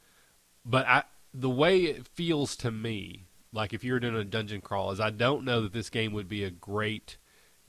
but 0.65 0.85
I, 0.87 1.03
the 1.33 1.49
way 1.49 1.79
it 1.83 2.07
feels 2.07 2.55
to 2.57 2.71
me, 2.71 3.25
like 3.51 3.73
if 3.73 3.83
you're 3.83 3.99
doing 3.99 4.15
a 4.15 4.23
dungeon 4.23 4.61
crawl, 4.61 4.91
is 4.91 4.99
I 4.99 5.09
don't 5.09 5.43
know 5.43 5.61
that 5.61 5.73
this 5.73 5.89
game 5.89 6.13
would 6.13 6.27
be 6.29 6.43
a 6.43 6.49
great 6.51 7.17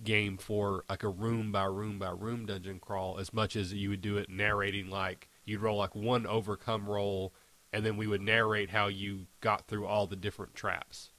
game 0.05 0.37
for 0.37 0.85
like 0.91 1.03
a 1.03 1.09
room 1.09 1.51
by 1.51 1.65
room 1.65 1.99
by 1.99 2.11
room 2.11 2.45
dungeon 2.47 2.79
crawl 2.79 3.19
as 3.19 3.33
much 3.33 3.57
as 3.57 3.73
you 3.73 3.89
would 3.89 4.03
do 4.03 4.19
it 4.19 4.29
narrating 4.29 4.91
like 4.91 5.27
you'd 5.47 5.63
roll 5.63 5.79
like 5.79 5.95
one 5.95 6.27
overcome 6.27 6.87
roll 6.87 7.33
and 7.73 7.85
then 7.85 7.97
we 7.97 8.07
would 8.07 8.23
narrate 8.23 8.71
how 8.71 8.87
you 8.87 9.27
got 9.41 9.67
through 9.67 9.87
all 9.87 10.07
the 10.07 10.17
different 10.17 10.55
traps. 10.55 11.11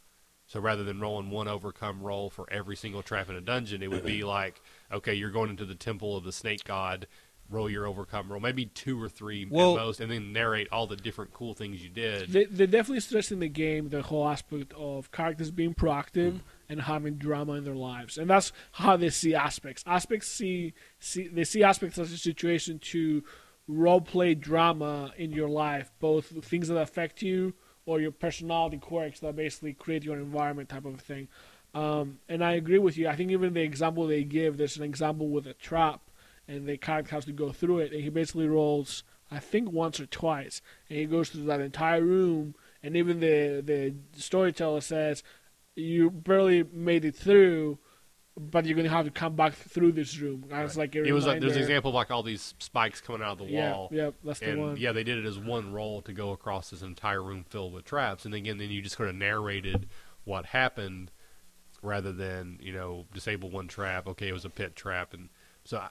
So 0.48 0.60
rather 0.62 0.84
than 0.84 1.02
rolling 1.02 1.30
one 1.30 1.48
overcome 1.48 2.02
roll 2.02 2.30
for 2.30 2.52
every 2.52 2.76
single 2.76 3.04
trap 3.04 3.30
in 3.30 3.36
a 3.36 3.42
dungeon, 3.42 3.84
it 3.84 3.92
would 3.92 4.06
be 4.06 4.24
like, 4.24 4.62
okay, 4.92 5.14
you're 5.14 5.30
going 5.30 5.50
into 5.50 5.66
the 5.66 5.76
temple 5.76 6.16
of 6.16 6.24
the 6.24 6.32
snake 6.32 6.64
god, 6.64 7.06
roll 7.50 7.70
your 7.70 7.86
overcome 7.86 8.32
roll, 8.32 8.40
maybe 8.40 8.66
two 8.66 9.02
or 9.02 9.10
three 9.10 9.46
Well- 9.46 9.78
at 9.78 9.84
most, 9.84 10.00
and 10.00 10.10
then 10.10 10.32
narrate 10.32 10.68
all 10.72 10.88
the 10.88 10.96
different 10.96 11.34
cool 11.34 11.54
things 11.54 11.84
you 11.84 11.90
did. 11.90 12.32
They, 12.32 12.46
they 12.46 12.66
definitely 12.66 13.02
stress 13.02 13.32
in 13.32 13.40
the 13.40 13.50
game 13.50 13.90
the 13.90 14.02
whole 14.02 14.28
aspect 14.28 14.74
of 14.74 15.12
characters 15.12 15.52
being 15.52 15.74
proactive 15.74 16.34
mm. 16.34 16.42
and 16.70 16.82
having 16.82 17.16
drama 17.16 17.54
in 17.54 17.66
their 17.66 17.76
lives, 17.76 18.18
and 18.18 18.30
that's 18.30 18.54
how 18.72 18.96
they 18.96 19.10
see 19.10 19.36
aspects. 19.36 19.84
Aspects 19.86 20.30
see, 20.30 20.74
see 20.98 21.28
they 21.28 21.44
see 21.44 21.62
aspects 21.62 21.98
as 21.98 22.12
a 22.12 22.18
situation 22.18 22.80
to 22.80 23.24
role 23.68 24.02
play 24.02 24.34
drama 24.34 25.12
in 25.18 25.32
your 25.32 25.50
life, 25.50 25.92
both 26.00 26.46
things 26.46 26.68
that 26.70 26.78
affect 26.78 27.22
you 27.22 27.54
or 27.86 28.00
your 28.00 28.12
personality 28.12 28.78
quirks 28.78 29.20
that 29.20 29.36
basically 29.36 29.74
create 29.74 30.04
your 30.04 30.18
environment, 30.18 30.70
type 30.70 30.86
of 30.86 31.00
thing. 31.00 31.28
Um, 31.74 32.20
and 32.28 32.44
I 32.44 32.54
agree 32.54 32.80
with 32.80 32.98
you. 32.98 33.08
I 33.08 33.16
think 33.16 33.32
even 33.32 33.54
the 33.54 33.62
example 33.62 34.08
they 34.08 34.24
give, 34.24 34.58
there's 34.58 34.78
an 34.78 34.84
example 34.84 35.30
with 35.30 35.48
a 35.48 35.54
trap, 35.54 36.02
and 36.48 36.68
the 36.68 36.78
character 36.78 37.12
has 37.16 37.26
to 37.26 37.32
go 37.32 37.52
through 37.52 37.80
it, 37.80 37.92
and 37.92 38.02
he 38.02 38.10
basically 38.10 38.48
rolls, 38.48 39.04
I 39.30 39.40
think 39.40 39.72
once 39.72 40.00
or 40.00 40.06
twice, 40.06 40.62
and 40.90 40.98
he 40.98 41.06
goes 41.06 41.30
through 41.30 41.46
that 41.46 41.62
entire 41.62 42.02
room, 42.02 42.56
and 42.82 42.96
even 42.96 43.20
the 43.20 43.62
the 43.64 43.94
storyteller 44.20 44.82
says, 44.82 45.24
you 45.76 46.10
barely 46.10 46.64
made 46.64 47.06
it 47.06 47.16
through, 47.16 47.80
but 48.38 48.66
you're 48.66 48.76
gonna 48.78 48.90
have 48.90 49.06
to 49.06 49.12
come 49.12 49.36
back 49.36 49.54
through 49.54 49.92
this 49.94 50.18
room. 50.20 50.46
And 50.52 50.64
it's 50.64 50.78
like 50.78 50.96
it 50.96 51.12
was 51.12 51.26
like 51.26 51.40
there's 51.42 51.56
an 51.56 51.62
example 51.62 51.90
of 51.90 51.96
like 51.96 52.12
all 52.12 52.24
these 52.24 52.54
spikes 52.60 53.02
coming 53.02 53.22
out 53.24 53.34
of 53.34 53.38
the 53.40 53.46
Yeah, 53.54 53.72
wall. 53.72 53.90
yeah, 53.92 54.12
that's 54.24 54.40
the 54.40 54.56
one. 54.56 54.78
yeah, 54.78 54.92
they 54.92 55.04
did 55.04 55.18
it 55.18 55.26
as 55.26 55.40
one 55.40 55.72
roll 55.74 56.02
to 56.04 56.14
go 56.14 56.32
across 56.32 56.70
this 56.70 56.82
entire 56.82 57.22
room 57.24 57.44
filled 57.50 57.74
with 57.74 57.86
traps, 57.86 58.26
and 58.26 58.34
again, 58.34 58.58
then 58.58 58.70
you 58.70 58.82
just 58.82 58.98
kind 58.98 59.10
of 59.10 59.16
narrated 59.16 59.88
what 60.24 60.48
happened, 60.48 61.12
rather 61.82 62.12
than 62.12 62.60
you 62.62 62.74
know 62.74 63.06
disable 63.14 63.50
one 63.50 63.68
trap. 63.68 64.08
Okay, 64.08 64.28
it 64.28 64.34
was 64.34 64.46
a 64.46 64.50
pit 64.50 64.76
trap, 64.76 65.14
and 65.14 65.30
so 65.64 65.78
I, 65.78 65.90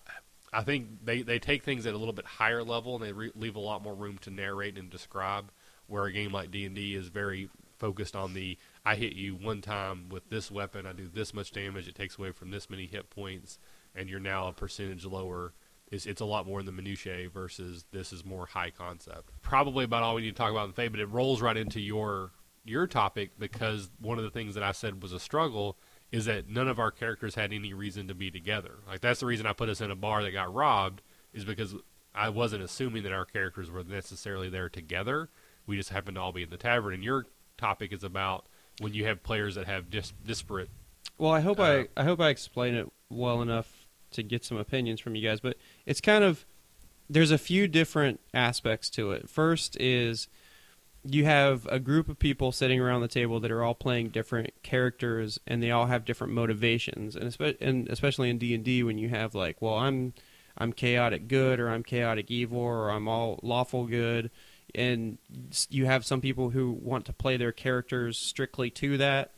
I 0.53 0.63
think 0.63 1.05
they 1.05 1.23
they 1.23 1.39
take 1.39 1.65
things 1.65 1.85
at 1.87 1.95
a 1.95 1.99
little 1.99 2.15
bit 2.15 2.27
higher 2.27 2.63
level, 2.63 2.95
and 2.97 3.05
they 3.05 3.13
re- 3.13 3.33
leave 3.35 3.57
a 3.57 3.61
lot 3.61 3.83
more 3.83 3.95
room 3.95 4.19
to 4.19 4.31
narrate 4.31 4.79
and 4.79 4.89
describe. 4.91 5.51
Where 5.89 6.05
a 6.05 6.13
game 6.13 6.33
like 6.33 6.51
D 6.51 6.65
and 6.65 6.75
D 6.75 6.95
is 6.97 7.09
very 7.09 7.49
focused 7.79 8.17
on 8.17 8.35
the 8.35 8.59
I 8.87 8.95
hit 8.95 9.15
you 9.15 9.35
one 9.35 9.61
time 9.61 10.09
with 10.09 10.31
this 10.31 10.51
weapon, 10.51 10.87
I 10.87 10.93
do 10.93 11.09
this 11.09 11.35
much 11.35 11.51
damage, 11.51 11.89
it 11.89 11.95
takes 11.95 12.19
away 12.19 12.33
from 12.33 12.51
this 12.51 12.71
many 12.71 12.87
hit 12.87 13.11
points, 13.11 13.59
and 13.95 14.09
you're 14.09 14.21
now 14.21 14.47
a 14.47 14.53
percentage 14.53 15.05
lower 15.05 15.53
it's, 15.91 16.07
it's 16.07 16.21
a 16.21 16.25
lot 16.25 16.47
more 16.47 16.61
in 16.61 16.67
the 16.67 16.73
minutiae 16.73 17.29
versus 17.29 17.85
this 17.93 18.13
is 18.13 18.25
more 18.25 18.47
high 18.47 18.71
concept. 18.71 19.31
Probably 19.43 19.85
about 19.85 20.03
all 20.03 20.17
we 20.17 20.23
need 20.23 20.35
to 20.35 20.37
talk 20.37 20.51
about 20.51 20.67
in 20.67 20.73
Fate, 20.73 20.89
but 20.89 21.01
it 21.01 21.07
rolls 21.07 21.41
right 21.41 21.57
into 21.57 21.81
your 21.81 22.33
your 22.65 22.89
topic 22.89 23.31
because 23.39 23.91
one 24.01 24.19
of 24.19 24.25
the 24.25 24.31
things 24.31 24.57
that 24.57 24.65
I 24.65 24.73
said 24.73 25.01
was 25.01 25.13
a 25.13 25.21
struggle 25.21 25.79
is 26.11 26.25
that 26.25 26.49
none 26.49 26.67
of 26.67 26.81
our 26.81 26.91
characters 26.91 27.37
had 27.37 27.53
any 27.53 27.73
reason 27.73 28.09
to 28.09 28.15
be 28.15 28.29
together. 28.29 28.79
Like 28.89 29.01
that's 29.01 29.21
the 29.21 29.27
reason 29.27 29.47
I 29.47 29.53
put 29.53 29.69
us 29.69 29.81
in 29.81 29.93
a 29.93 29.97
bar 29.97 30.25
that 30.25 30.33
got 30.33 30.53
robbed 30.53 31.01
is 31.33 31.45
because 31.45 31.77
I 32.13 32.29
wasn't 32.29 32.65
assuming 32.65 33.05
that 33.05 33.13
our 33.13 33.25
characters 33.25 33.71
were 33.71 33.85
necessarily 33.85 34.49
there 34.49 34.69
together. 34.69 35.29
We 35.65 35.77
just 35.77 35.91
happened 35.91 36.17
to 36.17 36.21
all 36.21 36.33
be 36.33 36.43
in 36.43 36.51
the 36.51 36.57
tavern. 36.57 36.95
And 36.95 37.05
your 37.05 37.27
topic 37.57 37.93
is 37.93 38.03
about 38.03 38.49
when 38.81 38.95
you 38.95 39.07
have 39.07 39.23
players 39.23 39.55
that 39.55 39.67
have 39.67 39.91
dis- 39.91 40.13
disparate. 40.25 40.69
Well, 41.19 41.33
I 41.33 41.41
hope 41.41 41.59
Uh, 41.61 41.63
I 41.63 41.89
I 41.97 42.05
hope 42.05 42.21
I 42.21 42.29
explain 42.29 42.75
it 42.75 42.91
well 43.09 43.41
enough 43.43 43.87
to 44.13 44.23
get 44.23 44.45
some 44.45 44.57
opinions 44.59 45.01
from 45.01 45.15
you 45.15 45.27
guys, 45.27 45.41
but 45.41 45.57
it's 45.87 46.01
kind 46.01 46.25
of 46.25 46.45
there's 47.09 47.31
a 47.31 47.39
few 47.39 47.69
different 47.69 48.21
aspects 48.35 48.91
to 48.91 49.13
it. 49.13 49.29
First 49.29 49.77
is 49.81 50.29
you 51.09 51.25
have 51.25 51.65
a 51.71 51.79
group 51.79 52.09
of 52.09 52.19
people 52.19 52.51
sitting 52.51 52.81
around 52.81 53.01
the 53.01 53.07
table 53.09 53.39
that 53.39 53.51
are 53.53 53.63
all 53.63 53.75
playing 53.77 54.09
different 54.09 54.51
characters 54.65 55.39
and 55.47 55.63
they 55.63 55.71
all 55.71 55.87
have 55.87 56.05
different 56.05 56.33
motivations 56.33 57.15
and, 57.15 57.31
espe- 57.31 57.57
and 57.61 57.89
especially 57.89 58.29
in 58.29 58.39
D&D 58.39 58.83
when 58.83 58.99
you 58.99 59.09
have 59.09 59.33
like 59.33 59.63
well 59.63 59.75
I'm 59.75 60.15
I'm 60.59 60.73
chaotic 60.73 61.29
good 61.29 61.61
or 61.61 61.69
I'm 61.69 61.85
chaotic 61.85 62.29
evil 62.29 62.59
or 62.59 62.91
I'm 62.91 63.07
all 63.07 63.39
lawful 63.45 63.87
good 63.87 64.33
and 64.75 65.19
you 65.71 65.87
have 65.87 66.05
some 66.05 66.21
people 66.21 66.51
who 66.51 66.71
want 66.73 67.05
to 67.05 67.13
play 67.13 67.37
their 67.37 67.53
characters 67.53 68.19
strictly 68.19 68.71
to 68.71 68.99
that 68.99 69.33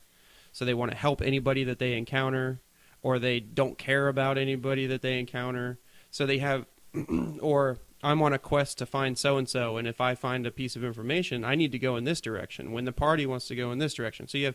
so 0.52 0.64
they 0.64 0.74
want 0.74 0.90
to 0.90 0.96
help 0.96 1.20
anybody 1.20 1.64
that 1.64 1.78
they 1.78 1.96
encounter 1.96 2.60
or 3.02 3.18
they 3.18 3.38
don't 3.38 3.78
care 3.78 4.08
about 4.08 4.38
anybody 4.38 4.86
that 4.86 5.02
they 5.02 5.18
encounter 5.18 5.78
so 6.10 6.26
they 6.26 6.38
have 6.38 6.66
or 7.40 7.78
I'm 8.02 8.22
on 8.22 8.32
a 8.32 8.38
quest 8.38 8.78
to 8.78 8.86
find 8.86 9.18
so 9.18 9.36
and 9.38 9.48
so, 9.48 9.76
and 9.76 9.88
if 9.88 10.00
I 10.00 10.14
find 10.14 10.46
a 10.46 10.52
piece 10.52 10.76
of 10.76 10.84
information, 10.84 11.44
I 11.44 11.56
need 11.56 11.72
to 11.72 11.78
go 11.78 11.96
in 11.96 12.04
this 12.04 12.20
direction. 12.20 12.70
When 12.70 12.84
the 12.84 12.92
party 12.92 13.26
wants 13.26 13.48
to 13.48 13.56
go 13.56 13.72
in 13.72 13.78
this 13.78 13.94
direction, 13.94 14.28
so 14.28 14.38
you 14.38 14.46
have 14.46 14.54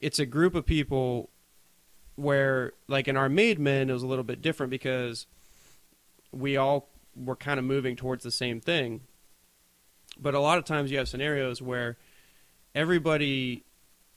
it's 0.00 0.18
a 0.18 0.26
group 0.26 0.54
of 0.54 0.64
people 0.64 1.30
where, 2.14 2.72
like 2.88 3.08
in 3.08 3.16
our 3.16 3.28
made 3.28 3.58
men, 3.58 3.90
it 3.90 3.92
was 3.92 4.02
a 4.02 4.06
little 4.06 4.24
bit 4.24 4.40
different 4.40 4.70
because 4.70 5.26
we 6.32 6.56
all 6.56 6.88
we're 7.14 7.36
kind 7.36 7.58
of 7.58 7.64
moving 7.64 7.96
towards 7.96 8.24
the 8.24 8.30
same 8.30 8.60
thing. 8.60 9.02
But 10.20 10.34
a 10.34 10.40
lot 10.40 10.58
of 10.58 10.64
times 10.64 10.90
you 10.90 10.98
have 10.98 11.08
scenarios 11.08 11.60
where 11.60 11.96
everybody 12.74 13.64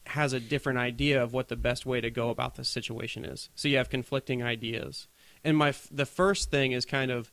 has 0.07 0.33
a 0.33 0.39
different 0.39 0.79
idea 0.79 1.21
of 1.21 1.33
what 1.33 1.49
the 1.49 1.55
best 1.55 1.85
way 1.85 2.01
to 2.01 2.09
go 2.09 2.29
about 2.29 2.55
the 2.55 2.63
situation 2.63 3.23
is. 3.23 3.49
So 3.55 3.67
you 3.67 3.77
have 3.77 3.89
conflicting 3.89 4.41
ideas. 4.41 5.07
And 5.43 5.55
my 5.55 5.73
the 5.91 6.05
first 6.05 6.49
thing 6.49 6.71
is 6.71 6.85
kind 6.85 7.12
of 7.12 7.31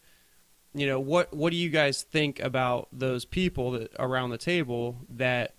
you 0.75 0.87
know 0.87 1.01
what 1.01 1.35
what 1.35 1.51
do 1.51 1.57
you 1.57 1.71
guys 1.71 2.03
think 2.03 2.39
about 2.39 2.89
those 2.93 3.25
people 3.25 3.71
that 3.73 3.93
around 3.99 4.31
the 4.31 4.39
table 4.39 4.99
that 5.09 5.55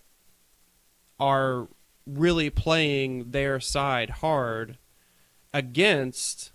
are 1.20 1.68
really 2.06 2.50
playing 2.52 3.32
their 3.32 3.60
side 3.60 4.10
hard 4.10 4.78
against 5.54 6.52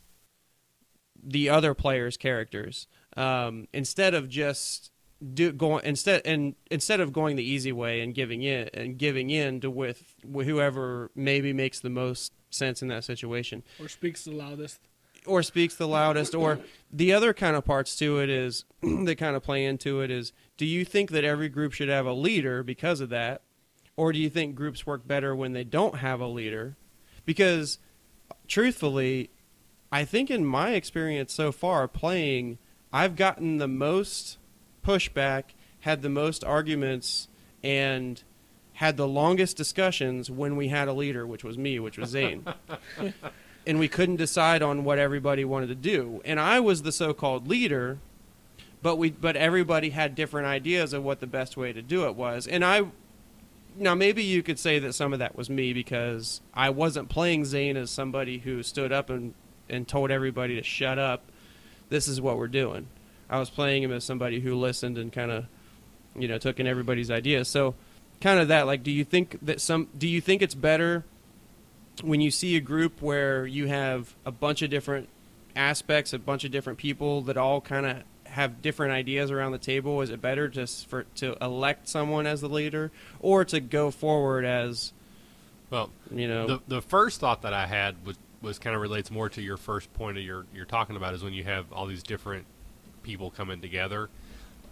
the 1.22 1.48
other 1.48 1.74
players' 1.74 2.16
characters 2.16 2.86
um, 3.16 3.66
instead 3.72 4.14
of 4.14 4.28
just 4.28 4.91
do 5.35 5.52
going 5.52 5.85
instead 5.85 6.22
and 6.24 6.54
instead 6.70 7.00
of 7.00 7.12
going 7.12 7.37
the 7.37 7.44
easy 7.44 7.72
way 7.72 8.00
and 8.00 8.14
giving 8.14 8.42
in 8.42 8.68
and 8.74 8.98
giving 8.98 9.30
in 9.30 9.61
to 9.61 9.70
with, 9.70 10.14
whoever 10.24 11.11
maybe 11.14 11.52
makes 11.52 11.80
the 11.80 11.90
most 11.90 12.32
sense 12.50 12.82
in 12.82 12.88
that 12.88 13.04
situation. 13.04 13.62
Or 13.80 13.88
speaks 13.88 14.24
the 14.24 14.32
loudest. 14.32 14.80
or 15.26 15.42
speaks 15.42 15.76
the 15.76 15.88
loudest 15.88 16.35
or 16.35 16.58
the 16.92 17.12
other 17.12 17.32
kind 17.32 17.56
of 17.56 17.64
parts 17.64 17.96
to 17.96 18.18
it 18.18 18.28
is 18.28 18.64
that 18.82 19.16
kind 19.18 19.37
of 19.37 19.42
play 19.42 19.64
into 19.64 20.00
it 20.00 20.11
is 20.11 20.32
do 20.56 20.66
you 20.66 20.85
think 20.85 21.11
that 21.11 21.24
every 21.24 21.48
group 21.48 21.72
should 21.72 21.88
have 21.88 22.06
a 22.06 22.12
leader 22.12 22.62
because 22.62 23.00
of 23.00 23.08
that? 23.11 23.42
Or 23.96 24.12
do 24.12 24.18
you 24.18 24.30
think 24.30 24.54
groups 24.54 24.87
work 24.87 25.06
better 25.06 25.37
when 25.37 25.52
they 25.52 25.64
don't 25.64 25.96
have 25.96 26.20
a 26.20 26.26
leader? 26.26 26.76
Because 27.24 27.78
truthfully 28.48 29.30
i 29.90 30.04
think 30.04 30.30
in 30.30 30.44
my 30.44 30.70
experience 30.70 31.32
so 31.32 31.52
far 31.52 31.87
playing 31.88 32.58
i've 32.92 33.16
gotten 33.16 33.58
the 33.58 33.68
most 33.68 34.38
pushback 34.84 35.44
had 35.80 36.02
the 36.02 36.08
most 36.08 36.44
arguments 36.44 37.28
and 37.62 38.22
had 38.74 38.96
the 38.96 39.06
longest 39.06 39.56
discussions 39.56 40.30
when 40.30 40.56
we 40.56 40.68
had 40.68 40.88
a 40.88 40.92
leader 40.92 41.26
which 41.26 41.44
was 41.44 41.56
me 41.58 41.78
which 41.78 41.98
was 41.98 42.10
zane 42.10 42.44
and 43.66 43.78
we 43.78 43.88
couldn't 43.88 44.16
decide 44.16 44.62
on 44.62 44.84
what 44.84 44.98
everybody 44.98 45.44
wanted 45.44 45.68
to 45.68 45.74
do. 45.74 46.20
And 46.24 46.40
I 46.40 46.60
was 46.60 46.82
the 46.82 46.92
so-called 46.92 47.48
leader, 47.48 47.98
but 48.82 48.96
we 48.96 49.10
but 49.10 49.36
everybody 49.36 49.90
had 49.90 50.14
different 50.14 50.46
ideas 50.46 50.92
of 50.92 51.04
what 51.04 51.20
the 51.20 51.26
best 51.26 51.56
way 51.56 51.72
to 51.72 51.82
do 51.82 52.06
it 52.06 52.16
was. 52.16 52.46
And 52.46 52.64
I 52.64 52.86
now 53.76 53.94
maybe 53.94 54.22
you 54.22 54.42
could 54.42 54.58
say 54.58 54.78
that 54.80 54.92
some 54.94 55.12
of 55.12 55.18
that 55.20 55.36
was 55.36 55.48
me 55.48 55.72
because 55.72 56.40
I 56.52 56.70
wasn't 56.70 57.08
playing 57.08 57.44
Zane 57.44 57.76
as 57.76 57.90
somebody 57.90 58.38
who 58.38 58.62
stood 58.62 58.92
up 58.92 59.10
and 59.10 59.34
and 59.68 59.86
told 59.86 60.10
everybody 60.10 60.56
to 60.56 60.62
shut 60.62 60.98
up. 60.98 61.30
This 61.88 62.08
is 62.08 62.20
what 62.20 62.38
we're 62.38 62.48
doing. 62.48 62.88
I 63.30 63.38
was 63.38 63.50
playing 63.50 63.82
him 63.82 63.92
as 63.92 64.04
somebody 64.04 64.40
who 64.40 64.54
listened 64.54 64.98
and 64.98 65.12
kind 65.12 65.30
of 65.30 65.46
you 66.16 66.28
know 66.28 66.38
took 66.38 66.61
in 66.61 66.66
everybody's 66.66 67.11
ideas. 67.11 67.48
So 67.48 67.74
kind 68.20 68.38
of 68.38 68.48
that 68.48 68.66
like 68.66 68.82
do 68.82 68.90
you 68.90 69.04
think 69.04 69.38
that 69.42 69.61
some 69.61 69.88
do 69.96 70.06
you 70.06 70.20
think 70.20 70.42
it's 70.42 70.54
better 70.54 71.04
when 72.02 72.20
you 72.20 72.30
see 72.30 72.56
a 72.56 72.61
group 72.61 73.02
where 73.02 73.46
you 73.46 73.66
have 73.66 74.14
a 74.24 74.30
bunch 74.30 74.62
of 74.62 74.70
different 74.70 75.08
aspects, 75.54 76.12
a 76.12 76.18
bunch 76.18 76.44
of 76.44 76.50
different 76.50 76.78
people 76.78 77.22
that 77.22 77.37
all 77.37 77.61
kind 77.61 77.87
of 77.87 78.02
have 78.24 78.62
different 78.62 78.92
ideas 78.92 79.30
around 79.30 79.52
the 79.52 79.58
table, 79.58 80.00
is 80.00 80.08
it 80.08 80.20
better 80.20 80.48
just 80.48 80.87
for 80.87 81.04
to 81.16 81.37
elect 81.42 81.88
someone 81.88 82.26
as 82.26 82.40
the 82.40 82.48
leader 82.48 82.90
or 83.20 83.44
to 83.44 83.61
go 83.61 83.90
forward 83.90 84.44
as 84.44 84.92
Well, 85.70 85.90
you 86.11 86.28
know? 86.28 86.46
the 86.46 86.61
the 86.66 86.82
first 86.82 87.20
thought 87.20 87.42
that 87.42 87.52
I 87.52 87.66
had 87.66 87.96
was 88.06 88.16
was 88.40 88.58
kind 88.58 88.74
of 88.74 88.82
relates 88.82 89.11
more 89.11 89.28
to 89.28 89.42
your 89.42 89.56
first 89.56 89.92
point 89.94 90.16
of 90.16 90.24
your 90.24 90.46
you're 90.54 90.64
talking 90.64 90.96
about 90.96 91.14
is 91.14 91.22
when 91.22 91.32
you 91.32 91.44
have 91.44 91.72
all 91.72 91.87
these 91.87 92.02
different 92.02 92.46
people 93.02 93.30
coming 93.30 93.60
together. 93.60 94.08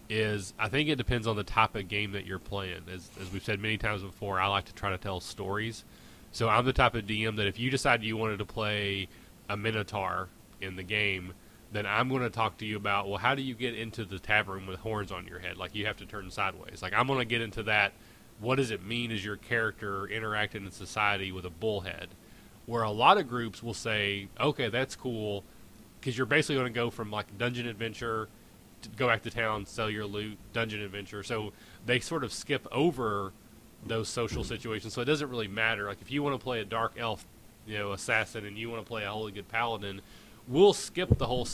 Is 0.08 0.54
I 0.58 0.68
think 0.68 0.88
it 0.88 0.96
depends 0.96 1.26
on 1.26 1.36
the 1.36 1.44
type 1.44 1.76
of 1.76 1.86
game 1.88 2.12
that 2.12 2.26
you're 2.26 2.40
playing. 2.40 2.82
As 2.92 3.10
as 3.20 3.32
we've 3.32 3.44
said 3.44 3.60
many 3.60 3.78
times 3.78 4.02
before, 4.02 4.40
I 4.40 4.48
like 4.48 4.64
to 4.64 4.74
try 4.74 4.90
to 4.90 4.98
tell 4.98 5.20
stories. 5.20 5.84
So 6.32 6.48
I'm 6.48 6.64
the 6.64 6.72
type 6.72 6.94
of 6.94 7.06
DM 7.06 7.36
that 7.36 7.46
if 7.46 7.58
you 7.58 7.70
decide 7.70 8.02
you 8.02 8.16
wanted 8.16 8.38
to 8.38 8.44
play 8.44 9.08
a 9.48 9.56
Minotaur 9.56 10.28
in 10.60 10.76
the 10.76 10.82
game, 10.82 11.32
then 11.72 11.86
I'm 11.86 12.08
going 12.08 12.22
to 12.22 12.30
talk 12.30 12.58
to 12.58 12.66
you 12.66 12.76
about 12.76 13.08
well, 13.08 13.18
how 13.18 13.34
do 13.34 13.42
you 13.42 13.54
get 13.54 13.74
into 13.76 14.04
the 14.04 14.18
tavern 14.18 14.66
with 14.66 14.80
horns 14.80 15.12
on 15.12 15.26
your 15.26 15.38
head? 15.38 15.56
Like 15.56 15.74
you 15.74 15.86
have 15.86 15.96
to 15.98 16.06
turn 16.06 16.30
sideways. 16.30 16.82
Like 16.82 16.92
I'm 16.92 17.06
going 17.06 17.20
to 17.20 17.24
get 17.24 17.40
into 17.40 17.62
that. 17.64 17.92
What 18.40 18.56
does 18.56 18.70
it 18.70 18.82
mean 18.84 19.12
as 19.12 19.24
your 19.24 19.36
character 19.36 20.06
interacting 20.06 20.64
in 20.64 20.72
society 20.72 21.30
with 21.30 21.44
a 21.44 21.50
bullhead? 21.50 22.08
Where 22.66 22.82
a 22.82 22.90
lot 22.90 23.18
of 23.18 23.28
groups 23.28 23.62
will 23.62 23.74
say, 23.74 24.28
okay, 24.40 24.68
that's 24.68 24.96
cool, 24.96 25.44
because 26.00 26.16
you're 26.16 26.26
basically 26.26 26.56
going 26.56 26.72
to 26.72 26.72
go 26.72 26.90
from 26.90 27.10
like 27.10 27.36
dungeon 27.38 27.66
adventure, 27.66 28.28
to 28.82 28.88
go 28.90 29.06
back 29.06 29.22
to 29.22 29.30
town, 29.30 29.66
sell 29.66 29.90
your 29.90 30.06
loot, 30.06 30.38
dungeon 30.52 30.80
adventure. 30.80 31.22
So 31.22 31.52
they 31.84 32.00
sort 32.00 32.24
of 32.24 32.32
skip 32.32 32.66
over 32.72 33.32
those 33.86 34.08
social 34.08 34.44
situations. 34.44 34.94
So 34.94 35.02
it 35.02 35.06
doesn't 35.06 35.28
really 35.28 35.48
matter. 35.48 35.86
Like 35.86 36.00
if 36.00 36.10
you 36.10 36.22
want 36.22 36.38
to 36.38 36.42
play 36.42 36.60
a 36.60 36.64
dark 36.64 36.94
elf, 36.98 37.24
you 37.66 37.78
know, 37.78 37.92
assassin, 37.92 38.46
and 38.46 38.56
you 38.56 38.70
want 38.70 38.82
to 38.82 38.88
play 38.88 39.04
a 39.04 39.10
holy 39.10 39.32
good 39.32 39.48
paladin, 39.48 40.00
we'll 40.48 40.72
skip 40.72 41.18
the 41.18 41.26
whole 41.26 41.46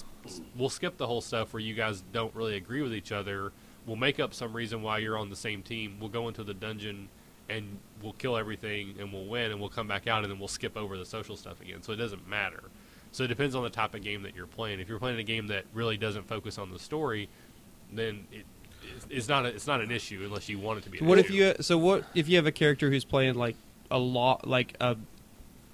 we'll 0.57 0.71
skip 0.71 0.97
the 0.97 1.07
whole 1.07 1.21
stuff 1.21 1.53
where 1.53 1.61
you 1.61 1.75
guys 1.75 2.03
don't 2.13 2.35
really 2.35 2.57
agree 2.57 2.83
with 2.83 2.95
each 2.95 3.13
other. 3.13 3.53
We'll 3.87 3.97
make 3.97 4.19
up 4.19 4.35
some 4.35 4.53
reason 4.53 4.83
why 4.83 4.99
you're 4.99 5.19
on 5.19 5.31
the 5.31 5.37
same 5.37 5.63
team. 5.63 5.97
We'll 6.01 6.09
go 6.09 6.29
into 6.29 6.43
the 6.43 6.55
dungeon 6.55 7.09
and 7.49 7.79
we'll 8.03 8.15
kill 8.15 8.37
everything 8.37 8.97
and 8.99 9.13
we'll 9.13 9.27
win 9.27 9.53
and 9.53 9.61
we'll 9.61 9.69
come 9.69 9.87
back 9.87 10.09
out 10.09 10.25
and 10.25 10.33
then 10.33 10.39
we'll 10.41 10.49
skip 10.49 10.77
over 10.77 10.99
the 10.99 11.07
social 11.07 11.37
stuff 11.37 11.61
again. 11.61 11.83
So 11.83 11.93
it 11.93 11.97
doesn't 11.97 12.27
matter. 12.29 12.65
So 13.17 13.25
it 13.25 13.29
depends 13.29 13.55
on 13.55 13.63
the 13.63 13.71
type 13.71 13.95
of 13.95 14.03
game 14.03 14.25
that 14.25 14.37
you're 14.37 14.47
playing. 14.47 14.79
If 14.79 14.91
you're 14.91 14.99
playing 14.99 15.19
a 15.19 15.23
game 15.23 15.47
that 15.47 15.65
really 15.73 15.97
doesn't 15.97 16.29
focus 16.29 16.59
on 16.59 16.71
the 16.71 16.79
story, 16.79 17.31
then 17.91 18.27
it 18.31 18.45
it's 19.09 19.27
not 19.27 19.47
a, 19.47 19.49
it's 19.49 19.67
not 19.67 19.81
an 19.81 19.91
issue 19.91 20.21
unless 20.23 20.51
you 20.51 20.59
want 20.59 20.81
it 20.81 20.85
to 20.85 20.91
be. 20.91 20.99
An 20.99 21.07
what 21.07 21.19
if 21.19 21.31
you 21.31 21.55
so 21.61 21.79
what 21.79 22.05
if 22.15 22.29
you 22.29 22.37
have 22.37 22.45
a 22.45 22.53
character 22.53 22.91
who's 22.91 23.07
playing 23.07 23.35
like 23.35 23.57
a 23.91 23.99
lot 23.99 24.47
like 24.47 24.77
a 24.83 24.99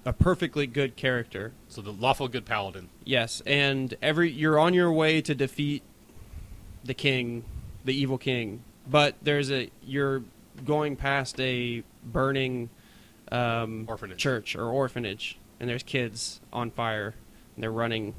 a 0.05 0.13
perfectly 0.13 0.65
good 0.65 0.95
character 0.95 1.51
so 1.67 1.81
the 1.81 1.91
lawful 1.91 2.29
good 2.29 2.45
paladin 2.45 2.87
Yes, 3.03 3.41
and 3.45 3.93
every 4.01 4.31
you're 4.31 4.57
on 4.57 4.73
your 4.73 4.93
way 4.93 5.21
to 5.21 5.35
defeat 5.35 5.83
the 6.85 6.93
king, 6.93 7.43
the 7.83 7.93
evil 7.93 8.17
king, 8.17 8.63
but 8.89 9.15
there's 9.21 9.51
a 9.51 9.69
you're 9.83 10.23
going 10.63 10.95
past 10.95 11.37
a 11.41 11.83
burning 12.05 12.69
um, 13.33 13.83
Orphanage. 13.89 14.17
church 14.17 14.55
or 14.55 14.69
orphanage, 14.69 15.37
and 15.59 15.69
there's 15.69 15.83
kids 15.83 16.39
on 16.53 16.71
fire, 16.71 17.15
they're 17.57 17.71
running, 17.71 18.13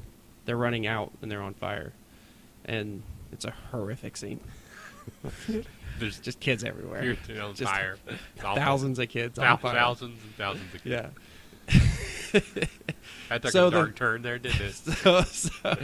they're 0.45 0.57
running 0.57 0.87
out, 0.87 1.11
and 1.21 1.29
they're 1.31 1.41
on 1.41 1.53
fire, 1.53 1.93
and 2.65 3.01
it's 3.31 3.45
a 3.45 3.53
horrific 3.71 4.15
scene. 4.17 4.39
there's 5.99 6.19
Just 6.19 6.39
kids 6.39 6.63
everywhere, 6.63 7.03
you're 7.03 7.15
Just 7.53 7.71
fire. 7.71 7.97
Thousands 8.37 8.97
of 8.99 9.09
kids 9.09 9.35
Thou- 9.35 9.51
on 9.53 9.57
fire. 9.59 9.73
thousands 9.75 10.21
and 10.23 10.35
thousands 10.35 10.73
of 10.73 10.83
kids. 10.83 10.85
Yeah. 10.85 11.09
That 13.29 13.41
took 13.41 13.51
So 13.51 13.67
a 13.67 13.69
the- 13.71 13.77
dark 13.77 13.95
turn 13.95 14.21
there, 14.21 14.37
didn't 14.37 14.61
it? 14.61 14.73
So, 14.73 15.21
so 15.21 15.75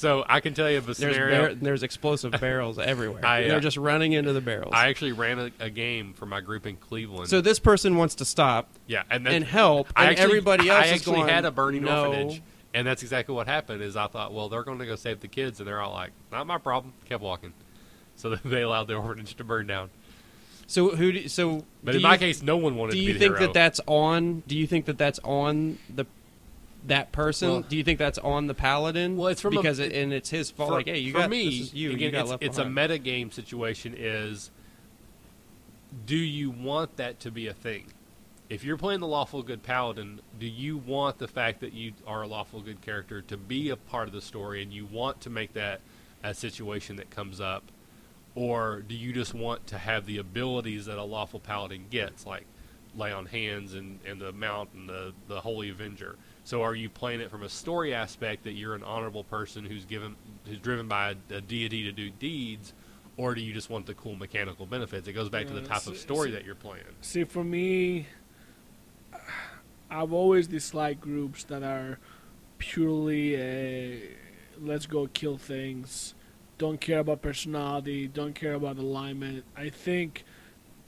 So 0.00 0.24
I 0.26 0.40
can 0.40 0.54
tell 0.54 0.70
you 0.70 0.78
a 0.78 0.80
there's 0.80 0.96
scenario. 0.96 1.46
bar- 1.48 1.54
there's 1.56 1.82
explosive 1.82 2.32
barrels 2.40 2.78
everywhere. 2.78 3.22
I, 3.24 3.44
uh, 3.44 3.48
they're 3.48 3.60
just 3.60 3.76
running 3.76 4.12
into 4.12 4.32
the 4.32 4.40
barrels. 4.40 4.72
I 4.74 4.88
actually 4.88 5.12
ran 5.12 5.38
a, 5.38 5.50
a 5.60 5.68
game 5.68 6.14
for 6.14 6.24
my 6.24 6.40
group 6.40 6.66
in 6.66 6.76
Cleveland. 6.76 7.28
So 7.28 7.42
this 7.42 7.58
person 7.58 7.96
wants 7.96 8.14
to 8.16 8.24
stop 8.24 8.70
yeah, 8.86 9.02
and, 9.10 9.28
and 9.28 9.44
help, 9.44 9.92
I 9.94 10.04
and 10.04 10.10
actually, 10.12 10.24
everybody 10.24 10.70
else 10.70 10.84
I 10.84 10.86
is 10.86 10.92
actually 10.92 11.16
going. 11.16 11.28
had 11.28 11.44
a 11.44 11.50
burning 11.50 11.84
no. 11.84 12.06
orphanage, 12.06 12.40
and 12.72 12.86
that's 12.86 13.02
exactly 13.02 13.34
what 13.34 13.46
happened. 13.46 13.82
Is 13.82 13.94
I 13.94 14.06
thought, 14.06 14.32
well, 14.32 14.48
they're 14.48 14.64
going 14.64 14.78
to 14.78 14.86
go 14.86 14.96
save 14.96 15.20
the 15.20 15.28
kids, 15.28 15.60
and 15.60 15.68
they're 15.68 15.82
all 15.82 15.92
like, 15.92 16.12
"Not 16.32 16.46
my 16.46 16.56
problem." 16.56 16.94
Kept 17.04 17.22
walking, 17.22 17.52
so 18.16 18.34
they 18.44 18.62
allowed 18.62 18.88
the 18.88 18.94
orphanage 18.94 19.34
to 19.36 19.44
burn 19.44 19.66
down. 19.66 19.90
So 20.66 20.96
who? 20.96 21.12
Do, 21.12 21.28
so 21.28 21.66
But 21.84 21.96
in 21.96 22.00
you, 22.00 22.06
my 22.06 22.16
case, 22.16 22.42
no 22.42 22.56
one 22.56 22.76
wanted 22.76 22.92
do 22.92 23.00
to 23.00 23.04
you 23.04 23.12
the 23.12 23.18
think 23.18 23.32
hero. 23.36 23.46
that 23.48 23.52
that's 23.52 23.80
on? 23.86 24.44
Do 24.46 24.56
you 24.56 24.66
think 24.66 24.86
that 24.86 24.96
that's 24.96 25.18
on 25.24 25.78
the 25.94 26.06
that 26.86 27.12
person? 27.12 27.50
Well- 27.50 27.60
do 27.62 27.76
you 27.76 27.84
think 27.84 27.98
that's 27.98 28.18
on 28.18 28.46
the 28.46 28.54
paladin? 28.54 29.16
Well, 29.16 29.28
it's 29.28 29.40
from 29.40 29.54
a- 29.56 29.60
because 29.60 29.78
it, 29.78 29.92
and 29.92 30.12
it's 30.12 30.30
his 30.30 30.50
fault. 30.50 30.70
for, 30.70 30.74
like, 30.76 30.86
hey, 30.86 30.98
you 30.98 31.12
for 31.12 31.18
got 31.18 31.30
me, 31.30 31.44
you. 31.48 31.90
again, 31.90 32.00
you 32.00 32.10
got 32.10 32.20
it's, 32.22 32.30
left 32.30 32.42
it's 32.42 32.58
a 32.58 32.64
meta 32.68 32.98
game 32.98 33.30
situation. 33.30 33.94
Is 33.96 34.50
do 36.06 36.16
you 36.16 36.50
want 36.50 36.96
that 36.96 37.20
to 37.20 37.30
be 37.30 37.46
a 37.46 37.54
thing? 37.54 37.86
If 38.48 38.64
you're 38.64 38.76
playing 38.76 39.00
the 39.00 39.06
lawful 39.06 39.42
good 39.42 39.62
paladin, 39.62 40.20
do 40.38 40.46
you 40.46 40.76
want 40.76 41.18
the 41.18 41.28
fact 41.28 41.60
that 41.60 41.72
you 41.72 41.92
are 42.06 42.22
a 42.22 42.26
lawful 42.26 42.60
good 42.60 42.80
character 42.80 43.22
to 43.22 43.36
be 43.36 43.70
a 43.70 43.76
part 43.76 44.08
of 44.08 44.14
the 44.14 44.20
story, 44.20 44.62
and 44.62 44.72
you 44.72 44.86
want 44.86 45.20
to 45.22 45.30
make 45.30 45.52
that 45.54 45.80
a 46.22 46.34
situation 46.34 46.96
that 46.96 47.10
comes 47.10 47.40
up, 47.40 47.62
or 48.34 48.82
do 48.86 48.94
you 48.94 49.12
just 49.12 49.34
want 49.34 49.66
to 49.68 49.78
have 49.78 50.04
the 50.06 50.18
abilities 50.18 50.86
that 50.86 50.98
a 50.98 51.04
lawful 51.04 51.38
paladin 51.40 51.86
gets, 51.90 52.26
like 52.26 52.44
lay 52.96 53.12
on 53.12 53.26
hands 53.26 53.74
and, 53.74 54.00
and 54.04 54.20
the 54.20 54.32
mount 54.32 54.70
and 54.74 54.88
the, 54.88 55.12
the 55.28 55.40
holy 55.40 55.70
avenger? 55.70 56.16
So 56.44 56.62
are 56.62 56.74
you 56.74 56.88
playing 56.88 57.20
it 57.20 57.30
from 57.30 57.42
a 57.42 57.48
story 57.48 57.94
aspect 57.94 58.44
that 58.44 58.52
you're 58.52 58.74
an 58.74 58.82
honorable 58.82 59.24
person 59.24 59.64
who's 59.64 59.84
given 59.84 60.16
who's 60.46 60.58
driven 60.58 60.88
by 60.88 61.10
a, 61.30 61.36
a 61.36 61.40
deity 61.40 61.84
to 61.84 61.92
do 61.92 62.10
deeds, 62.10 62.72
or 63.16 63.34
do 63.34 63.40
you 63.40 63.52
just 63.52 63.70
want 63.70 63.86
the 63.86 63.94
cool 63.94 64.16
mechanical 64.16 64.66
benefits? 64.66 65.06
It 65.06 65.12
goes 65.12 65.28
back 65.28 65.46
to 65.46 65.52
the 65.52 65.62
type 65.62 65.82
see- 65.82 65.92
of 65.92 65.98
story 65.98 66.28
see- 66.28 66.34
that 66.34 66.44
you're 66.44 66.54
playing. 66.54 66.84
See, 67.02 67.24
for 67.24 67.44
me, 67.44 68.06
I've 69.90 70.12
always 70.12 70.46
disliked 70.46 71.00
groups 71.00 71.44
that 71.44 71.62
are 71.62 71.98
purely 72.58 73.36
uh, 73.36 73.98
let's 74.60 74.86
go 74.86 75.08
kill 75.08 75.38
things. 75.38 76.14
Don't 76.58 76.80
care 76.80 76.98
about 76.98 77.22
personality. 77.22 78.06
Don't 78.06 78.34
care 78.34 78.54
about 78.54 78.78
alignment. 78.78 79.44
I 79.56 79.70
think 79.70 80.24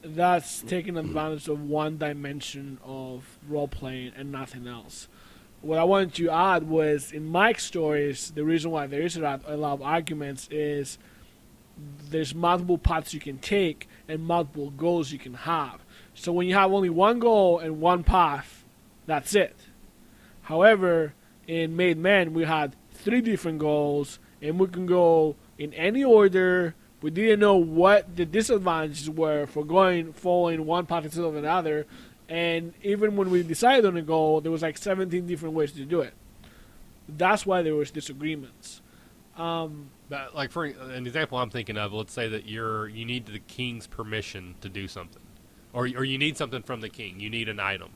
that's 0.03 0.61
taking 0.61 0.97
advantage 0.97 1.47
of 1.47 1.61
one 1.67 1.97
dimension 1.97 2.77
of 2.83 3.39
role 3.47 3.67
playing 3.67 4.11
and 4.15 4.31
nothing 4.31 4.67
else. 4.67 5.07
What 5.63 5.79
I 5.79 5.85
wanted 5.85 6.13
to 6.15 6.29
add 6.29 6.63
was 6.63 7.13
in 7.13 7.25
Mike's 7.25 7.63
stories, 7.63 8.31
the 8.35 8.43
reason 8.43 8.69
why 8.69 8.85
there 8.85 9.01
is 9.01 9.15
a 9.15 9.21
lot, 9.21 9.45
of 9.47 9.81
arguments 9.81 10.49
is 10.51 10.97
there's 12.09 12.35
multiple 12.35 12.77
paths 12.77 13.13
you 13.13 13.21
can 13.21 13.37
take 13.37 13.87
and 14.09 14.21
multiple 14.21 14.71
goals 14.71 15.13
you 15.13 15.19
can 15.19 15.33
have. 15.33 15.79
So 16.13 16.33
when 16.33 16.47
you 16.47 16.53
have 16.55 16.73
only 16.73 16.89
one 16.89 17.19
goal 17.19 17.59
and 17.59 17.79
one 17.79 18.03
path, 18.03 18.65
that's 19.05 19.35
it. 19.35 19.55
However, 20.41 21.13
in 21.47 21.77
Made 21.77 21.97
Men, 21.97 22.33
we 22.33 22.43
had 22.43 22.75
three 22.91 23.21
different 23.21 23.59
goals, 23.59 24.19
and 24.41 24.59
we 24.59 24.67
can 24.67 24.85
go 24.85 25.37
in 25.57 25.73
any 25.75 26.03
order. 26.03 26.75
We 27.01 27.09
didn't 27.09 27.39
know 27.39 27.55
what 27.55 28.17
the 28.17 28.25
disadvantages 28.25 29.09
were 29.09 29.45
for 29.45 29.63
going 29.63 30.11
following 30.11 30.65
one 30.65 30.87
path 30.87 31.05
instead 31.05 31.23
of 31.23 31.37
another, 31.37 31.87
and 32.33 32.73
even 32.81 33.15
when 33.15 33.29
we 33.29 33.43
decided 33.43 33.85
on 33.85 33.95
a 33.95 34.01
goal, 34.01 34.41
there 34.41 34.51
was 34.51 34.63
like 34.63 34.75
17 34.79 35.27
different 35.27 35.53
ways 35.53 35.71
to 35.73 35.85
do 35.85 36.01
it. 36.01 36.15
That's 37.07 37.45
why 37.45 37.61
there 37.61 37.75
was 37.75 37.91
disagreements. 37.91 38.81
Um, 39.37 39.91
But, 40.09 40.33
like 40.33 40.49
for 40.49 40.65
an 40.65 41.05
example, 41.05 41.37
I'm 41.37 41.51
thinking 41.51 41.77
of. 41.77 41.93
Let's 41.93 42.11
say 42.11 42.27
that 42.29 42.47
you're 42.47 42.87
you 42.87 43.05
need 43.05 43.27
the 43.27 43.37
king's 43.37 43.85
permission 43.85 44.55
to 44.61 44.69
do 44.69 44.87
something, 44.87 45.21
or 45.73 45.83
or 45.83 46.03
you 46.03 46.17
need 46.17 46.35
something 46.35 46.63
from 46.63 46.81
the 46.81 46.89
king. 46.89 47.19
You 47.19 47.29
need 47.29 47.49
an 47.49 47.59
item, 47.59 47.91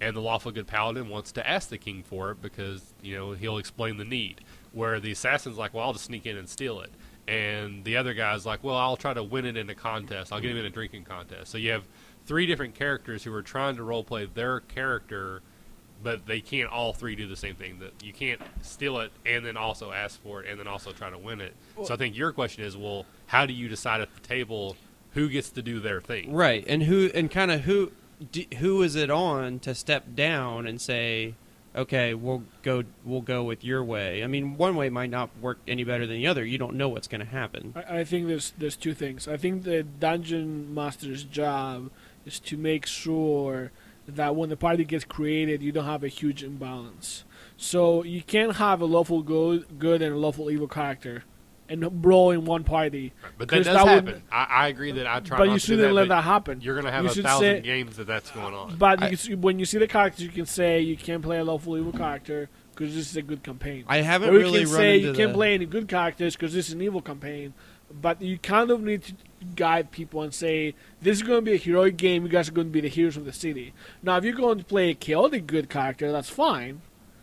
and 0.00 0.14
the 0.14 0.20
lawful 0.20 0.52
good 0.52 0.68
paladin 0.68 1.08
wants 1.08 1.32
to 1.32 1.48
ask 1.48 1.68
the 1.68 1.78
king 1.78 2.04
for 2.04 2.30
it 2.30 2.40
because 2.40 2.94
you 3.02 3.16
know 3.16 3.32
he'll 3.32 3.58
explain 3.58 3.96
the 3.96 4.04
need. 4.04 4.42
Where 4.72 5.00
the 5.00 5.10
assassin's 5.10 5.58
like, 5.58 5.74
well, 5.74 5.86
I'll 5.86 5.94
just 5.94 6.04
sneak 6.04 6.26
in 6.26 6.36
and 6.36 6.48
steal 6.48 6.80
it, 6.80 6.90
and 7.26 7.84
the 7.84 7.96
other 7.96 8.14
guy's 8.14 8.46
like, 8.46 8.62
well, 8.62 8.76
I'll 8.76 8.96
try 8.96 9.14
to 9.14 9.22
win 9.22 9.46
it 9.46 9.56
in 9.56 9.68
a 9.68 9.74
contest. 9.74 10.32
I'll 10.32 10.40
get 10.40 10.52
him 10.52 10.58
in 10.58 10.64
a 10.64 10.70
drinking 10.70 11.04
contest. 11.04 11.50
So 11.50 11.58
you 11.58 11.72
have 11.72 11.84
three 12.26 12.46
different 12.46 12.74
characters 12.74 13.24
who 13.24 13.32
are 13.34 13.42
trying 13.42 13.76
to 13.76 13.82
role 13.82 14.04
play 14.04 14.26
their 14.26 14.60
character 14.60 15.42
but 16.02 16.26
they 16.26 16.40
can't 16.40 16.70
all 16.70 16.92
three 16.92 17.14
do 17.14 17.26
the 17.26 17.36
same 17.36 17.54
thing. 17.54 17.78
That 17.80 18.02
you 18.02 18.12
can't 18.12 18.40
steal 18.62 19.00
it 19.00 19.12
and 19.26 19.44
then 19.44 19.56
also 19.56 19.92
ask 19.92 20.20
for 20.22 20.42
it 20.42 20.50
and 20.50 20.58
then 20.58 20.66
also 20.66 20.92
try 20.92 21.10
to 21.10 21.18
win 21.18 21.40
it. 21.40 21.54
so 21.84 21.94
I 21.94 21.96
think 21.96 22.16
your 22.16 22.32
question 22.32 22.64
is, 22.64 22.76
well, 22.76 23.06
how 23.26 23.46
do 23.46 23.52
you 23.52 23.68
decide 23.68 24.00
at 24.00 24.14
the 24.14 24.20
table 24.20 24.76
who 25.12 25.28
gets 25.28 25.50
to 25.50 25.62
do 25.62 25.80
their 25.80 26.00
thing? 26.00 26.32
Right, 26.32 26.64
and 26.66 26.84
who 26.84 27.10
and 27.14 27.30
kind 27.30 27.50
of 27.50 27.62
who 27.62 27.92
d- 28.32 28.48
who 28.58 28.82
is 28.82 28.96
it 28.96 29.10
on 29.10 29.58
to 29.60 29.74
step 29.74 30.14
down 30.14 30.66
and 30.66 30.80
say, 30.80 31.34
okay, 31.74 32.14
we'll 32.14 32.44
go 32.62 32.84
we'll 33.04 33.20
go 33.20 33.42
with 33.42 33.64
your 33.64 33.84
way. 33.84 34.24
I 34.24 34.26
mean, 34.26 34.56
one 34.56 34.76
way 34.76 34.88
might 34.88 35.10
not 35.10 35.30
work 35.40 35.58
any 35.68 35.84
better 35.84 36.06
than 36.06 36.16
the 36.16 36.26
other. 36.26 36.44
You 36.44 36.58
don't 36.58 36.74
know 36.74 36.88
what's 36.88 37.08
going 37.08 37.20
to 37.20 37.26
happen. 37.26 37.74
I, 37.76 38.00
I 38.00 38.04
think 38.04 38.26
there's 38.26 38.52
there's 38.56 38.76
two 38.76 38.94
things. 38.94 39.28
I 39.28 39.36
think 39.36 39.64
the 39.64 39.82
dungeon 39.82 40.72
master's 40.74 41.24
job 41.24 41.90
is 42.30 42.40
to 42.40 42.56
make 42.56 42.86
sure 42.86 43.72
that 44.06 44.34
when 44.36 44.48
the 44.48 44.56
party 44.56 44.84
gets 44.84 45.04
created, 45.04 45.62
you 45.62 45.72
don't 45.72 45.84
have 45.84 46.04
a 46.04 46.08
huge 46.08 46.42
imbalance. 46.42 47.24
So 47.56 48.02
you 48.04 48.22
can't 48.22 48.56
have 48.56 48.80
a 48.80 48.84
lawful 48.86 49.22
good, 49.22 49.78
good 49.78 50.00
and 50.02 50.14
a 50.14 50.18
lawful 50.18 50.50
evil 50.50 50.66
character, 50.68 51.24
and 51.68 51.88
brawl 52.02 52.30
in 52.30 52.44
one 52.44 52.64
party. 52.64 53.12
But 53.38 53.48
that 53.48 53.56
'Cause 53.56 53.66
does 53.66 53.74
that 53.76 53.84
would- 53.84 54.08
happen. 54.08 54.22
I, 54.32 54.44
I 54.44 54.68
agree 54.68 54.92
that 54.92 55.06
I 55.06 55.20
try 55.20 55.38
but 55.38 55.44
not 55.46 55.52
you 55.54 55.58
shouldn't 55.58 55.88
that, 55.88 55.92
let 55.92 56.08
that 56.08 56.24
happen. 56.24 56.60
You're 56.60 56.74
going 56.74 56.86
to 56.86 56.92
have 56.92 57.04
You 57.04 57.10
a 57.10 57.14
thousand 57.14 57.56
say- 57.56 57.60
games 57.60 57.96
that 57.96 58.06
that's 58.06 58.30
going 58.30 58.54
on. 58.54 58.76
But 58.76 59.02
I- 59.02 59.08
you 59.10 59.16
can, 59.16 59.40
when 59.40 59.58
you 59.58 59.64
see 59.66 59.78
the 59.78 59.86
characters, 59.88 60.22
you 60.24 60.30
can 60.30 60.46
say 60.46 60.80
you 60.80 60.96
can't 60.96 61.22
play 61.22 61.38
a 61.38 61.44
lawful 61.44 61.76
evil 61.76 61.92
character 61.92 62.48
because 62.74 62.94
this 62.94 63.10
is 63.10 63.16
a 63.16 63.22
good 63.22 63.42
campaign. 63.42 63.84
I 63.88 63.98
haven't 63.98 64.30
or 64.30 64.32
you 64.34 64.38
really 64.38 64.60
can 64.64 64.70
run 64.72 64.80
say 64.80 64.96
into 64.96 65.08
you 65.08 65.14
can't 65.14 65.34
play 65.34 65.54
any 65.54 65.66
good 65.66 65.86
characters 65.88 66.34
because 66.34 66.54
this 66.54 66.68
is 66.68 66.74
an 66.74 66.82
evil 66.82 67.02
campaign. 67.02 67.52
But 67.92 68.22
you 68.22 68.38
kind 68.38 68.70
of 68.70 68.80
need 68.82 69.02
to 69.02 69.14
guide 69.56 69.90
people 69.90 70.22
and 70.22 70.34
say 70.34 70.74
this 71.00 71.18
is 71.18 71.22
going 71.22 71.38
to 71.38 71.50
be 71.50 71.54
a 71.54 71.58
heroic 71.58 71.96
game. 71.96 72.22
You 72.22 72.28
guys 72.28 72.48
are 72.48 72.52
going 72.52 72.68
to 72.68 72.72
be 72.72 72.80
the 72.80 72.88
heroes 72.88 73.16
of 73.16 73.24
the 73.24 73.32
city. 73.32 73.72
Now, 74.02 74.16
if 74.16 74.24
you're 74.24 74.34
going 74.34 74.58
to 74.58 74.64
play 74.64 74.90
a 74.90 74.94
chaotic 74.94 75.46
good 75.46 75.68
character, 75.68 76.12
that's 76.12 76.28
fine 76.30 76.82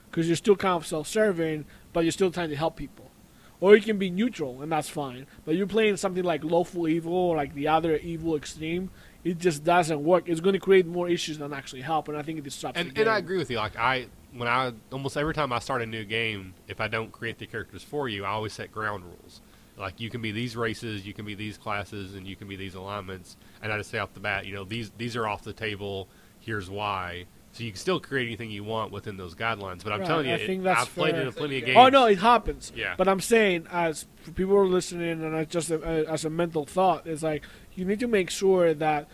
because 0.10 0.28
you're 0.28 0.36
still 0.36 0.56
kind 0.56 0.76
of 0.76 0.88
self-serving, 0.88 1.66
but 1.94 2.04
you're 2.04 2.12
still 2.12 2.32
trying 2.32 2.50
to 2.50 2.56
help 2.56 2.76
people. 2.76 3.12
Or 3.60 3.76
you 3.76 3.82
can 3.82 3.98
be 3.98 4.12
neutral, 4.12 4.62
and 4.62 4.72
that's 4.72 4.90
fine. 4.90 5.26
But 5.44 5.56
you're 5.56 5.66
playing 5.66 5.98
something 5.98 6.24
like 6.24 6.44
lawful 6.44 6.88
evil 6.88 7.14
or 7.14 7.36
like 7.36 7.56
the 7.56 7.68
other 7.68 7.96
evil 7.98 8.36
extreme. 8.36 8.92
It 9.24 9.40
just 9.40 9.64
doesn't 9.64 10.04
work. 10.04 10.30
It's 10.30 10.40
going 10.40 10.54
to 10.54 10.60
create 10.60 10.86
more 10.86 11.10
issues 11.10 11.40
than 11.40 11.54
actually 11.54 11.82
help, 11.82 12.08
and 12.08 12.16
I 12.18 12.22
think 12.22 12.38
it 12.38 12.44
disrupts 12.44 12.80
and 12.80 12.90
the 12.90 12.94
game. 12.94 13.02
and 13.02 13.10
I 13.10 13.18
agree 13.18 13.38
with 13.38 13.50
you. 13.50 13.58
Like 13.58 13.76
I, 13.76 14.08
when 14.32 14.48
I 14.48 14.74
almost 14.92 15.18
every 15.18 15.34
time 15.34 15.52
I 15.52 15.60
start 15.60 15.82
a 15.82 15.88
new 15.88 16.06
game, 16.06 16.54
if 16.68 16.80
I 16.80 16.88
don't 16.88 17.12
create 17.12 17.40
the 17.40 17.48
characters 17.48 17.82
for 17.82 18.08
you, 18.08 18.26
I 18.26 18.30
always 18.30 18.54
set 18.54 18.72
ground 18.72 19.04
rules. 19.04 19.42
Like 19.78 20.00
you 20.00 20.10
can 20.10 20.22
be 20.22 20.32
these 20.32 20.56
races, 20.58 21.06
you 21.06 21.14
can 21.14 21.26
be 21.26 21.36
these 21.36 21.58
classes, 21.58 22.16
and 22.16 22.28
you 22.28 22.36
can 22.36 22.48
be 22.48 22.56
these 22.56 22.74
alignments. 22.76 23.38
And 23.62 23.72
I 23.72 23.78
just 23.78 23.92
say 23.92 24.00
off 24.00 24.14
the 24.14 24.20
bat, 24.20 24.46
you 24.46 24.54
know, 24.56 24.64
these 24.64 24.92
these 24.98 25.16
are 25.16 25.28
off 25.28 25.44
the 25.44 25.54
table. 25.54 26.08
Here's 26.40 26.70
why. 26.70 27.26
So 27.52 27.64
you 27.64 27.72
can 27.72 27.80
still 27.80 28.00
create 28.00 28.28
anything 28.28 28.52
you 28.52 28.64
want 28.64 28.92
within 28.92 29.18
those 29.18 29.34
guidelines. 29.34 29.84
But 29.84 29.94
I'm 29.94 30.02
Right, 30.02 30.08
telling 30.08 30.28
you, 30.28 30.34
I 30.34 30.36
it- 30.38 30.48
think 30.48 30.64
that's 30.64 30.82
I've 30.82 30.94
played 30.94 31.14
fair. 31.14 31.22
it 31.24 31.28
in 31.28 31.34
plenty 31.34 31.58
of 31.58 31.64
oh, 31.64 31.66
games. 31.66 31.78
Oh 31.78 31.90
no, 31.90 32.06
it 32.06 32.20
happens. 32.20 32.72
Yeah. 32.76 32.94
But 32.98 33.08
I'm 33.08 33.20
saying, 33.20 33.68
as 33.72 34.06
people 34.36 34.56
are 34.58 34.66
listening, 34.68 35.24
and 35.24 35.36
as 35.36 35.48
just 35.48 35.72
a, 35.72 36.06
as 36.08 36.26
a 36.26 36.30
mental 36.30 36.66
thought, 36.66 37.08
is 37.08 37.24
like 37.24 37.44
you 37.76 37.86
need 37.86 38.00
to 38.00 38.08
make 38.08 38.30
sure 38.30 38.74
that 38.74 39.08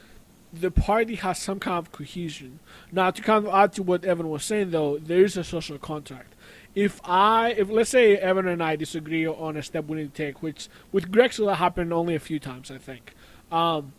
the 0.52 0.72
party 0.72 1.16
has 1.16 1.40
some 1.40 1.60
kind 1.60 1.78
of 1.80 1.92
cohesion. 1.92 2.60
Now, 2.92 3.12
to 3.12 3.22
kind 3.22 3.48
of 3.48 3.54
add 3.54 3.74
to 3.74 3.84
what 3.84 4.06
Evan 4.06 4.30
was 4.30 4.44
saying, 4.46 4.72
though, 4.72 4.98
there 5.00 5.24
is 5.26 5.36
a 5.36 5.44
social 5.44 5.78
contract. 5.78 6.33
If 6.76 7.00
I, 7.04 7.52
if 7.52 7.70
let's 7.70 7.92
say 7.92 8.18
Evan 8.18 8.48
and 8.48 8.64
I 8.64 8.76
disagree 8.76 9.28
on 9.28 9.58
a 9.58 9.64
step 9.64 9.86
we 9.86 9.98
need 9.98 10.14
to 10.14 10.26
take, 10.26 10.42
which 10.42 10.70
with 10.92 11.12
Grexel 11.12 11.46
that 11.48 11.56
happened 11.56 11.94
only 11.94 12.16
a 12.16 12.20
few 12.20 12.40
times, 12.40 12.72
I 12.72 12.80
think. 12.80 13.14
Um, 13.52 13.94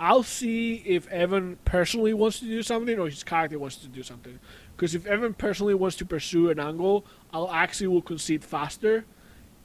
I'll 0.00 0.22
see 0.22 0.74
if 0.86 1.08
Evan 1.08 1.58
personally 1.64 2.14
wants 2.14 2.38
to 2.40 2.44
do 2.44 2.62
something 2.62 2.98
or 2.98 3.08
his 3.08 3.24
character 3.24 3.58
wants 3.58 3.76
to 3.76 3.88
do 3.88 4.02
something. 4.02 4.38
Because 4.76 4.94
if 4.94 5.06
Evan 5.06 5.34
personally 5.34 5.74
wants 5.74 5.96
to 5.96 6.04
pursue 6.04 6.50
an 6.50 6.60
angle, 6.60 7.04
I'll 7.32 7.50
actually 7.50 7.88
will 7.88 8.02
concede 8.02 8.44
faster. 8.44 9.04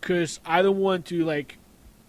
Because 0.02 0.40
I 0.46 0.62
don't 0.62 0.80
want 0.80 1.06
to 1.08 1.24
like 1.24 1.58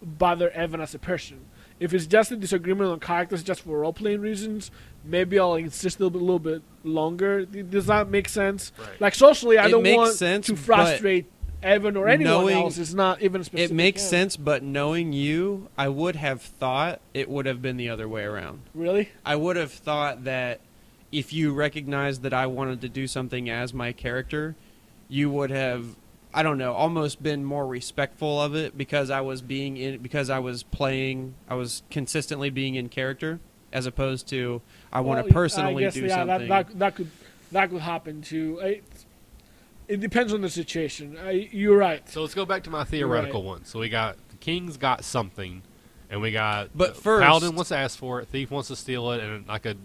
bother 0.01 0.49
Evan 0.51 0.81
as 0.81 0.95
a 0.95 0.99
person. 0.99 1.45
If 1.79 1.93
it's 1.93 2.05
just 2.05 2.31
a 2.31 2.35
disagreement 2.37 2.89
on 2.89 2.99
characters 2.99 3.43
just 3.43 3.61
for 3.61 3.79
role 3.79 3.91
playing 3.93 4.21
reasons, 4.21 4.71
maybe 5.03 5.37
I'll 5.37 5.55
insist 5.55 5.99
a 5.99 6.03
little 6.03 6.11
bit, 6.11 6.21
little 6.21 6.39
bit 6.39 6.61
longer. 6.83 7.45
Does 7.45 7.87
that 7.87 8.09
make 8.09 8.29
sense? 8.29 8.71
Right. 8.77 9.01
Like 9.01 9.15
socially, 9.15 9.57
I 9.57 9.67
It 9.67 9.71
don't 9.71 9.93
want 9.95 10.13
sense, 10.13 10.47
to 10.47 10.55
frustrate 10.55 11.25
Evan 11.61 11.97
or 11.97 12.07
anyone 12.07 12.31
knowing- 12.33 12.55
else. 12.57 12.77
It's 12.77 12.93
not 12.93 13.21
even 13.21 13.43
specific. 13.43 13.71
It 13.71 13.73
makes 13.75 14.01
sense, 14.03 14.37
but 14.37 14.63
knowing 14.63 15.11
you, 15.11 15.67
I 15.77 15.89
would 15.89 16.15
have 16.15 16.41
thought 16.41 17.01
it 17.13 17.27
would 17.29 17.45
have 17.45 17.61
been 17.61 17.75
the 17.75 17.89
other 17.89 18.07
way 18.07 18.23
around. 18.23 18.61
Really? 18.73 19.09
I 19.25 19.35
would 19.35 19.57
have 19.57 19.71
thought 19.73 20.23
that 20.23 20.61
if 21.11 21.33
you 21.33 21.53
recognized 21.53 22.21
that 22.23 22.33
I 22.33 22.45
wanted 22.47 22.81
to 22.81 22.89
do 22.89 23.05
something 23.07 23.49
as 23.49 23.73
my 23.73 23.91
character, 23.91 24.55
you 25.09 25.29
would 25.29 25.49
have 25.49 25.95
I 26.35 26.43
don't 26.43 26.57
know, 26.57 26.73
almost 26.73 27.23
been 27.23 27.45
more 27.45 27.65
respectful 27.65 28.41
of 28.41 28.55
it 28.55 28.77
because 28.77 29.09
I 29.09 29.21
was 29.21 29.41
being 29.41 29.77
in 29.77 29.99
because 30.01 30.29
I 30.29 30.39
was 30.39 30.63
playing 30.63 31.33
I 31.47 31.55
was 31.55 31.81
consistently 31.89 32.49
being 32.49 32.75
in 32.75 32.89
character 32.89 33.39
as 33.71 33.85
opposed 33.85 34.27
to 34.29 34.61
I 34.91 34.99
want 34.99 35.19
Well, 35.19 35.27
to 35.27 35.33
personally 35.33 35.83
I 35.85 35.87
guess, 35.87 35.93
do 35.93 36.01
yeah, 36.01 36.15
something. 36.15 36.49
That, 36.49 36.67
that, 36.67 36.79
that 36.79 36.95
could 36.95 37.09
that 37.53 37.69
could 37.69 37.79
happen 37.81 38.21
too. 38.21 38.59
It, 38.61 38.83
it 39.87 39.99
depends 40.01 40.33
on 40.33 40.41
the 40.41 40.49
situation. 40.49 41.17
I, 41.23 41.47
you're 41.51 41.77
right. 41.77 42.07
So 42.09 42.21
let's 42.21 42.33
go 42.33 42.45
back 42.45 42.63
to 42.63 42.69
my 42.69 42.83
theoretical 42.83 43.43
one. 43.43 43.63
So 43.63 43.79
we 43.79 43.87
got 43.87 44.17
the 44.29 44.37
king's 44.37 44.75
got 44.75 45.05
something, 45.05 45.61
and 46.09 46.21
we 46.21 46.31
got 46.31 46.69
But 46.75 46.95
the 46.95 47.01
first- 47.01 47.23
paladin 47.23 47.55
wants 47.55 47.69
to 47.69 47.77
ask 47.77 47.97
for 47.97 48.19
it, 48.19 48.27
thief 48.27 48.51
wants 48.51 48.67
to 48.67 48.75
steal 48.75 49.09
it, 49.11 49.21
and 49.23 49.47
like 49.47 49.65
a 49.65 49.75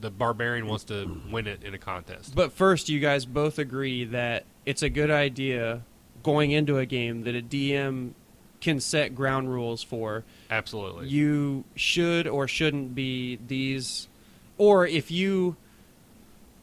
the 0.00 0.10
barbarian 0.10 0.66
wants 0.66 0.84
to 0.84 1.20
win 1.30 1.46
it 1.46 1.62
in 1.62 1.74
a 1.74 1.78
contest. 1.78 2.34
But 2.34 2.52
first, 2.52 2.88
you 2.88 3.00
guys 3.00 3.24
both 3.26 3.58
agree 3.58 4.04
that 4.04 4.44
it's 4.64 4.82
a 4.82 4.88
good 4.88 5.10
idea 5.10 5.82
going 6.22 6.50
into 6.50 6.78
a 6.78 6.86
game 6.86 7.22
that 7.22 7.34
a 7.34 7.42
DM 7.42 8.12
can 8.60 8.80
set 8.80 9.14
ground 9.14 9.50
rules 9.50 9.82
for. 9.82 10.24
Absolutely. 10.50 11.08
You 11.08 11.64
should 11.74 12.26
or 12.26 12.48
shouldn't 12.48 12.94
be 12.94 13.38
these, 13.46 14.08
or 14.56 14.86
if 14.86 15.10
you 15.10 15.56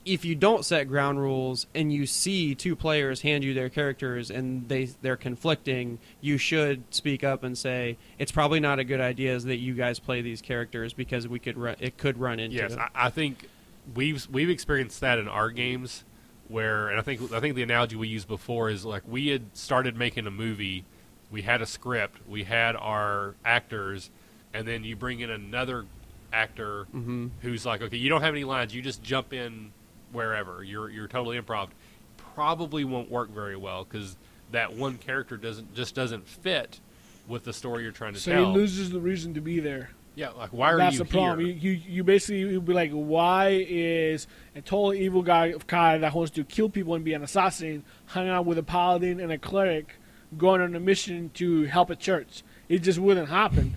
if 0.06 0.24
you 0.24 0.36
don't 0.36 0.64
set 0.64 0.88
ground 0.88 1.20
rules 1.20 1.66
and 1.74 1.92
you 1.92 2.06
see 2.06 2.54
two 2.54 2.76
players 2.76 3.22
hand 3.22 3.44
you 3.44 3.54
their 3.56 3.70
characters 3.70 4.30
and 4.30 4.70
they 4.70 4.86
they're 5.02 5.18
conflicting, 5.18 5.98
you 6.22 6.38
should 6.38 6.84
speak 6.94 7.24
up 7.24 7.44
and 7.44 7.58
say 7.58 7.98
it's 8.20 8.32
probably 8.32 8.60
not 8.60 8.78
a 8.80 8.84
good 8.84 9.02
idea 9.02 9.38
that 9.40 9.58
you 9.58 9.74
guys 9.74 9.98
play 10.00 10.22
these 10.22 10.42
characters 10.42 10.94
because 10.94 11.28
we 11.28 11.40
could 11.40 11.58
run 11.58 11.76
it 11.80 11.98
could 11.98 12.20
run 12.20 12.40
into 12.40 12.56
Yes. 12.58 12.76
I, 12.78 12.90
I 12.94 13.10
think 13.10 13.48
we've 13.96 14.28
we've 14.32 14.50
experienced 14.50 15.02
that 15.02 15.18
in 15.20 15.28
our 15.28 15.50
games 15.50 16.04
where, 16.48 16.90
and 16.90 17.00
I 17.00 17.02
think 17.02 17.32
I 17.34 17.40
think 17.40 17.56
the 17.56 17.64
analogy 17.64 17.96
we 17.96 18.08
used 18.08 18.28
before 18.28 18.70
is 18.70 18.86
like 18.86 19.02
we 19.08 19.30
had 19.30 19.44
started 19.58 19.96
making 19.98 20.28
a 20.28 20.32
movie, 20.32 20.86
we 21.32 21.42
had 21.42 21.64
a 21.64 21.66
script, 21.66 22.20
we 22.30 22.44
had 22.44 22.76
our 22.76 23.34
actors, 23.44 24.12
and 24.54 24.68
then 24.68 24.84
you 24.84 24.96
bring 24.96 25.22
in 25.22 25.32
another 25.32 25.86
actor 26.32 26.86
Mhm. 26.96 27.32
who's 27.42 27.66
like, 27.66 27.82
okay, 27.82 27.98
you 27.98 28.10
don't 28.10 28.22
have 28.22 28.36
any 28.36 28.44
lines, 28.44 28.76
you 28.76 28.82
just 28.84 29.02
jump 29.02 29.34
in 29.34 29.72
wherever. 30.16 30.64
You're 30.64 30.90
you're 30.90 31.08
totally 31.08 31.40
improv. 31.40 31.70
probably 32.34 32.84
won't 32.84 33.12
work 33.12 33.30
very 33.30 33.56
well 33.56 33.84
because 33.84 34.18
that 34.52 34.74
one 34.74 34.98
character 34.98 35.38
doesn't 35.38 35.74
just 35.76 35.94
doesn't 35.96 36.28
fit 36.28 36.80
with 37.28 37.44
the 37.44 37.54
story 37.54 37.84
you're 37.84 37.92
trying 37.92 38.14
to 38.14 38.20
So 38.20 38.32
tell. 38.32 38.46
he 38.46 38.52
loses 38.58 38.90
the 38.92 39.00
reason 39.00 39.34
to 39.34 39.42
be 39.42 39.60
there. 39.60 39.90
yeah, 40.16 40.30
like 40.30 40.52
why 40.52 40.72
are 40.74 40.78
That's 40.78 40.94
you 40.98 41.00
the 41.00 41.06
problem. 41.10 41.40
here? 41.46 41.56
You, 41.56 41.72
you 41.72 41.82
you 41.88 42.04
basically 42.04 42.40
you'd 42.40 42.66
be 42.66 42.74
like, 42.74 42.92
why 42.92 43.66
is 43.68 44.28
a 44.56 44.62
total 44.62 44.94
evil 44.94 45.22
guy 45.24 45.48
of 45.48 45.68
guy 45.68 45.98
that 45.98 46.14
wants 46.14 46.32
to 46.32 46.44
kill 46.44 46.70
people 46.70 46.96
and 46.96 47.04
be 47.04 47.14
an 47.14 47.24
assassin 47.24 47.84
hanging 48.08 48.30
out 48.32 48.46
with 48.46 48.58
a 48.58 48.64
paladin 48.64 49.20
and 49.20 49.32
a 49.32 49.38
cleric, 49.38 49.96
going 50.38 50.62
on 50.62 50.76
a 50.76 50.80
mission 50.80 51.32
to 51.36 51.64
help 51.66 51.90
a 51.90 51.96
church? 51.96 52.44
It 52.70 52.80
just 52.80 53.00
wouldn't 53.00 53.30
happen. 53.30 53.76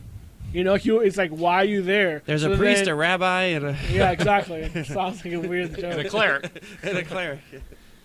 You 0.53 0.65
know, 0.65 0.77
he, 0.77 0.91
it's 0.91 1.17
like, 1.19 1.31
why 1.31 1.57
are 1.57 1.65
you 1.65 1.83
there? 1.83 2.23
There's 2.25 2.43
So 2.43 2.53
a 2.53 2.57
priest, 2.57 2.85
then- 2.85 2.95
a 2.95 2.97
rabbi, 2.97 3.43
and 3.45 3.67
a 3.67 3.77
yeah, 3.91 4.11
exactly. 4.13 4.69
Sounds 4.85 5.25
like 5.25 5.35
a 5.35 5.41
weird 5.41 5.75
joke. 5.75 5.85
and 5.85 6.01
a 6.01 6.09
cleric. 6.09 6.63
and 6.83 6.97
a 6.99 7.05
cleric, 7.05 7.41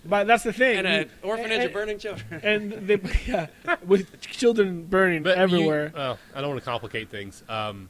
But 0.04 0.26
that's 0.26 0.42
the 0.44 0.52
thing. 0.52 0.78
and 0.78 0.86
an 0.86 1.10
orphanage 1.22 1.52
and, 1.52 1.62
of 1.64 1.72
burning 1.72 1.98
children. 1.98 2.40
and 2.42 2.72
they, 2.86 3.00
yeah, 3.26 3.46
with 3.86 4.20
children 4.20 4.84
burning 4.84 5.22
But 5.22 5.38
everywhere. 5.38 5.90
You, 5.94 5.98
uh, 6.00 6.16
I 6.34 6.40
don't 6.42 6.50
want 6.50 6.60
to 6.60 6.64
complicate 6.66 7.10
things. 7.10 7.42
Um, 7.48 7.88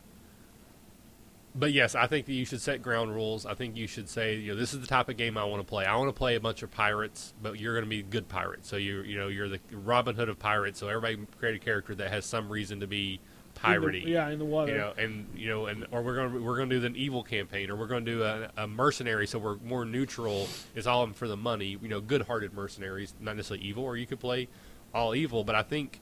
but 1.56 1.72
yes, 1.72 1.94
I 1.94 2.06
think 2.08 2.26
that 2.26 2.32
you 2.32 2.44
should 2.44 2.60
set 2.60 2.82
ground 2.82 3.14
rules. 3.14 3.46
I 3.46 3.54
think 3.54 3.76
you 3.76 3.86
should 3.86 4.08
say, 4.08 4.36
you 4.36 4.52
know, 4.52 4.58
this 4.58 4.74
is 4.74 4.80
the 4.80 4.86
type 4.88 5.08
of 5.08 5.16
game 5.16 5.38
I 5.38 5.44
want 5.44 5.62
to 5.62 5.66
play. 5.68 5.84
I 5.84 5.96
want 5.96 6.08
to 6.08 6.12
play 6.12 6.34
a 6.34 6.40
bunch 6.40 6.62
of 6.64 6.70
pirates, 6.70 7.32
but 7.40 7.60
you're 7.60 7.74
going 7.74 7.84
to 7.84 7.90
be 7.90 8.02
good 8.02 8.28
pirates. 8.28 8.68
So 8.68 8.76
you, 8.76 9.02
you 9.02 9.16
know, 9.18 9.28
you're 9.28 9.48
the 9.48 9.60
Robin 9.72 10.16
Hood 10.16 10.28
of 10.28 10.38
pirates. 10.38 10.80
So 10.80 10.88
everybody 10.88 11.18
create 11.38 11.54
a 11.54 11.58
character 11.64 11.94
that 11.96 12.10
has 12.10 12.24
some 12.26 12.48
reason 12.48 12.80
to 12.80 12.88
be 12.88 13.20
In 13.56 14.04
the- 14.04 14.10
yeah, 14.10 14.28
in 14.30 14.38
the 14.38 14.44
water. 14.44 14.72
You 14.72 14.78
know, 14.78 14.92
and 14.98 15.26
you 15.36 15.48
know, 15.48 15.66
and 15.66 15.86
or 15.90 16.02
we're 16.02 16.16
gonna 16.16 16.40
we're 16.40 16.56
gonna 16.56 16.78
do 16.78 16.84
an 16.84 16.96
evil 16.96 17.22
campaign, 17.22 17.70
or 17.70 17.76
we're 17.76 17.86
gonna 17.86 18.04
do 18.04 18.22
a, 18.22 18.50
a 18.56 18.66
mercenary, 18.66 19.26
so 19.26 19.38
we're 19.38 19.56
more 19.56 19.84
neutral. 19.84 20.48
It's 20.74 20.86
all 20.86 21.06
for 21.08 21.28
the 21.28 21.36
money. 21.36 21.78
You 21.80 21.88
know, 21.88 22.00
good-hearted 22.00 22.52
mercenaries, 22.52 23.14
not 23.20 23.36
necessarily 23.36 23.64
evil. 23.66 23.84
Or 23.84 23.96
you 23.96 24.06
could 24.06 24.20
play 24.20 24.48
all 24.92 25.14
evil, 25.14 25.44
but 25.44 25.54
I 25.54 25.62
think 25.62 26.00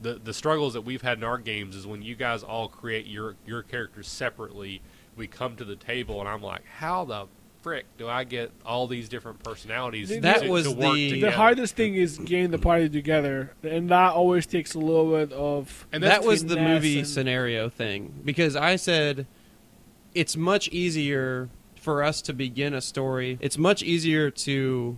the 0.00 0.14
the 0.14 0.34
struggles 0.34 0.74
that 0.74 0.82
we've 0.82 1.02
had 1.02 1.18
in 1.18 1.24
our 1.24 1.38
games 1.38 1.74
is 1.74 1.86
when 1.86 2.02
you 2.02 2.14
guys 2.14 2.42
all 2.42 2.68
create 2.68 3.06
your 3.06 3.36
your 3.46 3.62
characters 3.62 4.08
separately. 4.08 4.80
We 5.16 5.26
come 5.26 5.56
to 5.56 5.64
the 5.64 5.76
table, 5.76 6.20
and 6.20 6.28
I'm 6.28 6.42
like, 6.42 6.62
how 6.66 7.06
the 7.06 7.26
frick 7.66 7.84
do 7.98 8.06
I 8.08 8.22
get 8.22 8.52
all 8.64 8.86
these 8.86 9.08
different 9.08 9.42
personalities? 9.42 10.20
That 10.20 10.42
to, 10.42 10.48
was 10.48 10.66
to 10.66 10.70
work 10.70 10.94
the- 10.94 11.20
the 11.20 11.32
hardest 11.32 11.74
thing 11.74 11.96
is 11.96 12.16
getting 12.16 12.52
the 12.52 12.58
party 12.58 12.88
together, 12.88 13.50
and 13.64 13.88
that 13.88 14.12
always 14.12 14.46
takes 14.46 14.74
a 14.74 14.78
little 14.78 15.10
bit 15.10 15.32
of. 15.32 15.84
And 15.92 16.00
that's 16.00 16.20
that 16.24 16.28
was 16.28 16.44
the 16.44 16.54
finesse 16.54 16.68
movie 16.74 16.98
and- 17.00 17.08
scenario 17.08 17.68
thing 17.68 18.14
because 18.24 18.54
I 18.54 18.76
said 18.76 19.26
it's 20.14 20.36
much 20.36 20.68
easier 20.68 21.48
for 21.74 22.04
us 22.04 22.22
to 22.22 22.32
begin 22.32 22.72
a 22.72 22.80
story. 22.80 23.36
It's 23.40 23.58
much 23.58 23.82
easier 23.82 24.30
to 24.30 24.96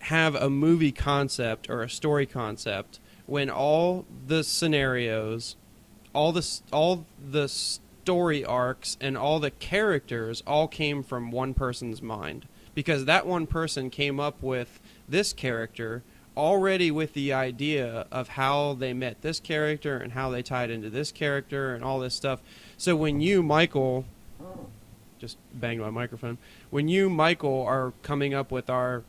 have 0.00 0.34
a 0.34 0.50
movie 0.50 0.92
concept 0.92 1.70
or 1.70 1.82
a 1.82 1.88
story 1.88 2.26
concept 2.26 3.00
when 3.24 3.48
all 3.48 4.04
the 4.26 4.44
scenarios, 4.44 5.56
all 6.12 6.30
the 6.32 6.40
s- 6.40 6.62
all 6.70 7.06
the 7.18 7.48
story 8.08 8.42
arcs 8.42 8.96
and 9.02 9.18
all 9.18 9.38
the 9.38 9.50
characters 9.50 10.42
all 10.46 10.66
came 10.66 11.02
from 11.02 11.30
one 11.30 11.52
person's 11.52 12.00
mind 12.00 12.48
because 12.74 13.04
that 13.04 13.26
one 13.26 13.46
person 13.46 13.90
came 13.90 14.18
up 14.18 14.42
with 14.42 14.80
this 15.06 15.34
character 15.34 16.02
already 16.34 16.90
with 16.90 17.12
the 17.12 17.34
idea 17.34 18.06
of 18.10 18.28
how 18.28 18.72
they 18.72 18.94
met 18.94 19.20
this 19.20 19.38
character 19.38 19.98
and 19.98 20.12
how 20.12 20.30
they 20.30 20.42
tied 20.42 20.70
into 20.70 20.88
this 20.88 21.12
character 21.12 21.74
and 21.74 21.84
all 21.84 21.98
this 21.98 22.14
stuff. 22.14 22.40
So 22.78 22.96
when 22.96 23.20
you, 23.20 23.42
Michael, 23.42 24.06
just 25.18 25.36
banged 25.52 25.82
my 25.82 25.90
microphone. 25.90 26.38
When 26.70 26.88
you, 26.88 27.10
Michael, 27.10 27.62
are 27.64 27.92
coming 28.02 28.32
up 28.32 28.50
with 28.50 28.70
our 28.70 29.02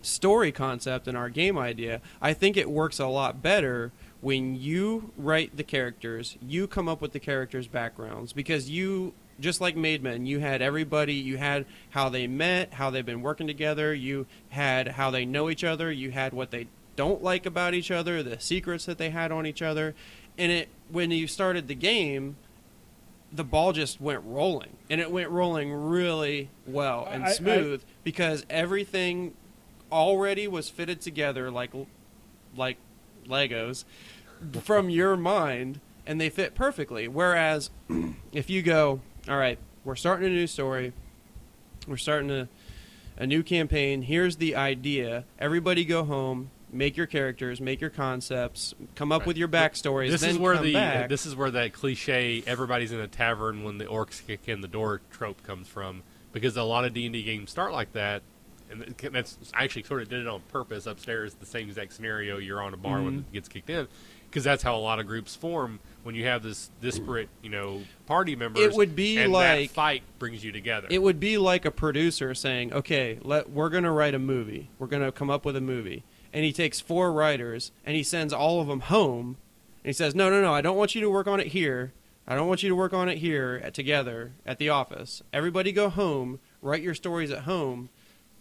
story 0.00 0.52
concept 0.52 1.06
and 1.06 1.18
our 1.18 1.28
game 1.28 1.58
idea, 1.58 2.00
I 2.22 2.32
think 2.32 2.56
it 2.56 2.70
works 2.70 2.98
a 2.98 3.08
lot 3.08 3.42
better 3.42 3.92
when 4.24 4.56
you 4.56 5.10
write 5.18 5.54
the 5.54 5.62
characters, 5.62 6.38
you 6.40 6.66
come 6.66 6.88
up 6.88 7.02
with 7.02 7.12
the 7.12 7.20
characters' 7.20 7.66
backgrounds 7.68 8.32
because 8.32 8.70
you 8.70 9.12
just 9.38 9.60
like 9.60 9.76
Made 9.76 10.02
Men, 10.02 10.24
you 10.24 10.38
had 10.38 10.62
everybody, 10.62 11.12
you 11.12 11.36
had 11.36 11.66
how 11.90 12.08
they 12.08 12.26
met, 12.26 12.72
how 12.72 12.88
they've 12.88 13.04
been 13.04 13.20
working 13.20 13.46
together, 13.46 13.92
you 13.92 14.24
had 14.48 14.88
how 14.88 15.10
they 15.10 15.26
know 15.26 15.50
each 15.50 15.62
other, 15.62 15.92
you 15.92 16.10
had 16.10 16.32
what 16.32 16.50
they 16.50 16.68
don't 16.96 17.22
like 17.22 17.44
about 17.44 17.74
each 17.74 17.90
other, 17.90 18.22
the 18.22 18.40
secrets 18.40 18.86
that 18.86 18.96
they 18.96 19.10
had 19.10 19.30
on 19.30 19.46
each 19.46 19.60
other. 19.60 19.94
And 20.38 20.50
it 20.50 20.68
when 20.90 21.10
you 21.10 21.26
started 21.26 21.68
the 21.68 21.74
game, 21.74 22.36
the 23.30 23.44
ball 23.44 23.72
just 23.72 24.00
went 24.00 24.22
rolling. 24.24 24.76
And 24.88 25.02
it 25.02 25.10
went 25.10 25.28
rolling 25.28 25.70
really 25.70 26.48
well 26.66 27.06
and 27.10 27.24
I- 27.24 27.28
I- 27.28 27.32
smooth 27.32 27.82
because 28.04 28.46
everything 28.48 29.34
already 29.92 30.48
was 30.48 30.70
fitted 30.70 31.02
together 31.02 31.50
like 31.50 31.72
like 32.56 32.78
Legos 33.28 33.84
from 34.62 34.90
your 34.90 35.16
mind 35.16 35.80
and 36.06 36.20
they 36.20 36.28
fit 36.28 36.54
perfectly. 36.54 37.08
Whereas 37.08 37.70
if 38.32 38.50
you 38.50 38.62
go, 38.62 39.00
all 39.28 39.36
right, 39.38 39.58
we're 39.84 39.96
starting 39.96 40.26
a 40.26 40.30
new 40.30 40.46
story, 40.46 40.92
we're 41.86 41.96
starting 41.96 42.30
a, 42.30 42.48
a 43.16 43.26
new 43.26 43.42
campaign, 43.42 44.02
here's 44.02 44.36
the 44.36 44.56
idea. 44.56 45.24
Everybody 45.38 45.84
go 45.84 46.04
home, 46.04 46.50
make 46.72 46.96
your 46.96 47.06
characters, 47.06 47.60
make 47.60 47.80
your 47.80 47.90
concepts, 47.90 48.74
come 48.94 49.12
up 49.12 49.26
with 49.26 49.36
your 49.36 49.48
backstories. 49.48 50.10
This 50.10 50.20
then 50.22 50.30
is 50.30 50.38
where 50.38 50.58
the 50.58 50.72
back. 50.74 51.08
this 51.08 51.24
is 51.26 51.36
where 51.36 51.50
that 51.52 51.72
cliche 51.72 52.42
"everybody's 52.46 52.92
in 52.92 53.00
a 53.00 53.06
tavern 53.08 53.62
when 53.64 53.78
the 53.78 53.84
orcs 53.86 54.26
kick 54.26 54.48
in 54.48 54.60
the 54.60 54.68
door" 54.68 55.00
trope 55.10 55.42
comes 55.44 55.68
from, 55.68 56.02
because 56.32 56.56
a 56.56 56.62
lot 56.64 56.84
of 56.84 56.92
D 56.92 57.06
and 57.06 57.12
D 57.12 57.22
games 57.22 57.50
start 57.50 57.72
like 57.72 57.92
that, 57.92 58.22
and 58.70 58.94
that's 59.12 59.38
I 59.54 59.64
actually 59.64 59.84
sort 59.84 60.02
of 60.02 60.08
did 60.08 60.20
it 60.20 60.26
on 60.26 60.40
purpose. 60.50 60.86
Upstairs, 60.86 61.34
the 61.34 61.46
same 61.46 61.68
exact 61.68 61.92
scenario. 61.92 62.38
You're 62.38 62.60
on 62.62 62.74
a 62.74 62.78
bar 62.78 63.02
when 63.02 63.14
Mhm. 63.14 63.18
it 63.20 63.32
gets 63.32 63.48
kicked 63.48 63.70
in, 63.70 63.86
because 64.34 64.42
that's 64.42 64.64
how 64.64 64.74
a 64.74 64.82
lot 64.82 64.98
of 64.98 65.06
groups 65.06 65.36
form 65.36 65.78
when 66.02 66.16
you 66.16 66.24
have 66.24 66.42
this 66.42 66.68
disparate, 66.82 67.28
you 67.40 67.48
know, 67.48 67.82
party 68.06 68.34
members. 68.34 68.64
It 68.64 68.72
would 68.72 68.96
be 68.96 69.16
and 69.16 69.32
like- 69.32 69.68
that 69.68 69.74
fight 69.74 70.02
brings 70.18 70.42
you 70.42 70.50
together. 70.50 70.88
It 70.90 71.00
would 71.00 71.20
be 71.20 71.38
like 71.38 71.64
a 71.64 71.70
producer 71.70 72.34
saying, 72.34 72.72
"Okay, 72.72 73.20
let 73.22 73.50
we're 73.50 73.68
going 73.68 73.84
to 73.84 73.92
write 73.92 74.12
a 74.12 74.18
movie. 74.18 74.70
We're 74.80 74.88
going 74.88 75.04
to 75.04 75.12
come 75.12 75.30
up 75.30 75.44
with 75.44 75.54
a 75.54 75.60
movie." 75.60 76.02
And 76.32 76.44
he 76.44 76.52
takes 76.52 76.80
four 76.80 77.12
writers 77.12 77.70
and 77.86 77.94
he 77.94 78.02
sends 78.02 78.32
all 78.32 78.60
of 78.60 78.66
them 78.66 78.80
home. 78.80 79.36
And 79.84 79.90
he 79.90 79.92
says, 79.92 80.16
"No, 80.16 80.28
no, 80.28 80.42
no. 80.42 80.52
I 80.52 80.62
don't 80.62 80.76
want 80.76 80.96
you 80.96 81.00
to 81.02 81.10
work 81.10 81.28
on 81.28 81.38
it 81.38 81.48
here. 81.48 81.92
I 82.26 82.34
don't 82.34 82.48
want 82.48 82.64
you 82.64 82.68
to 82.70 82.74
work 82.74 82.92
on 82.92 83.08
it 83.08 83.18
here 83.18 83.60
at, 83.62 83.72
together 83.72 84.32
at 84.44 84.58
the 84.58 84.68
office. 84.68 85.22
Everybody 85.32 85.70
go 85.70 85.90
home, 85.90 86.40
write 86.60 86.82
your 86.82 86.94
stories 86.94 87.30
at 87.30 87.42
home, 87.42 87.88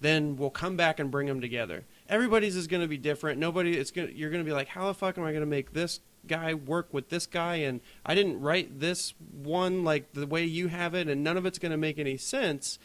then 0.02 0.38
we'll 0.38 0.50
come 0.50 0.76
back 0.76 1.00
and 1.00 1.12
bring 1.12 1.28
them 1.28 1.40
together. 1.40 1.84
Everybody's 2.10 2.56
is 2.56 2.68
going 2.68 2.82
to 2.82 2.88
be 2.88 2.98
different. 2.98 3.40
Nobody 3.40 3.78
it's 3.78 3.92
going 3.92 4.12
you're 4.16 4.30
going 4.30 4.44
to 4.44 4.48
be 4.48 4.54
like, 4.54 4.68
"How 4.70 4.88
the 4.88 4.94
fuck 4.94 5.18
am 5.18 5.24
I 5.24 5.32
going 5.32 5.42
to 5.42 5.48
make 5.48 5.74
this 5.74 6.00
guy 6.28 6.54
work 6.54 6.94
with 6.94 7.10
this 7.10 7.26
guy 7.26 7.56
and 7.56 7.82
I 8.06 8.16
didn't 8.16 8.40
write 8.40 8.80
this 8.80 9.14
one 9.32 9.84
like 9.84 10.14
the 10.14 10.26
way 10.26 10.46
you 10.46 10.68
have 10.68 10.94
it 10.94 11.08
and 11.10 11.24
none 11.24 11.38
of 11.38 11.46
it's 11.46 11.60
going 11.60 11.72
to 11.72 11.78
make 11.78 11.98
any 12.00 12.18
sense." 12.18 12.80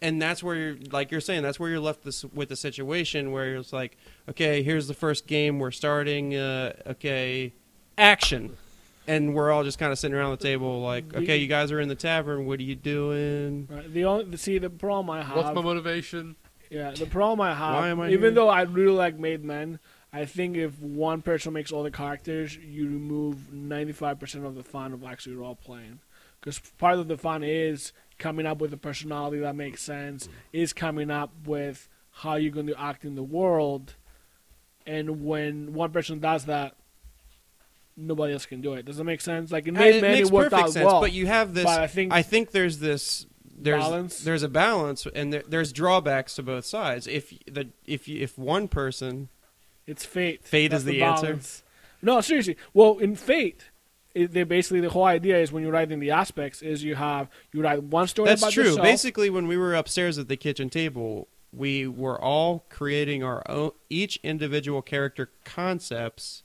And 0.00 0.20
that's 0.20 0.42
where 0.42 0.56
you're 0.56 0.76
like 0.90 1.12
you're 1.12 1.20
saying 1.20 1.42
that's 1.42 1.60
where 1.60 1.70
you're 1.70 1.80
left 1.80 2.02
this 2.02 2.24
with 2.24 2.48
the 2.48 2.56
situation 2.56 3.30
where 3.30 3.54
it's 3.56 3.72
like, 3.72 3.96
"Okay, 4.28 4.62
here's 4.62 4.88
the 4.88 4.94
first 4.94 5.26
game 5.26 5.58
we're 5.58 5.70
starting 5.70 6.34
uh 6.34 6.72
okay, 6.86 7.52
action." 7.98 8.56
And 9.06 9.34
we're 9.34 9.50
all 9.50 9.64
just 9.64 9.80
kind 9.80 9.90
of 9.90 9.98
sitting 9.98 10.16
around 10.16 10.30
the 10.30 10.42
table 10.44 10.80
like, 10.80 11.14
"Okay, 11.14 11.36
you 11.36 11.46
guys 11.46 11.72
are 11.72 11.80
in 11.80 11.88
the 11.88 11.94
tavern. 11.94 12.46
What 12.46 12.58
are 12.58 12.64
you 12.64 12.76
doing?" 12.76 13.68
Right. 13.70 13.92
The 13.92 14.04
only 14.04 14.36
see 14.36 14.58
the 14.58 14.70
problem 14.70 15.10
I 15.10 15.22
have. 15.22 15.36
What's 15.36 15.54
my 15.54 15.62
motivation? 15.62 16.36
Yeah, 16.72 16.90
the 16.92 17.06
problem 17.06 17.40
I 17.42 17.54
have, 17.54 17.74
Why 17.74 17.88
am 17.90 18.00
I 18.00 18.06
even 18.08 18.20
here? 18.20 18.30
though 18.30 18.48
I 18.48 18.62
really 18.62 18.94
like 18.96 19.18
Made 19.18 19.44
Men, 19.44 19.78
I 20.12 20.24
think 20.24 20.56
if 20.56 20.78
one 20.80 21.20
person 21.20 21.52
makes 21.52 21.70
all 21.70 21.82
the 21.82 21.90
characters, 21.90 22.56
you 22.56 22.84
remove 22.86 23.36
95% 23.52 24.46
of 24.46 24.54
the 24.54 24.62
fun 24.62 24.92
of 24.92 25.04
actually 25.04 25.36
role 25.36 25.54
playing. 25.54 26.00
Because 26.40 26.58
part 26.78 26.98
of 26.98 27.08
the 27.08 27.16
fun 27.18 27.44
is 27.44 27.92
coming 28.18 28.46
up 28.46 28.58
with 28.58 28.72
a 28.72 28.76
personality 28.78 29.38
that 29.40 29.54
makes 29.54 29.82
sense, 29.82 30.28
is 30.52 30.72
coming 30.72 31.10
up 31.10 31.30
with 31.46 31.88
how 32.10 32.34
you're 32.36 32.50
going 32.52 32.66
to 32.68 32.80
act 32.80 33.04
in 33.04 33.14
the 33.16 33.22
world. 33.22 33.94
And 34.86 35.24
when 35.24 35.74
one 35.74 35.90
person 35.92 36.20
does 36.20 36.46
that, 36.46 36.74
nobody 37.96 38.32
else 38.32 38.46
can 38.46 38.60
do 38.60 38.74
it. 38.74 38.84
Does 38.86 38.96
that 38.96 39.04
make 39.04 39.20
sense? 39.20 39.52
Like 39.52 39.66
in 39.68 39.74
Made 39.74 39.96
it 39.96 40.02
Men, 40.02 40.12
makes 40.12 40.28
it 40.28 40.32
worked 40.32 40.50
perfect 40.50 40.68
out 40.68 40.72
sense, 40.72 40.86
well. 40.86 41.00
but 41.00 41.12
you 41.12 41.26
have 41.26 41.54
this. 41.54 41.64
but 41.64 41.80
I 41.80 41.86
think 41.86 42.12
I 42.12 42.22
think 42.22 42.50
there's 42.50 42.78
this. 42.78 43.26
There's 43.62 43.82
Balance? 43.84 44.24
there's 44.24 44.42
a 44.42 44.48
balance, 44.48 45.06
and 45.14 45.32
there, 45.32 45.42
there's 45.48 45.72
drawbacks 45.72 46.34
to 46.36 46.42
both 46.42 46.64
sides. 46.64 47.06
If 47.06 47.32
the 47.46 47.68
if 47.86 48.08
you, 48.08 48.20
if 48.20 48.36
one 48.38 48.68
person, 48.68 49.28
It's 49.86 50.04
fate. 50.04 50.44
Fate 50.44 50.68
That's 50.72 50.80
is 50.82 50.84
the 50.86 51.02
answer? 51.02 51.38
No, 52.02 52.20
seriously. 52.20 52.56
Well, 52.74 52.98
in 52.98 53.14
fate, 53.14 53.66
it, 54.14 54.32
they 54.32 54.42
basically 54.42 54.80
the 54.80 54.90
whole 54.90 55.04
idea 55.04 55.38
is 55.38 55.52
when 55.52 55.62
you're 55.62 55.72
writing 55.72 56.00
the 56.00 56.10
aspects 56.10 56.60
is 56.62 56.82
you 56.82 56.96
have 56.96 57.28
you 57.52 57.62
write 57.62 57.82
one 57.82 58.08
story 58.08 58.28
that's 58.28 58.42
about 58.42 58.52
true. 58.52 58.64
yourself. 58.64 58.82
Basically, 58.84 59.30
when 59.30 59.46
we 59.46 59.56
were 59.56 59.74
upstairs 59.74 60.18
at 60.18 60.28
the 60.28 60.36
kitchen 60.36 60.68
table, 60.68 61.28
we 61.52 61.86
were 61.86 62.20
all 62.20 62.64
creating 62.70 63.22
our 63.22 63.42
own 63.48 63.70
each 63.88 64.18
individual 64.24 64.82
character 64.82 65.30
concepts, 65.44 66.42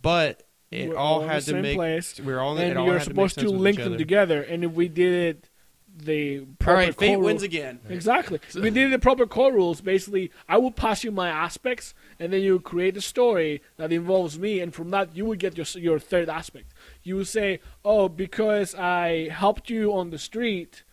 but 0.00 0.44
it 0.70 0.88
We're 0.90 0.96
all 0.96 1.14
all 1.16 1.22
in 1.22 1.28
had 1.28 1.42
the 1.42 1.52
to 1.54 1.62
make. 1.62 1.76
place, 1.76 2.18
We 2.20 2.32
were 2.32 2.40
all. 2.40 2.56
it 2.56 2.68
and 2.70 2.78
all 2.78 2.86
you're 2.86 3.00
supposed 3.00 3.38
to 3.40 3.48
link 3.50 3.78
them 3.78 3.98
together. 3.98 4.42
And 4.42 4.64
if 4.64 4.72
we 4.72 4.88
did 4.88 5.12
it 5.36 5.48
the 5.94 6.40
All 6.40 6.46
proper 6.58 6.76
right, 6.76 6.94
fate 6.94 7.16
wins 7.16 7.42
rule- 7.42 7.46
again. 7.46 7.80
Exactly. 7.88 8.40
we 8.54 8.70
did 8.70 8.92
the 8.92 8.98
proper 8.98 9.26
core 9.26 9.52
rules. 9.52 9.80
Basically, 9.80 10.30
I 10.48 10.58
will 10.58 10.70
pass 10.70 11.04
you 11.04 11.10
my 11.10 11.28
aspects, 11.28 11.94
and 12.18 12.32
then 12.32 12.42
you 12.42 12.60
create 12.60 12.96
a 12.96 13.00
story 13.00 13.62
that 13.76 13.92
involves 13.92 14.38
me, 14.38 14.60
and 14.60 14.74
from 14.74 14.90
that 14.90 15.14
you 15.14 15.24
would 15.26 15.38
get 15.38 15.56
your 15.56 15.66
your 15.82 15.98
third 15.98 16.28
aspect. 16.28 16.72
You 17.02 17.16
would 17.16 17.28
say, 17.28 17.60
"Oh, 17.84 18.08
because 18.08 18.74
I 18.74 19.28
helped 19.28 19.70
you 19.70 19.92
on 19.92 20.10
the 20.10 20.18
street." 20.18 20.84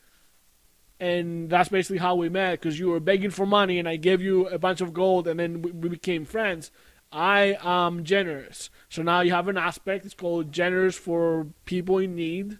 And 1.01 1.49
that's 1.49 1.69
basically 1.69 1.99
how 1.99 2.15
we 2.15 2.27
met 2.27 2.59
because 2.59 2.77
you 2.77 2.89
were 2.89 2.99
begging 2.99 3.29
for 3.29 3.45
money 3.45 3.79
and 3.79 3.87
I 3.87 3.95
gave 3.95 4.21
you 4.21 4.47
a 4.49 4.59
bunch 4.59 4.81
of 4.81 4.93
gold 4.93 5.29
and 5.29 5.39
then 5.39 5.61
we, 5.61 5.71
we 5.71 5.87
became 5.87 6.25
friends. 6.25 6.71
I 7.09 7.57
am 7.63 8.03
generous. 8.03 8.69
So 8.89 9.01
now 9.01 9.21
you 9.21 9.31
have 9.31 9.47
an 9.47 9.57
aspect. 9.57 10.05
It's 10.05 10.13
called 10.13 10.51
generous 10.51 10.97
for 10.97 11.47
people 11.63 11.99
in 11.99 12.15
need. 12.15 12.59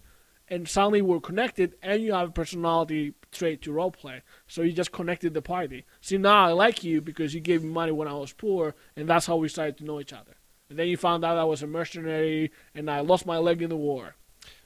And 0.50 0.68
suddenly 0.68 1.02
we're 1.02 1.20
connected 1.20 1.76
and 1.84 2.02
you 2.02 2.14
have 2.14 2.30
a 2.30 2.32
personality 2.32 3.14
trait 3.32 3.62
to 3.62 3.72
roleplay. 3.72 4.22
So 4.48 4.62
you 4.64 4.72
just 4.74 4.92
connected 4.92 5.34
the 5.34 5.42
party. 5.42 5.86
See, 6.02 6.18
now 6.18 6.46
I 6.48 6.52
like 6.54 6.84
you 6.84 7.02
because 7.02 7.34
you 7.36 7.40
gave 7.40 7.64
me 7.64 7.70
money 7.70 7.92
when 7.92 8.08
I 8.08 8.14
was 8.14 8.34
poor. 8.34 8.74
And 8.96 9.08
that's 9.08 9.28
how 9.28 9.36
we 9.36 9.48
started 9.48 9.78
to 9.78 9.86
know 9.86 10.00
each 10.00 10.12
other. 10.14 10.36
And 10.70 10.78
then 10.80 10.88
you 10.88 10.98
found 10.98 11.24
out 11.24 11.38
I 11.38 11.44
was 11.44 11.62
a 11.62 11.68
mercenary 11.68 12.52
and 12.74 12.90
I 12.90 13.02
lost 13.02 13.26
my 13.26 13.38
leg 13.38 13.62
in 13.62 13.70
the 13.70 13.76
war. 13.78 14.16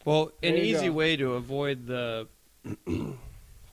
Well, 0.06 0.32
an 0.42 0.54
There 0.54 0.58
you 0.58 0.76
easy 0.76 0.88
go. 0.88 0.94
way 0.94 1.16
to 1.18 1.34
avoid 1.34 1.88
the 1.88 2.28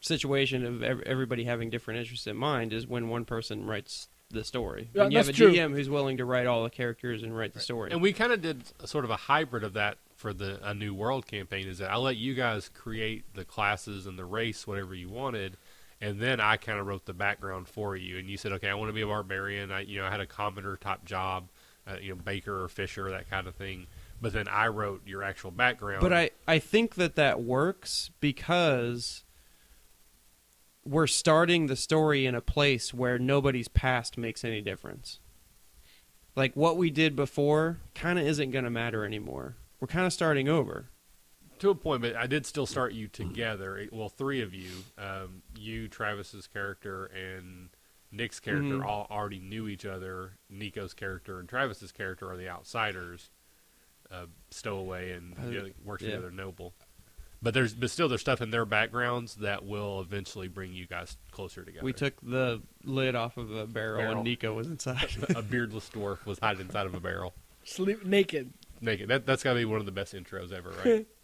situation 0.00 0.64
of 0.64 0.82
everybody 1.02 1.44
having 1.44 1.70
different 1.70 2.00
interests 2.00 2.26
in 2.26 2.36
mind 2.36 2.72
is 2.72 2.86
when 2.86 3.08
one 3.08 3.24
person 3.24 3.66
writes 3.66 4.08
the 4.30 4.44
story. 4.44 4.88
Yeah, 4.94 5.02
when 5.04 5.12
you 5.12 5.18
have 5.18 5.26
a 5.26 5.28
that's 5.28 5.38
true. 5.38 5.52
DM 5.52 5.72
who's 5.74 5.90
willing 5.90 6.16
to 6.18 6.24
write 6.24 6.46
all 6.46 6.62
the 6.64 6.70
characters 6.70 7.22
and 7.22 7.36
write 7.36 7.52
the 7.52 7.60
story. 7.60 7.90
And 7.90 8.00
we 8.00 8.12
kind 8.12 8.32
of 8.32 8.40
did 8.40 8.62
a 8.80 8.86
sort 8.86 9.04
of 9.04 9.10
a 9.10 9.16
hybrid 9.16 9.64
of 9.64 9.72
that 9.74 9.98
for 10.20 10.34
the 10.34 10.60
a 10.62 10.74
new 10.74 10.92
world 10.92 11.26
campaign. 11.26 11.66
Is 11.66 11.78
that 11.78 11.90
I 11.90 11.96
let 11.96 12.16
you 12.16 12.34
guys 12.34 12.68
create 12.68 13.24
the 13.34 13.44
classes 13.44 14.06
and 14.06 14.18
the 14.18 14.26
race, 14.26 14.66
whatever 14.66 14.94
you 14.94 15.08
wanted, 15.08 15.56
and 15.98 16.20
then 16.20 16.40
I 16.40 16.58
kind 16.58 16.78
of 16.78 16.86
wrote 16.86 17.06
the 17.06 17.14
background 17.14 17.68
for 17.68 17.96
you. 17.96 18.18
And 18.18 18.28
you 18.28 18.36
said, 18.36 18.52
okay, 18.52 18.68
I 18.68 18.74
want 18.74 18.90
to 18.90 18.92
be 18.92 19.00
a 19.00 19.06
barbarian. 19.06 19.72
I, 19.72 19.80
you 19.80 19.98
know, 19.98 20.06
I 20.06 20.10
had 20.10 20.20
a 20.20 20.26
commoner 20.26 20.76
type 20.76 21.06
job, 21.06 21.48
uh, 21.86 21.96
you 22.00 22.10
know, 22.10 22.16
baker 22.16 22.62
or 22.62 22.68
fisher, 22.68 23.10
that 23.10 23.30
kind 23.30 23.46
of 23.46 23.54
thing. 23.54 23.86
But 24.20 24.34
then 24.34 24.46
I 24.46 24.68
wrote 24.68 25.06
your 25.06 25.22
actual 25.22 25.50
background. 25.50 26.02
But 26.02 26.12
I, 26.12 26.30
I 26.46 26.58
think 26.58 26.96
that 26.96 27.14
that 27.16 27.42
works 27.42 28.10
because 28.20 29.24
we're 30.84 31.06
starting 31.06 31.66
the 31.66 31.76
story 31.76 32.26
in 32.26 32.34
a 32.34 32.42
place 32.42 32.92
where 32.92 33.18
nobody's 33.18 33.68
past 33.68 34.18
makes 34.18 34.44
any 34.44 34.60
difference. 34.60 35.18
Like 36.36 36.54
what 36.54 36.76
we 36.76 36.90
did 36.90 37.16
before 37.16 37.80
kind 37.94 38.18
of 38.18 38.26
isn't 38.26 38.50
going 38.50 38.64
to 38.64 38.70
matter 38.70 39.04
anymore. 39.04 39.56
We're 39.80 39.88
kind 39.88 40.06
of 40.06 40.12
starting 40.12 40.48
over. 40.48 40.86
to 41.58 41.68
a 41.68 41.74
point, 41.74 42.00
but 42.00 42.16
I 42.16 42.26
did 42.26 42.46
still 42.46 42.64
start 42.64 42.92
you 42.94 43.06
together. 43.06 43.86
Well, 43.92 44.08
three 44.08 44.40
of 44.40 44.54
you, 44.54 44.70
um, 44.96 45.42
you, 45.58 45.88
Travis's 45.88 46.46
character, 46.46 47.04
and 47.06 47.68
Nick's 48.10 48.40
character, 48.40 48.78
Mhm. 48.78 48.84
all 48.86 49.06
already 49.10 49.40
knew 49.40 49.68
each 49.68 49.84
other. 49.84 50.38
Nico's 50.48 50.94
character 50.94 51.38
and 51.38 51.46
Travis's 51.46 51.92
character 51.92 52.30
are 52.30 52.38
the 52.38 52.48
outsiders, 52.48 53.28
uh, 54.10 54.24
stowaway 54.50 55.12
and 55.12 55.34
Uh, 55.38 55.50
the 55.50 55.60
other, 55.60 55.72
works 55.84 56.02
yeah. 56.02 56.12
together, 56.12 56.30
noble. 56.30 56.72
But 57.42 57.52
there's, 57.52 57.74
but 57.74 57.90
still, 57.90 58.08
there's 58.08 58.20
stuff 58.22 58.40
in 58.40 58.50
their 58.50 58.64
backgrounds 58.64 59.34
that 59.36 59.62
will 59.64 60.00
eventually 60.00 60.48
bring 60.48 60.72
you 60.72 60.86
guys 60.86 61.18
closer 61.30 61.62
together. 61.64 61.84
We 61.84 61.92
took 61.92 62.14
the 62.22 62.62
lid 62.84 63.14
off 63.14 63.36
of 63.36 63.50
a 63.50 63.66
barrel, 63.66 63.98
Barrel. 64.00 64.14
and 64.16 64.24
Nico 64.24 64.54
was 64.54 64.66
inside. 64.66 65.08
a 65.36 65.42
beardless 65.42 65.90
dwarf 65.90 66.24
was 66.24 66.38
hiding 66.38 66.62
inside 66.62 66.86
of 66.86 66.94
a 66.94 67.00
barrel, 67.00 67.34
Sleep 67.64 68.04
naked. 68.06 68.52
Naked. 68.80 69.08
That 69.08 69.26
that's 69.26 69.42
got 69.42 69.54
to 69.54 69.58
be 69.58 69.64
one 69.64 69.80
of 69.80 69.86
the 69.86 69.92
best 69.92 70.14
intros 70.14 70.52
ever, 70.52 70.70
right? 70.84 71.06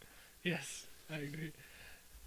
Yes, 0.42 0.86
I 1.10 1.16
agree. 1.16 1.50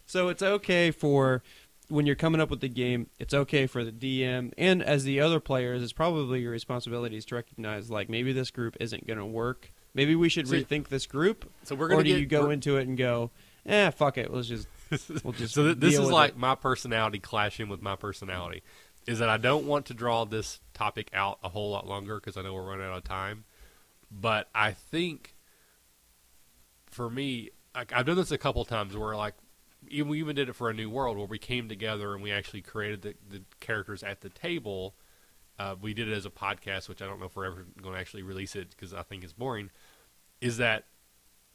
So 0.06 0.28
it's 0.28 0.44
okay 0.44 0.92
for 0.92 1.42
when 1.88 2.06
you're 2.06 2.18
coming 2.18 2.42
up 2.42 2.50
with 2.50 2.60
the 2.60 2.68
game, 2.68 3.08
it's 3.18 3.34
okay 3.34 3.66
for 3.66 3.86
the 3.86 3.94
DM 3.94 4.52
and 4.58 4.84
as 4.84 5.06
the 5.06 5.22
other 5.22 5.40
players, 5.40 5.82
it's 5.82 5.94
probably 5.94 6.42
your 6.42 6.52
responsibilities 6.52 7.24
to 7.28 7.36
recognize 7.36 7.90
like 7.90 8.10
maybe 8.10 8.34
this 8.34 8.52
group 8.52 8.76
isn't 8.82 9.08
going 9.08 9.20
to 9.20 9.26
work. 9.26 9.72
Maybe 9.94 10.16
we 10.16 10.28
should 10.28 10.50
See- 10.50 10.64
rethink 10.64 10.90
this 10.90 11.06
group. 11.06 11.50
so 11.64 11.76
we're 11.76 11.88
gonna 11.88 12.02
or 12.02 12.04
do 12.04 12.12
get, 12.12 12.20
you 12.20 12.26
go 12.26 12.50
into 12.50 12.76
it 12.78 12.88
and 12.90 12.98
go, 12.98 13.32
eh, 13.66 13.90
fuck 13.92 14.18
it, 14.18 14.34
let's 14.34 14.48
just 14.50 14.68
we'll 15.24 15.34
just 15.34 15.54
so 15.54 15.64
th- 15.64 15.78
this 15.78 15.94
deal 15.94 16.02
is 16.02 16.08
with 16.08 16.14
like 16.14 16.32
it." 16.32 16.38
my 16.38 16.56
personality 16.56 17.20
clashing 17.20 17.70
with 17.70 17.82
my 17.82 17.96
personality 17.96 18.64
is 19.08 19.20
that 19.20 19.30
i 19.30 19.38
don't 19.38 19.66
want 19.66 19.86
to 19.86 19.94
draw 19.94 20.26
this 20.26 20.60
topic 20.74 21.10
out 21.14 21.38
a 21.44 21.50
whole 21.50 21.70
lot 21.70 21.88
longer 21.88 22.16
because 22.16 22.36
i 22.38 22.42
know 22.42 22.54
we're 22.56 22.68
running 22.68 22.88
out 22.88 22.98
of 22.98 23.04
time 23.04 23.44
but 24.12 24.50
i 24.54 24.72
think 24.72 25.36
for 26.86 27.10
me 27.10 27.50
like, 27.76 27.94
i've 27.94 28.06
done 28.06 28.16
this 28.16 28.32
a 28.32 28.38
couple 28.38 28.64
times 28.66 28.96
where 28.96 29.16
like 29.16 29.36
even, 29.88 30.10
we 30.10 30.20
even 30.20 30.36
did 30.36 30.50
it 30.50 30.54
for 30.54 30.70
a 30.70 30.74
new 30.74 30.90
world 30.90 31.18
where 31.18 31.26
we 31.26 31.40
came 31.40 31.70
together 31.70 32.14
and 32.14 32.22
we 32.22 32.32
actually 32.32 32.62
created 32.62 33.02
the, 33.02 33.16
the 33.30 33.42
characters 33.60 34.04
at 34.04 34.22
the 34.22 34.30
table. 34.30 34.96
Uh, 35.58 35.76
we 35.80 35.94
did 35.94 36.08
it 36.08 36.14
as 36.14 36.26
a 36.26 36.30
podcast 36.30 36.88
which 36.88 37.02
i 37.02 37.06
don't 37.06 37.20
know 37.20 37.26
if 37.26 37.36
we're 37.36 37.46
ever 37.46 37.66
going 37.82 37.94
to 37.94 38.00
actually 38.00 38.24
release 38.24 38.56
it 38.56 38.70
because 38.70 38.94
i 38.94 39.04
think 39.04 39.24
it's 39.24 39.34
boring 39.34 39.70
is 40.40 40.58
that 40.58 40.86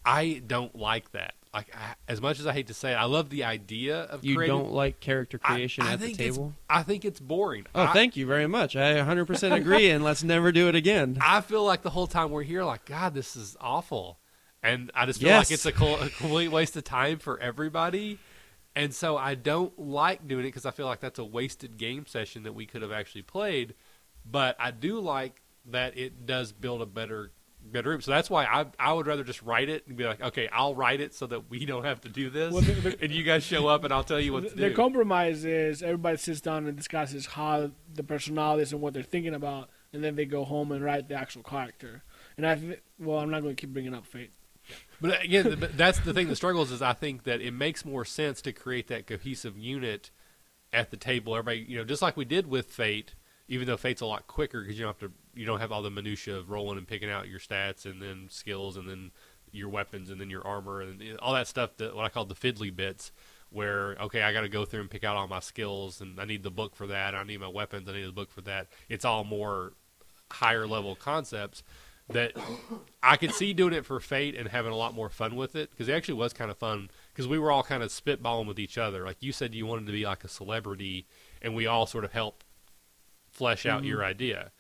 i 0.05 0.43
don't 0.47 0.77
like 0.77 1.13
that 1.13 1.35
like 1.55 1.75
I, 1.75 1.95
as 2.09 2.21
much 2.21 2.41
as 2.41 2.47
i 2.47 2.53
hate 2.53 2.67
to 2.67 2.75
say 2.75 2.93
it 2.93 2.97
i 2.97 3.05
love 3.05 3.31
the 3.31 3.45
idea 3.45 4.01
of 4.03 4.25
you 4.25 4.37
creating 4.37 4.57
don't 4.59 4.73
like 4.73 5.01
character 5.01 5.39
creation 5.39 5.85
I 5.85 5.93
at 5.95 6.01
the 6.01 6.13
table. 6.13 6.53
I 6.69 6.83
think 6.83 7.05
it's 7.05 7.21
boring. 7.21 7.67
Oh, 7.75 7.85
I, 7.85 7.93
thank 7.93 8.17
you 8.17 8.27
very 8.27 8.47
much. 8.49 8.75
I 8.77 8.95
100% 8.95 9.53
agree, 9.57 9.91
and 9.91 10.03
let's 10.03 10.23
never 10.25 10.51
do 10.53 10.69
it 10.69 10.75
again. 10.75 11.17
I 11.21 11.41
feel 11.41 11.65
like 11.65 11.83
the 11.83 11.91
whole 11.91 12.07
time 12.09 12.31
we're 12.31 12.43
here, 12.43 12.65
like 12.65 12.85
God, 12.85 13.15
this 13.15 13.37
is 13.37 13.57
awful, 13.61 14.19
and 14.63 14.91
I 14.95 15.07
just 15.07 15.21
feel 15.21 15.29
Yes. 15.29 15.47
like 15.49 15.55
it's 15.55 15.67
a, 15.67 15.73
col- 15.73 16.01
a 16.01 16.09
complete 16.11 16.49
waste 16.49 16.77
of 16.77 16.85
time 16.85 17.19
for 17.21 17.39
everybody. 17.39 18.19
And 18.77 18.93
so 18.93 19.17
I 19.17 19.37
don't 19.37 19.79
like 19.79 20.27
doing 20.27 20.45
it 20.45 20.49
because 20.49 20.67
I 20.67 20.73
feel 20.73 20.87
like 20.87 20.99
that's 20.99 21.21
a 21.21 21.25
wasted 21.25 21.77
game 21.77 22.07
session 22.07 22.43
that 22.43 22.55
we 22.55 22.67
could 22.67 22.83
have 22.83 22.91
actually 22.91 23.23
played. 23.23 23.75
But 24.29 24.57
I 24.59 24.73
do 24.73 24.99
like 24.99 25.41
that 25.67 25.97
it 25.97 26.27
does 26.27 26.51
build 26.53 26.83
a 26.83 26.87
better 26.87 27.31
better. 27.75 28.01
So 28.01 28.11
that's 28.11 28.31
why 28.31 28.47
I 28.47 28.65
I 28.79 28.95
would 28.95 29.07
rather 29.07 29.23
just 29.25 29.43
write 29.43 29.69
it 29.69 29.87
and 29.87 29.99
be 29.99 30.05
like, 30.05 30.23
okay, 30.23 30.49
I'll 30.51 30.75
write 30.75 31.03
it 31.03 31.13
so 31.15 31.27
that 31.27 31.51
we 31.51 31.67
don't 31.67 31.85
have 31.85 32.01
to 32.03 32.09
do 32.09 32.31
this, 32.31 32.51
Well, 32.55 32.63
the- 32.63 32.73
the- 32.73 33.03
and 33.03 33.13
you 33.13 33.23
guys 33.23 33.45
show 33.45 33.67
up 33.67 33.85
and 33.85 33.93
I'll 33.93 34.05
tell 34.05 34.19
you 34.21 34.33
what 34.33 34.45
The, 34.45 34.49
to 34.51 34.57
the 34.57 34.71
compromise 34.71 35.45
is 35.45 35.83
everybody 35.83 36.17
sits 36.17 36.41
down 36.41 36.67
and 36.67 36.75
discusses 36.77 37.27
how 37.27 37.73
the 37.93 38.03
personalities 38.03 38.73
and 38.73 38.81
what 38.81 38.95
they're 38.95 39.03
thinking 39.03 39.35
about, 39.35 39.69
and 39.93 40.03
then 40.03 40.17
they 40.17 40.25
go 40.25 40.45
home 40.45 40.73
and 40.73 40.83
write 40.83 41.09
the 41.09 41.15
actual 41.17 41.43
character. 41.43 42.03
And 42.39 42.47
I, 42.47 42.55
th- 42.55 42.81
well, 42.99 43.19
I'm 43.19 43.31
not 43.31 43.43
going 43.43 43.55
to 43.55 43.61
keep 43.61 43.73
bringing 43.75 43.95
up 43.95 44.07
fate. 44.07 44.31
But 45.01 45.23
again, 45.23 45.69
that's 45.77 45.99
the 46.01 46.15
thing 46.15 46.29
that 46.29 46.37
struggles 46.37 46.71
is 46.71 46.81
I 46.81 46.95
think 46.95 47.25
that 47.25 47.43
it 47.43 47.51
makes 47.53 47.85
more 47.85 48.05
sense 48.07 48.41
to 48.43 48.53
create 48.53 48.89
that 48.89 49.07
cohesive 49.07 49.59
unit 49.59 50.11
at 50.73 50.91
the 50.91 50.97
table. 50.97 51.37
Everybody, 51.37 51.67
you 51.69 51.77
know, 51.77 51.85
just 51.85 52.01
like 52.01 52.17
we 52.17 52.25
did 52.25 52.47
with 52.47 52.71
Fate, 52.73 53.15
even 53.49 53.67
though 53.67 53.77
Fate's 53.77 54.01
a 54.01 54.07
lot 54.07 54.27
quicker 54.27 54.61
because 54.61 54.79
you 54.79 54.85
don't 54.85 54.99
have 54.99 55.11
to, 55.11 55.15
you 55.35 55.47
don't 55.47 55.61
have 55.61 55.73
all 55.73 55.83
the 55.83 55.91
minutia 55.91 56.37
of 56.37 56.51
rolling 56.51 56.79
and 56.79 56.87
picking 56.87 57.11
out 57.11 57.29
your 57.29 57.39
stats 57.39 57.85
and 57.85 58.01
then 58.01 58.27
skills 58.31 58.77
and 58.77 58.89
then 58.89 59.11
your 59.53 59.69
weapons 59.69 60.11
and 60.11 60.21
then 60.21 60.31
your 60.31 60.47
armor 60.47 60.81
and 60.81 61.01
eh, 61.03 61.17
all 61.21 61.35
that 61.35 61.47
stuff. 61.47 61.77
That 61.77 61.95
what 61.95 62.05
I 62.05 62.09
call 62.09 62.25
the 62.25 62.35
fiddly 62.35 62.75
bits. 62.75 63.13
Where 63.51 63.95
okay, 64.01 64.23
I 64.23 64.33
got 64.33 64.41
to 64.41 64.49
go 64.49 64.65
through 64.65 64.81
and 64.81 64.91
pick 64.91 65.05
out 65.05 65.15
all 65.17 65.29
my 65.29 65.39
skills, 65.39 66.01
and 66.01 66.19
I 66.19 66.25
need 66.25 66.43
the 66.43 66.51
book 66.51 66.75
for 66.75 66.89
that. 66.89 67.15
I 67.15 67.23
need 67.23 67.39
my 67.39 67.47
weapons. 67.47 67.89
I 67.89 67.93
need 67.93 68.07
the 68.07 68.13
book 68.13 68.33
for 68.33 68.41
that. 68.41 68.67
It's 68.89 69.05
all 69.05 69.23
more 69.23 69.75
higher 70.29 70.67
level 70.67 70.97
concepts 70.97 71.63
that 72.09 72.33
I 73.03 73.17
could 73.17 73.33
see 73.33 73.55
doing 73.55 73.73
it 73.73 73.87
for 73.87 73.99
Fate 74.01 74.37
and 74.37 74.49
having 74.49 74.73
a 74.73 74.77
lot 74.77 74.95
more 74.95 75.09
fun 75.09 75.37
with 75.37 75.57
it 75.57 75.71
because 75.71 75.89
it 75.89 75.93
actually 75.93 76.15
was 76.15 76.33
kind 76.33 76.51
of 76.51 76.59
fun 76.59 76.91
because 77.13 77.27
we 77.27 77.39
were 77.39 77.51
all 77.51 77.63
kind 77.63 77.83
of 77.83 77.91
spitballing 77.91 78.47
with 78.47 78.59
each 78.59 78.77
other. 78.77 79.05
Like 79.05 79.19
you 79.21 79.33
said, 79.33 79.55
you 79.55 79.67
wanted 79.67 79.87
to 79.87 79.93
be 79.93 80.05
like 80.05 80.25
a 80.25 80.29
celebrity, 80.29 81.07
and 81.41 81.55
we 81.55 81.67
all 81.67 81.87
sort 81.87 82.05
of 82.05 82.13
helped 82.13 82.44
flesh 83.35 83.67
out 83.67 83.85
your 83.85 83.99
mm-hmm. 83.99 84.09
idea. 84.09 84.53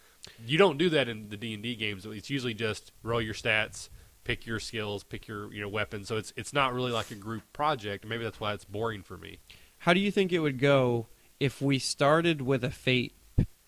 You 0.46 0.58
don't 0.58 0.78
do 0.78 0.88
that 0.90 1.08
in 1.08 1.28
the 1.28 1.36
D 1.36 1.54
and 1.54 1.62
D 1.62 1.74
games. 1.74 2.06
It's 2.06 2.30
usually 2.30 2.54
just 2.54 2.92
roll 3.02 3.20
your 3.20 3.34
stats, 3.34 3.88
pick 4.24 4.46
your 4.46 4.58
skills, 4.58 5.04
pick 5.04 5.28
your 5.28 5.52
you 5.52 5.60
know 5.60 5.68
weapons. 5.68 6.08
So 6.08 6.16
it's 6.16 6.32
it's 6.36 6.52
not 6.52 6.72
really 6.74 6.92
like 6.92 7.10
a 7.10 7.14
group 7.14 7.42
project. 7.52 8.06
Maybe 8.06 8.24
that's 8.24 8.40
why 8.40 8.52
it's 8.54 8.64
boring 8.64 9.02
for 9.02 9.16
me. 9.16 9.38
How 9.78 9.92
do 9.92 10.00
you 10.00 10.10
think 10.10 10.32
it 10.32 10.40
would 10.40 10.58
go 10.58 11.08
if 11.38 11.60
we 11.60 11.78
started 11.78 12.40
with 12.40 12.64
a 12.64 12.70
fate 12.70 13.14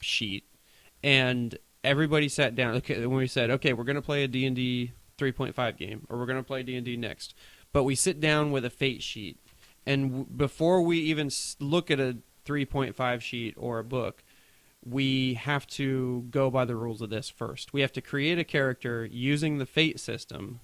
sheet 0.01 0.45
and 1.03 1.59
everybody 1.85 2.29
sat 2.29 2.55
down? 2.55 2.75
Okay, 2.77 3.05
when 3.07 3.19
we 3.19 3.27
said, 3.27 3.51
okay, 3.51 3.73
we're 3.73 3.85
going 3.85 3.97
to 3.97 4.03
play 4.03 4.25
a 4.25 4.29
D 4.29 4.47
and 4.47 4.57
D 4.57 4.93
3.5 5.19 5.77
game, 5.77 6.07
or 6.09 6.19
we're 6.19 6.27
going 6.27 6.39
to 6.39 6.43
play 6.43 6.63
D 6.63 6.77
and 6.77 6.85
D 6.85 6.97
next, 6.97 7.35
but 7.73 7.85
we 7.85 7.95
sit 7.95 8.21
down 8.21 8.51
with 8.51 8.65
a 8.65 8.71
fate 8.71 9.03
sheet, 9.03 9.39
and 9.85 10.09
w- 10.09 10.27
before 10.37 10.83
we 10.83 10.99
even 10.99 11.27
s- 11.27 11.57
look 11.61 11.91
at 11.91 12.01
a 12.01 12.19
3.5 12.45 13.21
sheet 13.21 13.55
or 13.57 13.79
a 13.79 13.85
book, 13.85 14.23
we 14.89 15.35
have 15.35 15.67
to 15.67 16.27
go 16.31 16.49
by 16.51 16.65
the 16.65 16.77
rules 16.77 17.03
of 17.03 17.11
this 17.11 17.29
first. 17.29 17.73
We 17.73 17.81
have 17.81 17.93
to 17.93 18.01
create 18.01 18.39
a 18.39 18.45
character 18.45 19.05
using 19.05 19.59
the 19.59 19.67
fate 19.67 19.99
system. 19.99 20.61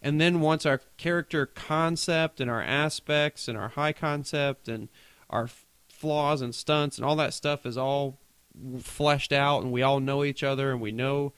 And 0.00 0.20
then 0.20 0.40
once 0.40 0.64
our 0.64 0.80
character 0.96 1.46
concept 1.46 2.40
and 2.40 2.48
our 2.48 2.62
aspects 2.62 3.48
and 3.48 3.58
our 3.58 3.68
high 3.68 3.92
concept 3.92 4.68
and 4.68 4.88
our 5.28 5.48
flaws 5.88 6.40
and 6.40 6.54
stunts 6.54 6.98
and 6.98 7.04
all 7.04 7.16
that 7.16 7.34
stuff 7.34 7.66
is 7.66 7.76
all 7.76 8.18
fleshed 8.80 9.32
out 9.32 9.62
and 9.62 9.72
we 9.72 9.82
all 9.82 9.98
know 9.98 10.24
each 10.24 10.42
other 10.42 10.70
and 10.70 10.80
we 10.80 10.92
know 10.92 11.32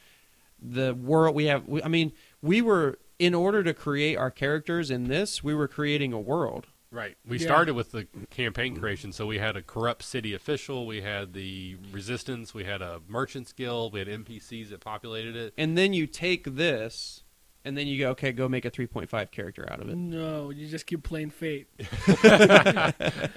the 0.60 0.94
world 0.94 1.34
we 1.34 1.44
have 1.44 1.66
we, 1.68 1.82
I 1.82 1.88
mean 1.88 2.12
we 2.42 2.60
were 2.60 2.98
in 3.18 3.34
order 3.34 3.62
to 3.62 3.72
create 3.72 4.16
our 4.16 4.30
characters 4.30 4.90
in 4.90 5.04
this 5.04 5.44
we 5.44 5.54
were 5.54 5.68
creating 5.68 6.12
a 6.12 6.18
world 6.18 6.66
Right. 6.94 7.16
We 7.26 7.38
Yeah. 7.38 7.46
started 7.46 7.74
with 7.74 7.90
the 7.90 8.06
campaign 8.30 8.76
creation, 8.76 9.12
so 9.12 9.26
we 9.26 9.38
had 9.38 9.56
a 9.56 9.62
corrupt 9.62 10.04
city 10.04 10.32
official, 10.32 10.86
we 10.86 11.00
had 11.00 11.32
the 11.32 11.76
resistance, 11.90 12.54
we 12.54 12.62
had 12.64 12.80
a 12.82 13.00
merchants 13.08 13.52
guild, 13.52 13.92
we 13.92 13.98
had 13.98 14.08
NPCs 14.08 14.68
that 14.70 14.78
populated 14.80 15.34
it. 15.34 15.54
And 15.58 15.76
then 15.76 15.92
you 15.92 16.06
take 16.06 16.54
this, 16.54 17.24
and 17.64 17.76
then 17.76 17.88
you 17.88 17.98
go, 17.98 18.10
okay, 18.10 18.30
go 18.30 18.48
make 18.48 18.64
a 18.64 18.70
3.5 18.70 19.32
character 19.32 19.66
out 19.72 19.80
of 19.80 19.88
it. 19.88 19.96
No, 19.96 20.50
you 20.50 20.68
just 20.68 20.86
keep 20.86 21.02
playing 21.02 21.30
Fate. 21.30 21.66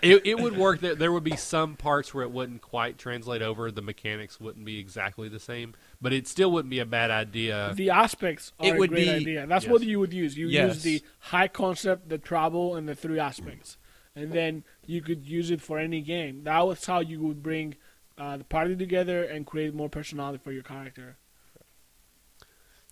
It, 0.03 0.22
it 0.26 0.39
would 0.39 0.55
work. 0.55 0.80
There, 0.80 0.95
there 0.95 1.12
would 1.12 1.24
be 1.24 1.36
some 1.36 1.76
parts 1.76 2.14
where 2.14 2.24
it 2.24 2.32
wouldn't 2.32 2.62
quite 2.62 2.97
translate 2.97 3.41
over. 3.41 3.72
The 3.72 3.82
mechanics 3.82 4.39
wouldn't 4.39 4.66
be 4.66 4.80
exactly 4.80 5.28
the 5.30 5.39
same, 5.39 5.74
but 6.01 6.13
it 6.13 6.27
still 6.27 6.51
wouldn't 6.51 6.69
be 6.69 6.79
a 6.79 6.85
bad 6.85 7.09
idea. 7.11 7.73
The 7.75 7.89
aspects 7.89 8.51
are 8.59 8.67
It 8.67 8.77
would 8.77 8.91
a 8.91 8.93
great 8.93 9.05
be- 9.05 9.09
idea. 9.11 9.47
That's 9.47 9.65
Yes. 9.65 9.71
what 9.71 9.83
you 9.83 9.99
would 9.99 10.13
use. 10.13 10.37
You 10.37 10.47
Yes. 10.47 10.75
use 10.75 10.83
the 10.83 11.01
high 11.19 11.47
concept, 11.47 12.09
the 12.09 12.17
trouble, 12.17 12.75
and 12.75 12.87
the 12.87 12.95
three 12.95 13.19
aspects, 13.19 13.77
and 14.15 14.31
then 14.31 14.63
you 14.85 15.01
could 15.01 15.25
use 15.25 15.49
it 15.51 15.61
for 15.61 15.79
any 15.79 16.01
game. 16.01 16.43
That 16.43 16.61
was 16.67 16.85
how 16.85 16.99
you 16.99 17.19
would 17.21 17.41
bring 17.43 17.75
uh, 18.17 18.35
the 18.37 18.43
party 18.43 18.75
together 18.75 19.23
and 19.23 19.45
create 19.45 19.75
more 19.75 19.89
personality 19.89 20.39
for 20.43 20.51
your 20.51 20.63
character. 20.63 21.17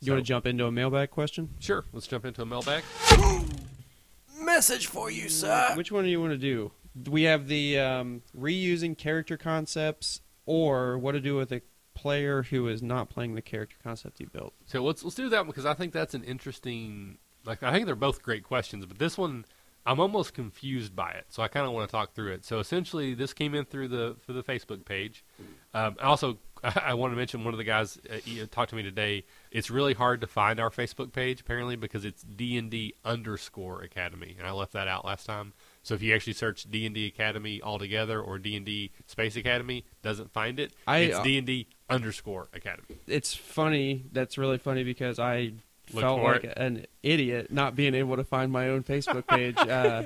You 0.02 0.12
want 0.12 0.24
to 0.24 0.28
jump 0.28 0.46
into 0.46 0.66
a 0.68 0.72
mailbag 0.72 1.10
question? 1.10 1.50
Sure. 1.60 1.84
Let's 1.94 2.06
jump 2.06 2.26
into 2.26 2.44
a 2.44 2.46
mailbag. 2.46 2.84
Message 4.40 4.86
for 4.88 5.10
you, 5.10 5.30
sir. 5.30 5.72
Which 5.76 5.92
one 5.92 6.04
do 6.04 6.10
you 6.12 6.20
want 6.22 6.34
to 6.34 6.38
do? 6.38 6.72
We 7.10 7.24
have 7.24 7.48
the 7.48 7.80
um, 7.80 8.22
reusing 8.38 8.96
character 8.98 9.36
concepts, 9.38 10.22
or 10.46 10.98
what 11.00 11.14
to 11.14 11.20
do 11.20 11.36
with 11.36 11.52
a 11.52 11.62
player 11.96 12.44
who 12.44 12.68
is 12.68 12.84
not 12.84 13.10
playing 13.10 13.34
the 13.34 13.42
character 13.42 13.78
concept 13.84 14.20
you 14.20 14.28
built. 14.28 14.54
So 14.66 14.84
let's 14.84 15.04
let's 15.04 15.16
do 15.16 15.30
that 15.30 15.48
because 15.48 15.66
I 15.66 15.74
think 15.74 15.94
that's 15.94 16.14
an 16.14 16.24
interesting. 16.24 17.18
Like 17.46 17.64
I 17.64 17.72
think 17.72 17.86
they're 17.88 17.96
both 17.96 18.22
great 18.22 18.44
questions, 18.44 18.86
but 18.86 19.00
this 19.00 19.18
one 19.18 19.46
I'm 19.86 20.00
almost 20.00 20.34
confused 20.34 20.96
by 20.96 21.12
it. 21.12 21.26
So 21.30 21.44
I 21.44 21.48
kind 21.48 21.66
of 21.66 21.72
want 21.72 21.88
to 21.88 21.92
talk 21.92 22.14
through 22.14 22.34
it. 22.34 22.44
So 22.46 22.60
essentially, 22.60 23.14
this 23.14 23.34
came 23.34 23.54
in 23.54 23.66
through 23.66 23.90
the 23.90 24.16
through 24.26 24.36
the 24.36 24.44
Facebook 24.44 24.84
page. 24.84 25.24
Um, 25.74 25.96
also, 26.02 26.40
I 26.64 26.96
want 26.96 27.14
to 27.14 27.18
mention 27.18 27.44
one 27.44 27.54
of 27.54 27.60
the 27.60 27.64
guys 27.64 28.00
uh, 28.10 28.46
talked 28.50 28.72
to 28.72 28.76
me 28.76 28.82
today. 28.82 29.26
It's 29.52 29.70
really 29.70 29.94
hard 29.94 30.22
to 30.22 30.28
find 30.28 30.60
our 30.60 30.72
Facebook 30.72 31.14
page 31.14 31.42
apparently 31.42 31.76
because 31.76 32.04
it's 32.04 32.24
D 32.24 32.58
and 32.58 32.72
D 32.72 32.96
underscore 33.04 33.84
Academy, 33.84 34.36
and 34.38 34.48
I 34.48 34.52
left 34.52 34.74
that 34.74 34.88
out 34.88 35.06
last 35.06 35.26
time. 35.26 35.54
So 35.86 35.94
if 35.94 36.02
you 36.02 36.16
actually 36.16 36.34
search 36.34 36.64
D 36.64 36.88
and 36.88 36.96
D 36.96 37.06
Academy 37.06 37.62
altogether 37.62 38.20
or 38.20 38.40
D 38.40 38.56
and 38.56 38.66
D 38.66 38.90
Space 39.06 39.36
Academy, 39.36 39.86
doesn't 40.02 40.34
find 40.34 40.60
it. 40.60 40.74
I, 40.88 40.98
it's 40.98 41.18
uh, 41.18 41.22
D 41.22 41.38
and 41.38 41.46
D 41.46 41.68
underscore 41.92 42.48
Academy. 42.54 42.98
It's 43.06 43.36
funny. 43.36 44.06
That's 44.12 44.36
really 44.36 44.58
funny 44.58 44.84
because 44.84 45.20
I 45.20 45.52
Look 45.94 46.02
felt 46.02 46.24
like 46.24 46.44
it. 46.44 46.58
an 46.58 46.88
idiot 47.04 47.52
not 47.52 47.76
being 47.76 47.94
able 47.94 48.16
to 48.16 48.24
find 48.24 48.52
my 48.52 48.68
own 48.68 48.82
Facebook 48.82 49.28
page. 49.30 49.56
uh, 49.60 50.06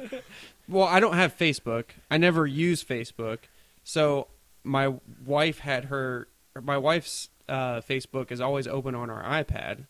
well, 0.67 0.85
I 0.85 0.99
don't 0.99 1.13
have 1.15 1.37
Facebook. 1.37 1.85
I 2.11 2.17
never 2.17 2.45
use 2.45 2.83
Facebook. 2.83 3.37
So 3.85 4.27
my 4.65 4.95
wife 5.25 5.59
had 5.59 5.85
her. 5.85 6.27
My 6.61 6.77
wife's 6.77 7.29
uh, 7.47 7.79
Facebook 7.79 8.33
is 8.33 8.41
always 8.41 8.67
open 8.67 8.95
on 8.95 9.09
our 9.09 9.23
iPad. 9.23 9.85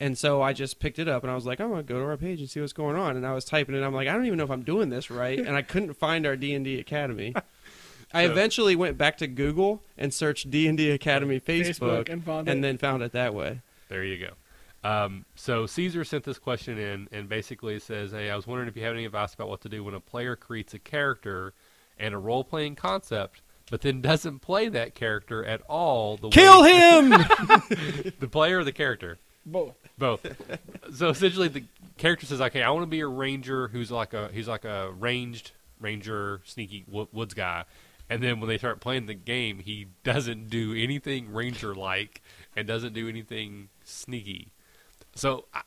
And 0.00 0.16
so 0.16 0.40
I 0.42 0.52
just 0.52 0.78
picked 0.78 0.98
it 1.00 1.08
up 1.08 1.24
and 1.24 1.30
I 1.30 1.34
was 1.34 1.44
like, 1.44 1.60
I'm 1.60 1.70
gonna 1.70 1.82
go 1.82 1.98
to 1.98 2.04
our 2.04 2.16
page 2.16 2.40
and 2.40 2.48
see 2.48 2.60
what's 2.60 2.72
going 2.72 2.96
on. 2.96 3.16
And 3.16 3.26
I 3.26 3.32
was 3.34 3.44
typing 3.44 3.74
it. 3.74 3.82
I'm 3.82 3.92
like, 3.94 4.06
I 4.06 4.12
don't 4.12 4.26
even 4.26 4.38
know 4.38 4.44
if 4.44 4.50
I'm 4.50 4.62
doing 4.62 4.90
this 4.90 5.10
right. 5.10 5.38
And 5.38 5.56
I 5.56 5.62
couldn't 5.62 5.94
find 5.94 6.24
our 6.26 6.36
D 6.36 6.54
and 6.54 6.64
D 6.64 6.78
Academy. 6.78 7.34
I 8.14 8.24
So- 8.26 8.30
eventually 8.32 8.76
went 8.76 8.96
back 8.96 9.18
to 9.18 9.26
Google 9.26 9.82
and 9.96 10.14
searched 10.14 10.50
D 10.50 10.68
and 10.68 10.78
D 10.78 10.90
Academy 10.92 11.40
Facebook, 11.40 12.04
Facebook 12.06 12.08
and 12.08 12.24
found 12.24 12.48
and 12.48 12.62
then 12.62 12.78
found 12.78 13.02
it 13.02 13.12
that 13.12 13.34
way. 13.34 13.60
There 13.88 14.04
you 14.04 14.18
go. 14.24 14.34
Um, 14.88 15.24
so 15.34 15.66
Caesar 15.66 16.04
sent 16.04 16.22
this 16.22 16.38
question 16.38 16.78
in, 16.78 17.08
and 17.10 17.28
basically 17.28 17.80
says, 17.80 18.12
"Hey, 18.12 18.30
I 18.30 18.36
was 18.36 18.46
wondering 18.46 18.68
if 18.68 18.76
you 18.76 18.84
have 18.84 18.94
any 18.94 19.04
advice 19.04 19.34
about 19.34 19.48
what 19.48 19.60
to 19.62 19.68
do 19.68 19.82
when 19.82 19.94
a 19.94 20.00
player 20.00 20.36
creates 20.36 20.72
a 20.72 20.78
character 20.78 21.52
and 21.98 22.14
a 22.14 22.18
role-playing 22.18 22.76
concept, 22.76 23.42
but 23.72 23.80
then 23.80 24.00
doesn't 24.00 24.38
play 24.38 24.68
that 24.68 24.94
character 24.94 25.44
at 25.44 25.62
all. 25.62 26.16
The 26.16 26.28
Kill 26.28 26.62
way, 26.62 26.72
him! 26.74 27.08
the 28.20 28.28
player 28.30 28.60
or 28.60 28.64
the 28.64 28.72
character, 28.72 29.18
Both. 29.50 29.76
both. 29.98 30.26
so 30.94 31.08
essentially, 31.10 31.48
the 31.48 31.64
character 31.96 32.26
says, 32.26 32.40
"Okay, 32.40 32.62
I 32.62 32.70
want 32.70 32.82
to 32.82 32.86
be 32.90 33.00
a 33.00 33.06
ranger 33.08 33.68
who's 33.68 33.90
like 33.90 34.14
a 34.14 34.28
he's 34.32 34.48
like 34.48 34.64
a 34.64 34.90
ranged 34.92 35.52
ranger, 35.80 36.40
sneaky 36.44 36.84
wo- 36.88 37.08
woods 37.12 37.34
guy." 37.34 37.64
And 38.10 38.22
then 38.22 38.40
when 38.40 38.48
they 38.48 38.56
start 38.58 38.80
playing 38.80 39.06
the 39.06 39.14
game, 39.14 39.58
he 39.58 39.88
doesn't 40.02 40.48
do 40.48 40.74
anything 40.74 41.30
ranger-like 41.32 42.22
and 42.56 42.66
doesn't 42.66 42.94
do 42.94 43.06
anything 43.06 43.68
sneaky. 43.84 44.52
So 45.14 45.44
I, 45.52 45.60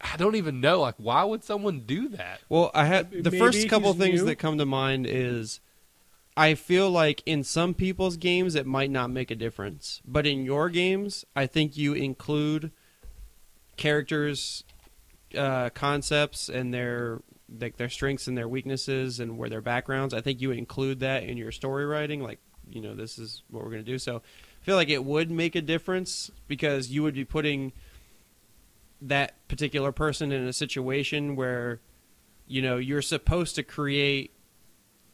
I 0.00 0.16
don't 0.16 0.36
even 0.36 0.60
know. 0.60 0.80
Like, 0.80 0.94
why 0.98 1.24
would 1.24 1.42
someone 1.42 1.80
do 1.80 2.08
that? 2.10 2.40
well, 2.48 2.70
I 2.72 2.84
had 2.86 3.10
the 3.10 3.30
Maybe 3.30 3.38
first 3.38 3.68
couple 3.68 3.92
he's 3.94 4.00
things 4.02 4.20
new. 4.20 4.26
that 4.26 4.36
come 4.36 4.58
to 4.58 4.66
mind 4.66 5.06
is 5.08 5.58
I 6.36 6.54
feel 6.54 6.88
like 6.90 7.20
in 7.26 7.42
some 7.42 7.74
people's 7.74 8.16
games 8.16 8.54
it 8.54 8.64
might 8.66 8.90
not 8.90 9.10
make 9.10 9.30
a 9.32 9.34
difference, 9.34 10.00
but 10.06 10.24
in 10.26 10.44
your 10.44 10.68
games, 10.70 11.24
I 11.34 11.46
think 11.46 11.76
you 11.76 11.94
include 11.94 12.70
characters, 13.76 14.64
uh, 15.36 15.70
concepts, 15.70 16.48
and 16.48 16.72
their 16.72 17.20
like 17.60 17.76
their 17.76 17.88
strengths 17.88 18.28
and 18.28 18.36
their 18.36 18.48
weaknesses 18.48 19.20
and 19.20 19.36
where 19.36 19.48
their 19.48 19.60
backgrounds. 19.60 20.14
I 20.14 20.20
think 20.20 20.40
you 20.40 20.50
include 20.52 21.00
that 21.00 21.24
in 21.24 21.36
your 21.36 21.52
story 21.52 21.84
writing. 21.84 22.22
Like, 22.22 22.38
you 22.68 22.80
know, 22.80 22.94
this 22.94 23.18
is 23.18 23.42
what 23.50 23.62
we're 23.62 23.70
going 23.70 23.84
to 23.84 23.90
do. 23.90 23.98
So, 23.98 24.16
I 24.16 24.64
feel 24.64 24.76
like 24.76 24.88
it 24.88 25.04
would 25.04 25.30
make 25.30 25.54
a 25.54 25.60
difference 25.60 26.30
because 26.48 26.90
you 26.90 27.02
would 27.02 27.14
be 27.14 27.24
putting 27.24 27.72
that 29.00 29.48
particular 29.48 29.90
person 29.90 30.30
in 30.30 30.46
a 30.46 30.52
situation 30.52 31.34
where, 31.34 31.80
you 32.46 32.62
know, 32.62 32.76
you're 32.76 33.02
supposed 33.02 33.54
to 33.56 33.62
create. 33.62 34.32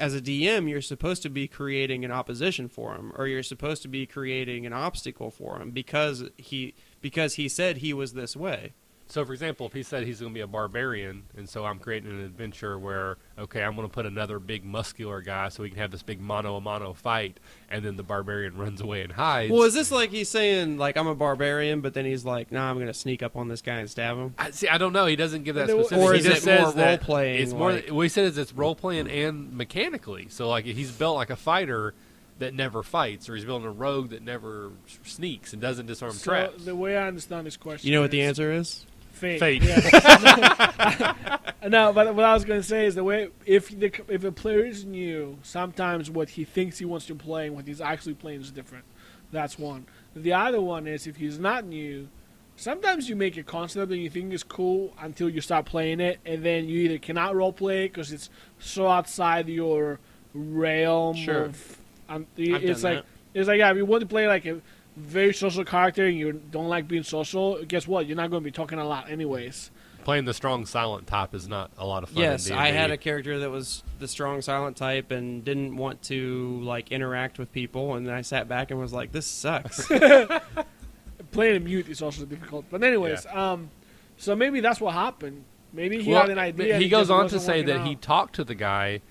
As 0.00 0.14
a 0.14 0.20
DM, 0.20 0.70
you're 0.70 0.80
supposed 0.80 1.22
to 1.22 1.28
be 1.28 1.48
creating 1.48 2.04
an 2.04 2.12
opposition 2.12 2.68
for 2.68 2.94
him, 2.94 3.12
or 3.16 3.26
you're 3.26 3.42
supposed 3.42 3.82
to 3.82 3.88
be 3.88 4.06
creating 4.06 4.64
an 4.64 4.72
obstacle 4.72 5.28
for 5.28 5.61
him 5.61 5.72
because 5.72 6.22
he 6.36 6.76
because 7.01 7.34
he 7.34 7.49
said 7.49 7.78
he 7.78 7.92
was 7.92 8.12
this 8.12 8.36
way. 8.36 8.72
So, 9.11 9.24
for 9.24 9.32
example, 9.32 9.64
if 9.64 9.72
he 9.72 9.82
said 9.82 10.05
he's 10.05 10.20
going 10.20 10.32
to 10.32 10.34
be 10.34 10.42
a 10.42 10.46
barbarian, 10.46 11.22
and 11.34 11.49
so 11.49 11.64
I'm 11.64 11.78
creating 11.78 12.11
an 12.11 12.20
adventure 12.20 12.78
where, 12.78 13.16
okay, 13.38 13.62
I'm 13.62 13.74
going 13.74 13.88
to 13.88 13.92
put 13.92 14.05
another 14.05 14.38
big 14.38 14.66
muscular 14.66 15.22
guy 15.22 15.49
so 15.49 15.62
we 15.62 15.70
can 15.70 15.78
have 15.78 15.90
this 15.90 16.03
big 16.03 16.20
mano 16.20 16.57
a 16.57 16.61
mano 16.61 16.92
fight, 16.92 17.40
and 17.70 17.82
then 17.82 17.96
the 17.96 18.03
barbarian 18.03 18.59
runs 18.59 18.82
away 18.82 19.01
and 19.01 19.12
hides. 19.12 19.51
Well, 19.51 19.62
is 19.62 19.72
this 19.72 19.90
like 19.90 20.11
he's 20.11 20.28
saying 20.28 20.76
like 20.76 20.99
I'm 20.99 21.07
a 21.07 21.14
barbarian, 21.14 21.80
but 21.80 21.94
then 21.94 22.05
he's 22.05 22.26
like, 22.26 22.53
nah, 22.53 22.68
I'm 22.68 22.78
gonna 22.78 22.92
sneak 22.92 23.22
up 23.22 23.34
on 23.34 23.49
this 23.49 23.62
guy 23.62 23.76
and 23.76 23.88
stab 23.88 24.18
him? 24.18 24.34
I, 24.36 24.51
see, 24.51 24.68
I 24.68 24.76
don't 24.76 24.92
know. 24.92 25.07
He 25.07 25.16
doesn't 25.16 25.44
give 25.44 25.55
that 25.55 25.70
specific. 25.70 25.99
Or 26.05 26.12
he 26.12 26.18
is 26.18 26.26
just 26.26 26.46
it 26.46 26.51
more 26.51 26.66
says 26.66 26.74
that 26.74 26.88
role-playing, 27.01 27.42
It's 27.42 27.53
more. 27.55 27.72
like- 27.72 27.88
what 27.88 28.03
he 28.03 28.09
said 28.11 28.26
is 28.26 28.36
it's 28.36 28.53
role 28.53 28.74
playing 28.74 29.09
and 29.09 29.55
mechanically. 29.55 30.26
So 30.28 30.51
like 30.51 30.66
he's 30.66 30.92
built 30.92 31.16
like 31.16 31.30
a 31.30 31.36
fighter 31.36 31.94
that 32.39 32.55
never 32.55 32.82
fights, 32.82 33.28
or 33.28 33.34
he's 33.34 33.45
building 33.45 33.66
a 33.66 33.72
rogue 33.72 34.11
that 34.11 34.22
never 34.22 34.70
sneaks 35.05 35.53
and 35.53 35.61
doesn't 35.61 35.86
disarm 35.86 36.12
So 36.12 36.30
traps. 36.30 36.64
the 36.64 36.76
way 36.76 36.97
I 36.97 37.07
understand 37.09 37.47
this 37.47 37.57
question, 37.57 37.89
You 37.89 37.95
know 37.95 38.01
what 38.01 38.11
the 38.11 38.22
answer 38.22 38.53
is? 38.53 38.86
Fate. 39.12 39.41
Fate. 39.41 39.62
Yeah. 39.64 41.14
no, 41.68 41.93
but 41.93 42.14
what 42.14 42.24
I 42.24 42.32
was 42.34 42.45
going 42.45 42.61
to 42.61 42.66
say 42.66 42.86
is 42.86 42.95
the 42.95 43.03
way 43.03 43.28
if 43.45 43.68
the 43.68 43.93
if 44.09 44.22
a 44.22 44.30
player 44.30 44.64
is 44.64 44.84
new, 44.84 45.39
sometimes 45.43 46.09
what 46.11 46.30
he 46.30 46.45
thinks 46.45 46.78
he 46.78 46.84
wants 46.84 47.07
to 47.07 47.14
play 47.16 47.49
and 47.49 47.57
what 47.57 47.66
he's 47.66 47.80
actually 47.80 48.14
playing 48.14 48.41
is 48.41 48.51
different. 48.53 48.84
That's 49.32 49.59
one. 49.59 49.86
The 50.14 50.32
other 50.32 50.61
one 50.61 50.86
is 50.86 51.07
if 51.07 51.16
he's 51.16 51.39
not 51.39 51.64
new, 51.64 52.09
sometimes 52.57 53.09
you 53.09 53.16
make 53.16 53.36
a 53.36 53.43
concept 53.43 53.91
and 53.93 54.01
you 54.01 54.09
think 54.09 54.32
is 54.32 54.43
cool 54.45 54.95
until 55.01 55.28
you 55.28 55.41
start 55.41 55.66
playing 55.66 56.01
it, 56.01 56.20
and 56.24 56.45
then 56.45 56.68
you 56.68 56.80
either 56.82 56.99
cannot 56.99 57.34
role 57.34 57.53
play 57.53 57.86
it 57.86 57.89
because 57.93 58.12
it's 58.12 58.30
so 58.61 58.86
outside 58.86 59.49
your 59.49 59.99
realm. 60.32 61.16
Sure. 61.16 61.45
Of, 61.45 61.78
I've 62.09 62.26
it's 62.36 62.82
done 62.82 62.94
like 62.94 63.04
that. 63.04 63.06
it's 63.34 63.48
like 63.48 63.59
yeah, 63.59 63.70
if 63.70 63.76
you 63.76 63.84
want 63.86 64.00
to 64.00 64.06
play 64.06 64.26
like 64.26 64.46
a 64.46 64.61
very 64.96 65.32
social 65.32 65.64
character 65.64 66.06
and 66.06 66.16
you 66.18 66.32
don't 66.32 66.68
like 66.68 66.88
being 66.88 67.02
social, 67.02 67.62
guess 67.64 67.86
what? 67.86 68.06
You're 68.06 68.16
not 68.16 68.30
going 68.30 68.42
to 68.42 68.44
be 68.44 68.50
talking 68.50 68.78
a 68.78 68.84
lot 68.86 69.11
anyways. 69.11 69.70
Playing 70.04 70.24
the 70.24 70.32
strong 70.34 70.64
silent 70.64 71.06
type 71.06 71.34
is 71.34 71.48
not 71.48 71.70
a 71.76 71.86
lot 71.86 72.02
of 72.02 72.09
fun. 72.09 72.22
Yes, 72.22 72.48
in 72.48 72.56
I 72.56 72.70
had 72.70 72.90
a 72.90 72.96
character 72.96 73.40
that 73.40 73.50
was 73.50 73.82
the 73.98 74.09
strong 74.09 74.40
silent 74.40 74.76
type 74.76 75.11
and 75.11 75.44
didn't 75.44 75.76
want 75.76 76.02
to 76.04 76.61
like 76.62 76.90
interact 76.90 77.38
with 77.38 77.52
people, 77.52 77.94
and 77.94 78.06
then 78.06 78.14
I 78.14 78.22
sat 78.22 78.48
back 78.48 78.70
and 78.70 78.80
was 78.80 78.92
like, 78.92 79.12
"This 79.12 79.26
sucks." 79.26 79.86
Playing 81.30 81.56
a 81.56 81.61
mute 81.61 81.88
is 81.88 82.00
also 82.00 82.24
difficult. 82.24 82.64
But 82.70 82.82
anyways, 82.82 83.26
um, 83.26 83.70
so 84.16 84.34
maybe 84.34 84.61
that's 84.61 84.80
what 84.80 84.94
happened. 84.94 85.44
Maybe 85.74 86.02
he 86.02 86.11
Well, 86.12 86.22
had 86.22 86.30
an 86.30 86.38
idea. 86.38 86.74
and 86.74 86.82
He 86.82 86.88
goes 86.88 87.11
on 87.11 87.28
to 87.28 87.38
say 87.38 87.61
working 87.61 87.66
that 87.66 87.86
he 87.86 87.94
talked 87.96 88.36
to 88.36 88.44
the 88.44 88.54
guy, 88.54 89.02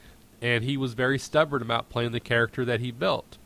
and 0.42 0.64
he 0.64 0.78
was 0.78 0.94
very 0.94 1.20
stubborn 1.20 1.62
about 1.62 1.90
playing 1.90 2.12
the 2.12 2.20
character 2.20 2.66
that 2.66 2.80
he 2.80 2.92
built. 2.92 3.38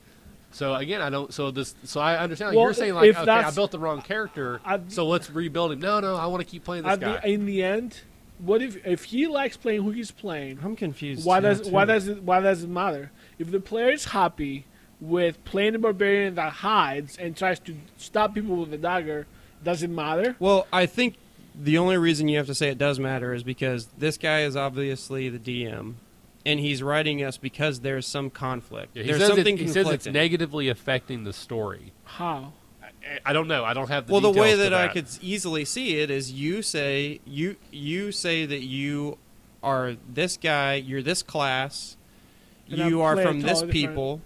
So 0.51 0.75
again, 0.75 1.01
I 1.01 1.09
don't. 1.09 1.33
So 1.33 1.49
this. 1.51 1.75
So 1.85 2.01
I 2.01 2.17
understand. 2.17 2.49
Like 2.49 2.57
Well, 2.57 2.65
you're 2.65 2.73
saying 2.73 2.93
like, 2.93 3.09
if 3.09 3.17
okay, 3.17 3.31
I 3.31 3.51
built 3.51 3.71
the 3.71 3.79
wrong 3.79 4.01
character, 4.01 4.59
I'd- 4.65 4.91
so 4.93 5.07
let's 5.07 5.29
rebuild 5.29 5.71
him. 5.71 5.79
No, 5.79 5.99
no, 6.01 6.15
I 6.15 6.25
want 6.25 6.41
to 6.41 6.49
keep 6.49 6.63
playing 6.65 6.83
this 6.83 6.93
At 6.93 6.99
guy. 6.99 7.21
in 7.23 7.45
the 7.45 7.63
end, 7.63 8.01
what 8.39 8.61
if 8.61 8.85
if 8.85 9.05
he 9.05 9.27
likes 9.27 9.55
playing 9.55 9.83
who 9.83 9.91
he's 9.91 10.11
playing? 10.11 10.59
I'm 10.63 10.75
confused. 10.75 11.25
Why 11.25 11.39
now, 11.39 11.49
does 11.53 11.69
why 11.69 11.85
does 11.85 12.07
it 12.09 12.23
why 12.23 12.41
does 12.41 12.63
it 12.63 12.69
matter? 12.69 13.11
If 13.39 13.49
the 13.51 13.61
player 13.61 13.91
is 13.91 14.05
happy 14.05 14.65
with 14.99 15.43
playing 15.45 15.75
a 15.75 15.79
barbarian 15.79 16.35
that 16.35 16.51
hides 16.53 17.17
and 17.17 17.35
tries 17.35 17.59
to 17.59 17.75
stop 17.97 18.33
people 18.35 18.57
with 18.57 18.73
a 18.73 18.77
dagger, 18.77 19.25
does 19.63 19.83
it 19.83 19.89
matter? 19.89 20.35
Well, 20.37 20.67
I 20.73 20.85
think 20.85 21.15
the 21.55 21.77
only 21.77 21.97
reason 21.97 22.27
you 22.27 22.37
have 22.37 22.47
to 22.47 22.55
say 22.55 22.69
it 22.69 22.77
does 22.77 22.99
matter 22.99 23.33
is 23.33 23.43
because 23.43 23.87
this 23.97 24.17
guy 24.17 24.41
is 24.41 24.55
obviously 24.55 25.29
the 25.29 25.39
DM, 25.39 25.93
and 26.45 26.59
he's 26.59 26.81
writing 26.83 27.23
us 27.23 27.37
because 27.37 27.81
there's 27.81 28.07
some 28.07 28.29
conflict. 28.29 28.95
Yeah, 28.95 29.03
he 29.03 29.07
there's 29.09 29.19
says 29.21 29.29
something 29.35 29.57
it, 29.57 29.61
he 29.61 29.67
says 29.67 29.87
it's 29.89 30.07
negatively 30.07 30.69
affecting 30.69 31.23
the 31.23 31.33
story. 31.33 31.93
How? 32.03 32.53
I- 32.81 32.87
I 33.25 33.33
don't 33.33 33.47
know. 33.47 33.63
I 33.65 33.73
don't 33.73 33.89
have 33.89 34.05
the 34.07 34.13
well, 34.13 34.21
the 34.21 34.29
way 34.29 34.51
details 34.51 34.59
that, 34.69 34.73
I 34.73 34.87
could 34.89 35.07
easily 35.21 35.65
see 35.65 35.99
it 35.99 36.11
is 36.11 36.31
you 36.31 36.61
say 36.61 37.19
you 37.25 37.55
you 37.71 38.11
say 38.11 38.45
that 38.45 38.61
you 38.61 39.17
are 39.63 39.95
this 40.07 40.37
guy, 40.37 40.75
you're 40.75 41.01
this 41.01 41.23
class, 41.23 41.97
And 42.69 42.81
I 42.83 42.87
you 42.87 43.01
are 43.01 43.17
from 43.17 43.41
this 43.41 43.59
totally 43.61 43.73
different- 43.73 43.89
people, 43.95 44.21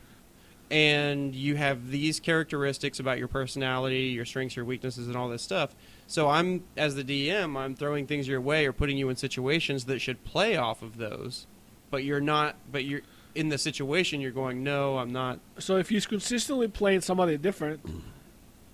and 0.72 1.36
you 1.36 1.56
have 1.56 1.90
these 1.92 2.20
characteristics 2.20 3.00
about 3.00 3.18
your 3.18 3.28
personality, 3.28 4.04
your 4.08 4.26
strengths, 4.26 4.56
your 4.56 4.66
weaknesses, 4.66 5.08
and 5.08 5.16
all 5.16 5.30
this 5.30 5.42
stuff. 5.42 5.76
So 6.08 6.30
I'm 6.30 6.64
as 6.76 6.96
the 6.96 7.04
DM, 7.04 7.58
I'm 7.58 7.76
throwing 7.76 8.08
things 8.08 8.28
your 8.28 8.42
way 8.42 8.66
or 8.66 8.74
putting 8.74 8.98
you 8.98 9.10
in 9.10 9.16
situations 9.16 9.86
that 9.86 10.00
should 10.00 10.24
play 10.24 10.56
off 10.58 10.82
of 10.82 10.98
those, 10.98 11.48
but 11.96 12.04
you're 12.04 12.20
not. 12.20 12.58
But 12.70 12.84
you're 12.84 13.04
in 13.36 13.48
the 13.48 13.58
situation. 13.58 14.20
You're 14.20 14.32
going, 14.32 14.66
no, 14.66 14.98
I'm 14.98 15.14
not. 15.14 15.40
So 15.60 15.78
if 15.78 15.88
he's 15.88 16.06
consistently 16.06 16.68
playing 16.68 17.00
somebody 17.00 17.38
different, 17.38 17.80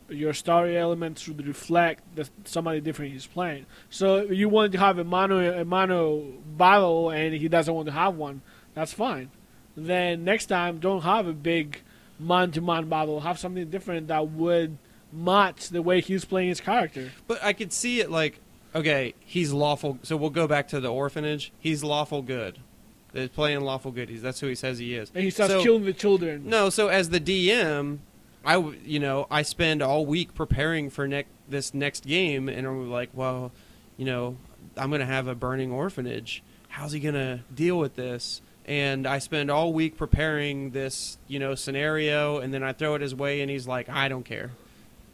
your 0.10 0.34
story 0.34 0.76
elements 0.76 1.22
should 1.22 1.46
reflect 1.46 2.04
that 2.16 2.32
somebody 2.46 2.82
different 2.82 3.14
he's 3.14 3.28
playing. 3.28 3.68
So 3.92 4.16
if 4.16 4.32
you 4.32 4.50
want 4.50 4.72
to 4.72 4.80
have 4.80 4.98
a 4.98 5.04
mano 5.04 5.62
a 5.62 5.64
mano 5.64 6.24
battle 6.58 7.12
and 7.12 7.36
he 7.36 7.48
doesn't 7.48 7.72
want 7.72 7.86
to 7.90 7.94
have 7.94 8.16
one, 8.16 8.42
that's 8.74 8.92
fine. 8.92 9.30
Then 9.78 10.24
next 10.24 10.48
time 10.48 10.80
don't 10.80 11.04
have 11.04 11.28
a 11.28 11.34
big 11.34 11.82
man 12.20 12.50
to 12.54 12.62
man 12.62 12.90
battle. 12.90 13.20
Have 13.20 13.38
something 13.38 13.70
different 13.70 14.08
that 14.08 14.30
would 14.30 14.80
match 15.14 15.70
the 15.70 15.84
way 15.84 16.02
he's 16.02 16.26
playing 16.26 16.50
his 16.50 16.60
character. 16.60 17.12
But 17.28 17.44
I 17.44 17.54
could 17.54 17.72
see 17.72 18.00
it 18.00 18.10
like, 18.10 18.40
okay, 18.74 19.14
he's 19.20 19.54
lawful. 19.54 20.00
So 20.02 20.18
we'll 20.18 20.32
go 20.32 20.48
back 20.48 20.70
to 20.70 20.80
the 20.80 20.92
orphanage. 20.92 21.52
He's 21.60 21.84
lawful 21.84 22.24
good. 22.24 22.58
They're 23.14 23.28
playing 23.28 23.62
lawful 23.62 23.92
goodies. 23.92 24.22
That's 24.22 24.40
who 24.40 24.48
he 24.48 24.56
says 24.56 24.80
he 24.80 24.96
is. 24.96 25.12
And 25.14 25.24
he 25.24 25.30
starts 25.30 25.54
So- 25.54 25.64
killing 25.64 25.86
the 25.86 25.94
children. 25.94 26.44
No, 26.46 26.70
so 26.70 26.88
as 26.88 27.10
the 27.10 27.20
DM, 27.20 28.00
I 28.46 28.58
you 28.86 29.00
know 29.00 29.28
I 29.30 29.42
spend 29.44 29.82
all 29.82 30.06
week 30.06 30.34
preparing 30.34 30.90
for 30.90 31.08
next 31.08 31.30
this 31.50 31.74
next 31.74 32.06
game, 32.06 32.48
and 32.50 32.66
I'm 32.66 32.90
like, 32.90 33.10
well, 33.14 33.52
you 33.98 34.06
know, 34.06 34.38
I'm 34.78 34.90
gonna 34.92 35.06
have 35.06 35.28
a 35.28 35.36
burning 35.36 35.72
orphanage. 35.72 36.42
How's 36.70 36.94
he 36.94 37.00
gonna 37.02 37.44
deal 37.54 37.78
with 37.78 37.96
this? 37.96 38.42
And 38.66 39.06
I 39.08 39.20
spend 39.20 39.52
all 39.52 39.74
week 39.74 39.98
preparing 39.98 40.70
this, 40.72 41.18
you 41.28 41.40
know, 41.40 41.56
scenario, 41.56 42.38
and 42.38 42.54
then 42.54 42.64
I 42.64 42.72
throw 42.74 42.96
it 42.96 43.02
his 43.02 43.14
way, 43.14 43.42
and 43.42 43.50
he's 43.52 43.68
like, 43.68 43.90
I 43.90 44.08
don't 44.08 44.24
care. 44.24 44.52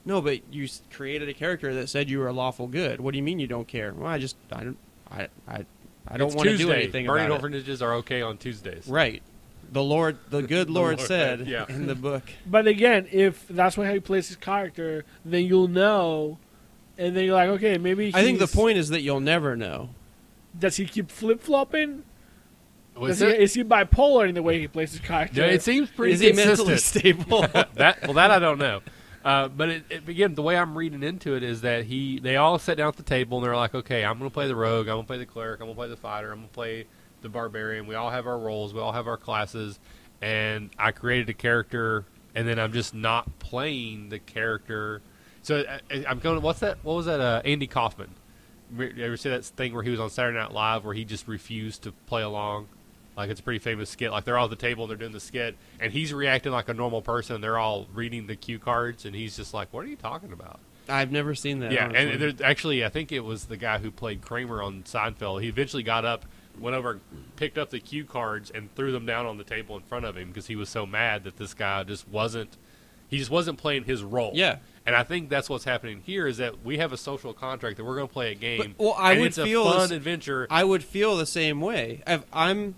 No, 0.06 0.22
but 0.22 0.42
you 0.54 0.68
created 0.92 1.28
a 1.28 1.34
character 1.34 1.74
that 1.74 1.90
said 1.90 2.10
you 2.10 2.20
were 2.20 2.28
a 2.28 2.34
lawful 2.34 2.68
good. 2.68 3.00
What 3.02 3.12
do 3.12 3.18
you 3.18 3.24
mean 3.24 3.40
you 3.40 3.48
don't 3.48 3.68
care? 3.68 3.94
Well, 3.94 4.08
I 4.08 4.20
just 4.20 4.36
I 4.52 4.64
don't 4.64 4.78
I 5.12 5.28
I 5.48 5.66
I 6.10 6.18
don't 6.18 6.34
want 6.34 6.50
to 6.50 6.58
do 6.58 6.72
anything 6.72 7.06
Burning 7.06 7.26
about 7.26 7.36
it. 7.40 7.44
orphanages 7.44 7.82
are 7.82 7.94
okay 7.96 8.22
on 8.22 8.38
Tuesdays. 8.38 8.88
Right. 8.88 9.22
The 9.72 9.84
Lord, 9.84 10.18
the 10.30 10.42
good 10.56 10.70
Lord, 10.70 10.98
Lord, 10.98 11.08
said 11.08 11.48
yeah. 11.48 11.66
in 11.68 11.88
the 11.88 11.96
book. 11.96 12.24
But 12.46 12.68
again, 12.68 13.08
if 13.12 13.46
that's 13.50 13.76
how 13.76 13.84
he 13.84 14.00
plays 14.00 14.28
his 14.30 14.38
character, 14.38 15.04
then 15.26 15.46
you'll 15.46 15.68
know, 15.68 16.38
and 16.98 17.16
then 17.16 17.26
you're 17.26 17.36
like, 17.36 17.50
okay, 17.50 17.78
maybe. 17.78 18.12
I 18.14 18.24
think 18.24 18.40
the 18.40 18.48
point 18.48 18.78
is 18.78 18.90
that 18.90 19.02
you'll 19.02 19.20
never 19.20 19.56
know. 19.58 19.90
does 20.58 20.78
he 20.78 20.86
keep 20.86 21.12
flip 21.12 21.42
flopping? 21.42 22.04
Was 22.96 23.22
Is 23.22 23.28
he, 23.28 23.36
it- 23.36 23.42
is 23.42 23.54
he 23.54 23.64
bipolar 23.64 24.28
in 24.28 24.34
the 24.34 24.42
way 24.42 24.60
he 24.60 24.68
plays 24.68 24.92
his 24.92 25.02
character? 25.02 25.42
Yeah, 25.42 25.48
it 25.48 25.62
seems 25.62 25.90
pretty 25.90 26.14
is 26.14 26.20
he 26.20 26.32
mentally 26.34 26.78
stable? 26.78 27.42
that 27.76 28.00
well, 28.04 28.14
that 28.14 28.32
I 28.32 28.40
don't 28.40 28.58
know. 28.58 28.82
Uh, 29.28 29.50
but 29.50 29.68
it, 29.68 29.84
it, 29.90 30.08
again, 30.08 30.36
the 30.36 30.42
way 30.42 30.56
I'm 30.56 30.78
reading 30.78 31.04
into 31.04 31.36
it 31.36 31.44
is 31.44 31.60
that 31.60 31.84
he 31.84 32.18
they 32.18 32.38
all 32.38 32.58
sat 32.58 32.78
down 32.78 32.88
at 32.88 32.96
the 32.96 33.04
table 33.04 33.38
and 33.38 33.46
they're 33.46 33.58
like, 33.58 33.76
okay, 33.76 34.06
I'm 34.06 34.18
going 34.20 34.30
to 34.30 34.34
play 34.34 34.48
the 34.48 34.56
rogue, 34.56 34.88
I'm 34.88 34.96
going 34.96 35.04
to 35.04 35.08
play 35.08 35.18
the 35.18 35.26
cleric, 35.26 35.60
I'm 35.60 35.66
going 35.66 35.76
to 35.76 35.80
play 35.80 35.90
the 35.90 35.98
fighter, 35.98 36.32
I'm 36.32 36.38
going 36.38 36.48
to 36.48 36.54
play 36.54 36.86
the 37.22 37.28
barbarian. 37.28 37.88
We 37.88 37.96
all 37.96 38.10
have 38.10 38.26
our 38.26 38.40
roles, 38.40 38.74
we 38.74 38.80
all 38.80 38.94
have 38.94 39.06
our 39.06 39.18
classes, 39.18 39.82
and 40.22 40.70
I 40.80 40.92
created 40.92 41.28
a 41.28 41.34
character, 41.34 42.06
and 42.36 42.48
then 42.48 42.58
I'm 42.58 42.72
just 42.72 42.94
not 42.94 43.38
playing 43.40 44.08
the 44.08 44.20
character. 44.20 45.02
So 45.42 45.66
I, 45.92 46.06
I'm 46.08 46.20
going. 46.20 46.42
What's 46.42 46.62
that? 46.62 46.78
What 46.84 46.94
was 46.94 47.08
that? 47.08 47.20
Uh, 47.20 47.42
Andy 47.44 47.68
Kaufman. 47.68 48.12
You 48.78 48.94
ever 49.04 49.18
see 49.18 49.28
that 49.28 49.44
thing 49.44 49.74
where 49.74 49.84
he 49.84 49.90
was 49.90 50.00
on 50.00 50.10
Saturday 50.10 50.38
Night 50.38 50.54
Live 50.54 50.86
where 50.86 50.94
he 50.94 51.04
just 51.04 51.28
refused 51.28 51.84
to 51.84 51.92
play 51.92 52.22
along? 52.22 52.70
Like 53.18 53.30
it's 53.32 53.40
a 53.40 53.44
pretty 53.44 53.60
famous 53.60 53.90
skit. 53.90 54.12
Like 54.12 54.24
they're 54.26 54.38
all 54.38 54.46
at 54.46 54.50
the 54.52 54.56
table 54.56 54.84
and 54.84 54.92
they're 54.92 54.98
doing 54.98 55.12
the 55.12 55.20
skit, 55.20 55.58
and 55.80 55.92
he's 55.92 56.14
reacting 56.14 56.52
like 56.52 56.70
a 56.70 56.74
normal 56.74 57.02
person. 57.02 57.42
They're 57.42 57.58
all 57.58 57.88
reading 57.94 58.28
the 58.28 58.36
cue 58.36 58.60
cards, 58.60 59.04
and 59.06 59.16
he's 59.16 59.36
just 59.36 59.54
like, 59.54 59.74
"What 59.74 59.84
are 59.86 59.88
you 59.90 59.96
talking 59.96 60.32
about?" 60.32 60.60
I've 60.90 61.12
never 61.12 61.36
seen 61.36 61.60
that. 61.60 61.72
yeah, 61.74 61.86
honestly. 61.88 62.12
and 62.12 62.22
there's 62.22 62.42
actually, 62.42 62.86
I 62.86 62.90
think 62.90 63.12
it 63.12 63.20
was 63.20 63.46
the 63.46 63.58
guy 63.58 63.80
who 63.80 63.92
played 63.92 64.22
Kramer 64.22 64.62
on 64.62 64.84
Seinfeld. 64.84 65.42
He 65.42 65.50
eventually 65.50 65.84
got 65.84 66.06
up, 66.06 66.26
went 66.58 66.78
over, 66.78 67.02
picked 67.36 67.58
up 67.58 67.72
the 67.72 67.80
cue 67.82 68.06
cards, 68.06 68.50
and 68.52 68.74
threw 68.76 68.94
them 68.94 69.06
down 69.06 69.26
on 69.26 69.38
the 69.38 69.44
table 69.44 69.76
in 69.76 69.82
front 69.84 70.06
of 70.06 70.16
him 70.16 70.30
because 70.30 70.48
he 70.48 70.56
was 70.56 70.70
so 70.70 70.86
mad 70.86 71.26
that 71.26 71.36
this 71.38 71.54
guy 71.54 71.84
just 71.84 72.08
wasn't. 72.08 72.56
He 73.10 73.18
just 73.18 73.32
wasn't 73.32 73.58
playing 73.58 73.84
his 73.86 74.02
role. 74.04 74.32
Yeah. 74.34 74.58
and 74.86 74.94
I 74.96 75.04
think 75.04 75.28
that's 75.30 75.50
what's 75.50 75.64
happening 75.66 76.02
here 76.06 76.28
is 76.28 76.38
that 76.38 76.64
we 76.66 76.78
have 76.78 76.94
a 76.94 76.98
social 76.98 77.34
contract 77.34 77.76
that 77.78 77.84
we're 77.86 77.96
going 77.96 78.08
to 78.08 78.14
play 78.14 78.32
a 78.32 78.36
game. 78.36 78.76
But- 78.78 78.84
well, 78.86 78.96
I 78.98 79.12
and 79.14 79.22
would 79.22 79.28
it's 79.28 79.38
a 79.38 79.44
feel 79.46 79.66
fun 79.66 79.80
this- 79.82 79.92
adventure. 79.92 80.48
I 80.50 80.64
would 80.64 80.84
feel 80.86 81.18
the 81.18 81.26
same 81.26 81.60
way. 81.62 82.02
If 82.08 82.24
I'm, 82.32 82.76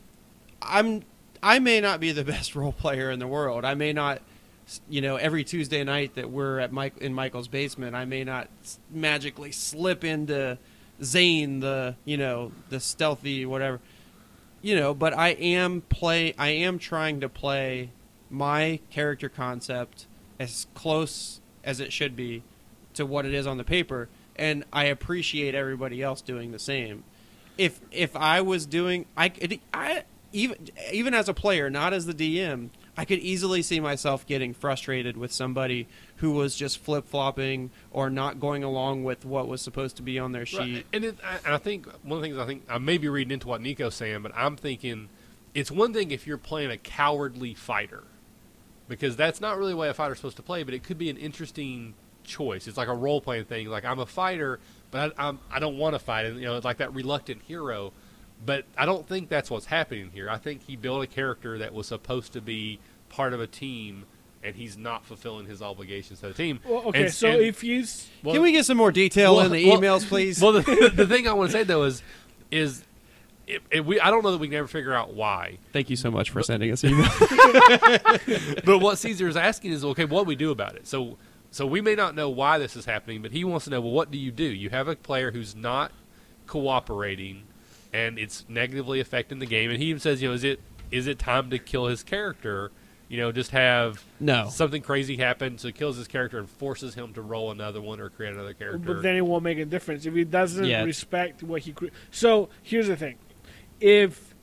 I'm, 0.62 1.04
I 1.42 1.60
may 1.60 1.82
not 1.82 2.00
be 2.00 2.12
the 2.12 2.24
best 2.26 2.56
role 2.56 2.72
player 2.72 3.12
in 3.12 3.20
the 3.20 3.28
world. 3.28 3.66
I 3.66 3.74
may 3.74 3.94
not, 3.94 4.22
you 4.90 5.02
know, 5.02 5.16
every 5.16 5.44
Tuesday 5.44 5.84
night 5.84 6.16
that 6.16 6.30
we're 6.30 6.60
at 6.60 6.72
Mike 6.72 6.98
in 7.00 7.14
Michael's 7.14 7.48
basement, 7.48 7.96
I 7.96 8.06
may 8.06 8.24
not 8.24 8.50
magically 8.92 9.52
slip 9.52 10.04
into 10.04 10.58
Zane, 11.02 11.60
the 11.60 11.96
you 12.06 12.18
know, 12.18 12.52
the 12.70 12.80
stealthy 12.80 13.46
whatever, 13.46 13.80
you 14.62 14.76
know. 14.76 14.94
But 14.94 15.14
I 15.14 15.30
am 15.30 15.82
play. 15.82 16.34
I 16.38 16.50
am 16.50 16.78
trying 16.78 17.22
to 17.22 17.30
play 17.30 17.92
my 18.30 18.80
character 18.90 19.30
concept 19.30 20.06
as 20.40 20.68
close 20.74 21.42
as 21.64 21.80
it 21.80 21.92
should 21.92 22.16
be 22.16 22.44
to 22.94 23.06
what 23.06 23.26
it 23.26 23.34
is 23.34 23.48
on 23.48 23.58
the 23.58 23.64
paper, 23.64 24.10
and 24.36 24.64
I 24.72 24.86
appreciate 24.86 25.56
everybody 25.56 26.02
else 26.02 26.22
doing 26.22 26.52
the 26.52 26.60
same. 26.60 27.04
If 27.58 27.80
if 27.92 28.16
I 28.16 28.42
was 28.42 28.66
doing, 28.66 29.06
I 29.18 29.32
I 29.74 30.04
even 30.32 30.70
even 30.92 31.14
as 31.14 31.30
a 31.30 31.34
player, 31.34 31.70
not 31.70 31.94
as 31.94 32.06
the 32.06 32.14
DM, 32.14 32.70
I 32.98 33.06
could 33.06 33.20
easily 33.20 33.62
see 33.62 33.80
myself 33.80 34.26
getting 34.26 34.54
frustrated 34.54 35.18
with 35.18 35.32
somebody 35.32 35.88
who 36.18 36.32
was 36.32 36.56
just 36.56 36.78
flip 36.80 37.08
flopping 37.08 37.72
or 37.92 38.10
not 38.10 38.40
going 38.40 38.64
along 38.64 39.04
with 39.04 39.26
what 39.26 39.48
was 39.48 39.62
supposed 39.62 39.96
to 39.98 40.02
be 40.02 40.20
on 40.20 40.32
their 40.32 40.46
sheet. 40.46 40.60
Right. 40.60 40.86
And, 40.94 41.06
it, 41.06 41.18
I, 41.24 41.38
and 41.46 41.56
I 41.56 41.58
think 41.58 41.88
one 42.04 42.18
of 42.18 42.22
the 42.22 42.28
things 42.28 42.38
I 42.38 42.46
think 42.46 42.64
I 42.70 42.78
may 42.78 42.98
be 42.98 43.08
reading 43.08 43.32
into 43.32 43.48
what 43.48 43.62
Nico's 43.62 43.96
saying, 43.96 44.22
but 44.22 44.32
I'm 44.36 44.56
thinking 44.56 45.10
it's 45.54 45.72
one 45.72 45.94
thing 45.94 46.12
if 46.12 46.28
you're 46.28 46.38
playing 46.38 46.72
a 46.72 46.78
cowardly 46.78 47.54
fighter, 47.54 48.04
because 48.88 49.16
that's 49.16 49.42
not 49.42 49.58
really 49.58 49.72
the 49.72 49.78
way 49.78 49.90
a 49.90 49.94
fighter's 49.94 50.18
supposed 50.18 50.38
to 50.38 50.44
play. 50.44 50.64
But 50.64 50.74
it 50.74 50.84
could 50.84 50.98
be 50.98 51.10
an 51.10 51.18
interesting 51.18 51.96
choice. 52.24 52.68
It's 52.68 52.78
like 52.78 52.88
a 52.88 52.94
role 52.94 53.22
playing 53.22 53.46
thing. 53.46 53.68
Like 53.68 53.86
I'm 53.86 54.00
a 54.00 54.06
fighter, 54.06 54.60
but 54.92 55.14
I, 55.18 55.28
I'm 55.30 55.40
I 55.52 55.60
don't 55.60 55.78
want 55.78 55.96
to 55.96 56.00
fight. 56.00 56.26
And 56.26 56.38
you 56.40 56.46
know, 56.46 56.56
it's 56.56 56.66
like 56.66 56.78
that 56.78 56.94
reluctant 56.94 57.42
hero. 57.44 57.94
But 58.46 58.66
I 58.78 58.86
don't 58.86 59.08
think 59.08 59.28
that's 59.30 59.50
what's 59.52 59.66
happening 59.66 60.12
here. 60.14 60.30
I 60.30 60.38
think 60.38 60.64
he 60.66 60.76
built 60.76 61.04
a 61.04 61.08
character 61.08 61.58
that 61.58 61.74
was 61.74 61.88
supposed 61.88 62.34
to 62.34 62.42
be 62.42 62.80
part 63.10 63.34
of 63.34 63.42
a 63.42 63.48
team, 63.48 64.06
and 64.44 64.56
he's 64.56 64.78
not 64.78 65.06
fulfilling 65.06 65.46
his 65.46 65.62
obligations 65.62 66.22
to 66.22 66.28
the 66.30 66.34
team. 66.34 66.60
Well, 66.66 66.84
okay, 66.88 67.04
And- 67.06 67.14
so 67.14 67.28
and- 67.30 67.42
if 67.42 67.64
you 67.64 67.84
well- 68.24 68.36
Can 68.36 68.42
we 68.44 68.52
get 68.54 68.66
some 68.66 68.78
more 68.78 68.92
detail 68.92 69.36
well, 69.36 69.46
in 69.48 69.52
the 69.52 69.68
well- 69.68 69.80
emails, 69.82 70.08
please? 70.08 70.42
Well, 70.42 70.54
the, 70.54 70.92
the 70.96 71.06
thing 71.08 71.28
I 71.28 71.34
want 71.34 71.52
to 71.52 71.58
say 71.58 71.64
though 71.64 71.84
is, 71.84 72.02
is 72.50 72.84
it, 73.46 73.62
it, 73.72 73.86
we 73.86 74.00
I 74.00 74.10
don't 74.12 74.24
know 74.24 74.32
that 74.32 74.38
we 74.38 74.48
can 74.48 74.56
ever 74.58 74.68
figure 74.68 74.94
out 74.94 75.14
why. 75.16 75.58
Thank 75.74 75.90
you 75.90 75.96
so 75.98 76.10
much 76.12 76.30
for 76.30 76.42
sending 76.44 76.72
us 76.72 76.84
email. 76.86 77.10
But 78.64 78.80
what 78.80 78.98
Caesar 79.00 79.28
is 79.28 79.36
asking 79.36 79.72
is, 79.72 79.84
okay, 79.84 80.06
what 80.06 80.24
do 80.24 80.28
we 80.28 80.36
do 80.36 80.52
about 80.52 80.76
it? 80.76 80.88
So, 80.88 81.18
so 81.52 81.66
we 81.66 81.82
may 81.82 81.96
not 81.96 82.16
know 82.16 82.30
why 82.30 82.58
this 82.60 82.76
is 82.76 82.86
happening, 82.86 83.22
but 83.22 83.32
he 83.32 83.44
wants 83.44 83.66
to 83.66 83.72
know, 83.72 83.82
well, 83.82 83.92
what 83.92 84.12
do 84.12 84.18
you 84.18 84.32
do? 84.32 84.44
You 84.46 84.70
have 84.70 84.88
a 84.88 84.96
player 84.96 85.32
who's 85.32 85.56
not 85.56 85.92
cooperating, 86.46 87.44
and 87.94 88.18
it's 88.20 88.46
negatively 88.48 89.00
affecting 89.00 89.40
the 89.40 89.46
game. 89.46 89.70
And 89.70 89.80
he 89.82 89.86
even 89.90 90.00
says, 90.00 90.22
you 90.22 90.30
know, 90.30 90.34
is 90.34 90.44
it 90.44 90.60
is 90.92 91.08
it 91.08 91.20
time 91.20 91.50
to 91.52 91.60
kill 91.60 91.88
his 91.88 92.04
character? 92.04 92.72
You 93.08 93.18
know, 93.18 93.32
just 93.32 93.52
have 93.52 94.04
no. 94.20 94.50
something 94.50 94.84
crazy 94.84 95.18
happen, 95.18 95.58
so 95.58 95.70
it 95.70 95.76
kills 95.76 95.98
his 95.98 96.08
character 96.08 96.38
and 96.38 96.48
forces 96.48 96.94
him 96.94 97.14
to 97.16 97.24
roll 97.24 97.50
another 97.50 97.82
one 97.82 98.00
or 98.00 98.10
create 98.10 98.34
another 98.34 98.54
character. 98.54 98.78
But 98.78 99.02
then 99.02 99.16
it 99.16 99.26
won't 99.26 99.44
make 99.44 99.58
a 99.58 99.66
difference 99.66 100.06
if 100.06 100.14
he 100.14 100.24
doesn't 100.24 100.64
Yeah. 100.66 100.84
respect 100.84 101.42
what 101.42 101.64
he. 101.64 101.72
Cre- 101.72 101.88
so 102.12 102.50
here's 102.62 102.88
the 102.88 102.96
thing: 102.96 103.16
if 103.82 104.36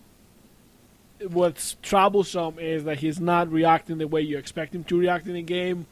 what's 1.28 1.76
troublesome 1.82 2.58
is 2.58 2.84
that 2.84 2.98
he's 2.98 3.18
not 3.20 3.50
reacting 3.50 3.98
the 3.98 4.06
way 4.08 4.20
you 4.20 4.36
expect 4.36 4.74
him 4.74 4.84
to 4.84 4.98
react 4.98 5.26
in 5.26 5.34
the 5.34 5.42
game, 5.42 5.86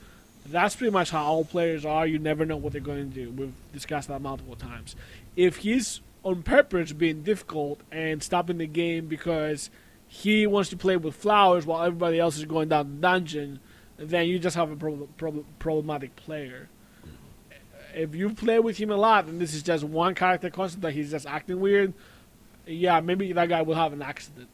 that's 0.46 0.76
pretty 0.76 0.90
much 0.92 1.10
how 1.10 1.24
all 1.24 1.44
players 1.44 1.84
are. 1.84 2.06
You 2.06 2.18
never 2.18 2.44
know 2.44 2.56
what 2.56 2.72
they're 2.72 2.80
going 2.82 3.08
to 3.10 3.14
do. 3.14 3.30
We've 3.30 3.54
discussed 3.72 4.08
that 4.08 4.20
multiple 4.20 4.56
times. 4.56 4.94
If 5.36 5.58
he's 5.58 6.00
on 6.24 6.42
purpose 6.42 6.92
being 6.92 7.22
difficult 7.22 7.80
and 7.92 8.22
stopping 8.22 8.58
the 8.58 8.66
game 8.66 9.06
because 9.06 9.70
he 10.08 10.46
wants 10.46 10.70
to 10.70 10.76
play 10.76 10.96
with 10.96 11.14
flowers 11.14 11.66
while 11.66 11.82
everybody 11.84 12.18
else 12.18 12.36
is 12.38 12.44
going 12.44 12.68
down 12.68 12.96
the 12.96 13.00
dungeon, 13.00 13.60
then 13.96 14.26
you 14.26 14.38
just 14.38 14.56
have 14.56 14.70
a 14.70 14.76
prob- 14.76 15.16
prob- 15.16 15.44
problematic 15.58 16.16
player 16.16 16.68
if 17.94 18.14
you 18.14 18.30
play 18.30 18.58
with 18.58 18.76
him 18.76 18.90
a 18.90 18.96
lot 18.96 19.26
and 19.26 19.40
this 19.40 19.54
is 19.54 19.62
just 19.62 19.84
one 19.84 20.14
character 20.14 20.50
constant 20.50 20.82
that 20.82 20.92
he's 20.92 21.10
just 21.10 21.26
acting 21.26 21.60
weird, 21.60 21.94
yeah, 22.66 23.00
maybe 23.00 23.32
that 23.32 23.48
guy 23.48 23.62
will 23.62 23.74
have 23.74 23.92
an 23.92 24.02
accident. 24.02 24.48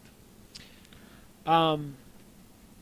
Um, 1.47 1.97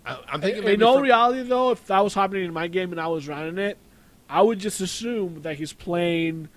I, 0.05 0.19
I'm 0.29 0.41
thinking 0.41 0.65
in 0.65 0.83
all 0.83 0.97
for- 0.97 1.03
reality, 1.03 1.43
though, 1.43 1.71
if 1.71 1.87
that 1.87 2.01
was 2.01 2.15
happening 2.15 2.45
in 2.45 2.53
my 2.53 2.67
game 2.67 2.91
and 2.91 3.01
I 3.01 3.07
was 3.07 3.29
running 3.29 3.59
it, 3.59 3.79
I 4.29 4.43
would 4.43 4.59
just 4.59 4.81
assume 4.81 5.43
that 5.43 5.57
he's 5.57 5.73
playing 5.73 6.49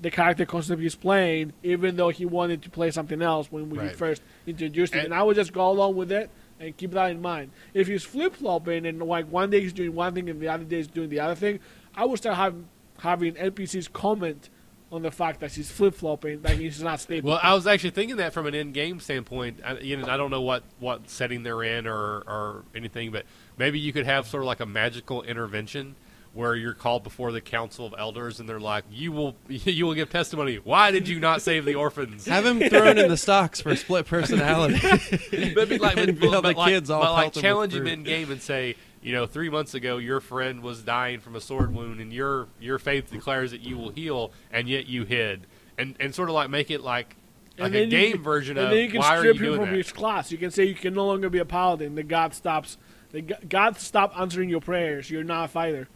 the 0.00 0.10
character 0.10 0.46
concept 0.46 0.80
he's 0.80 0.94
playing, 0.94 1.52
even 1.62 1.96
though 1.96 2.10
he 2.10 2.24
wanted 2.24 2.62
to 2.62 2.70
play 2.70 2.90
something 2.90 3.20
else 3.20 3.50
when 3.50 3.68
we 3.70 3.78
Right. 3.78 3.96
first 3.96 4.22
introduced 4.46 4.92
him. 4.92 5.00
And- 5.00 5.06
And 5.06 5.14
I 5.14 5.22
would 5.22 5.34
just 5.36 5.52
go 5.52 5.68
along 5.70 5.96
with 5.96 6.12
it 6.12 6.30
and 6.60 6.76
keep 6.76 6.92
that 6.92 7.10
in 7.10 7.20
mind. 7.20 7.50
If 7.74 7.88
he's 7.88 8.04
flip 8.04 8.34
flopping 8.36 8.86
and 8.86 9.00
like 9.02 9.26
one 9.26 9.50
day 9.50 9.60
he's 9.60 9.72
doing 9.72 9.94
one 9.94 10.14
thing 10.14 10.28
and 10.30 10.40
the 10.40 10.48
other 10.48 10.64
day 10.64 10.76
he's 10.76 10.86
doing 10.86 11.08
the 11.08 11.20
other 11.20 11.34
thing, 11.34 11.58
I 11.96 12.04
would 12.04 12.18
start 12.18 12.36
having 12.36 12.66
having 13.00 13.34
NPCs 13.36 13.92
comment 13.92 14.50
on 14.90 15.02
the 15.02 15.10
fact 15.10 15.38
that 15.40 15.52
he's 15.52 15.70
flip 15.70 15.94
flopping, 15.94 16.40
that 16.42 16.56
he's 16.58 16.82
not 16.82 16.98
stable. 17.06 17.30
Well, 17.30 17.40
I 17.42 17.54
was 17.54 17.66
actually 17.66 17.90
thinking 17.90 18.16
that 18.16 18.32
from 18.32 18.46
an 18.46 18.54
in-game 18.54 19.00
standpoint. 19.00 19.60
I, 19.64 19.78
you 19.78 19.96
know, 19.96 20.08
I 20.08 20.16
don't 20.16 20.30
know 20.30 20.40
what, 20.40 20.62
what 20.80 21.08
setting 21.10 21.42
they're 21.42 21.62
in 21.62 21.86
or, 21.86 21.94
or 22.26 22.64
anything, 22.74 23.10
but 23.12 23.24
maybe 23.56 23.78
you 23.78 23.92
could 23.92 24.06
have 24.06 24.26
sort 24.26 24.42
of 24.42 24.46
like 24.46 24.60
a 24.60 24.66
magical 24.66 25.22
intervention 25.22 25.94
where 26.34 26.54
you're 26.54 26.74
called 26.74 27.02
before 27.02 27.32
the 27.32 27.40
council 27.40 27.86
of 27.86 27.94
elders, 27.98 28.38
and 28.40 28.48
they're 28.48 28.60
like, 28.60 28.84
"You 28.90 29.12
will, 29.12 29.36
you 29.48 29.86
will 29.86 29.94
give 29.94 30.10
testimony. 30.10 30.56
Why 30.56 30.90
did 30.90 31.08
you 31.08 31.18
not 31.20 31.42
save 31.42 31.64
the 31.64 31.74
orphans?" 31.74 32.26
Have 32.26 32.46
him 32.46 32.60
thrown 32.68 32.98
in 32.98 33.08
the 33.08 33.16
stocks 33.26 33.60
for 33.60 33.74
split 33.76 34.06
personality. 34.06 34.78
But 35.54 35.68
be 35.68 35.78
like, 35.78 35.96
but, 35.96 36.08
And 36.08 36.20
but 36.20 36.40
the 36.42 36.52
like, 36.52 36.68
kids 36.68 36.90
all 36.90 37.02
but 37.02 37.12
like 37.12 37.22
pelt 37.32 37.36
him 37.36 37.38
with 37.38 37.42
challenge 37.42 37.74
him 37.74 37.86
in 37.86 38.02
game 38.02 38.30
and 38.30 38.40
say, 38.42 38.76
you 39.02 39.12
know, 39.12 39.26
three 39.26 39.48
months 39.50 39.74
ago 39.74 39.98
your 39.98 40.20
friend 40.20 40.62
was 40.62 40.82
dying 40.82 41.20
from 41.20 41.34
a 41.36 41.40
sword 41.40 41.74
wound, 41.74 42.00
and 42.00 42.12
your 42.12 42.48
your 42.60 42.78
faith 42.78 43.10
declares 43.10 43.50
that 43.52 43.60
you 43.62 43.76
will 43.78 43.90
heal, 43.90 44.32
and 44.52 44.68
yet 44.68 44.86
you 44.86 45.04
hid, 45.04 45.46
and 45.78 45.96
and 46.00 46.14
sort 46.14 46.28
of 46.28 46.34
like 46.34 46.50
make 46.50 46.70
it 46.70 46.82
like 46.82 47.16
like 47.58 47.66
And 47.68 47.74
a 47.74 47.78
then 47.80 47.90
you 47.90 47.96
game 47.98 48.12
can- 48.12 48.22
version 48.22 48.56
and 48.58 48.66
of 48.66 48.70
then 48.72 48.84
you 48.84 48.90
can 48.90 49.00
why 49.00 49.16
are 49.16 49.20
strip 49.20 49.36
you 49.36 49.40
him 49.40 49.46
doing 49.46 49.60
from 49.60 49.70
that? 49.70 49.76
his 49.76 49.92
class. 49.92 50.30
You 50.30 50.38
can 50.38 50.50
say 50.50 50.64
you 50.64 50.74
can 50.74 50.94
no 50.94 51.06
longer 51.06 51.28
be 51.30 51.38
a 51.38 51.44
paladin. 51.44 51.94
The 51.96 52.02
god 52.04 52.34
stops. 52.34 52.76
The 53.10 53.22
god 53.22 53.78
stop 53.78 54.12
answering 54.18 54.48
your 54.50 54.60
prayers. 54.60 55.10
You're 55.10 55.24
not 55.24 55.46
a 55.46 55.48
fighter. 55.48 55.88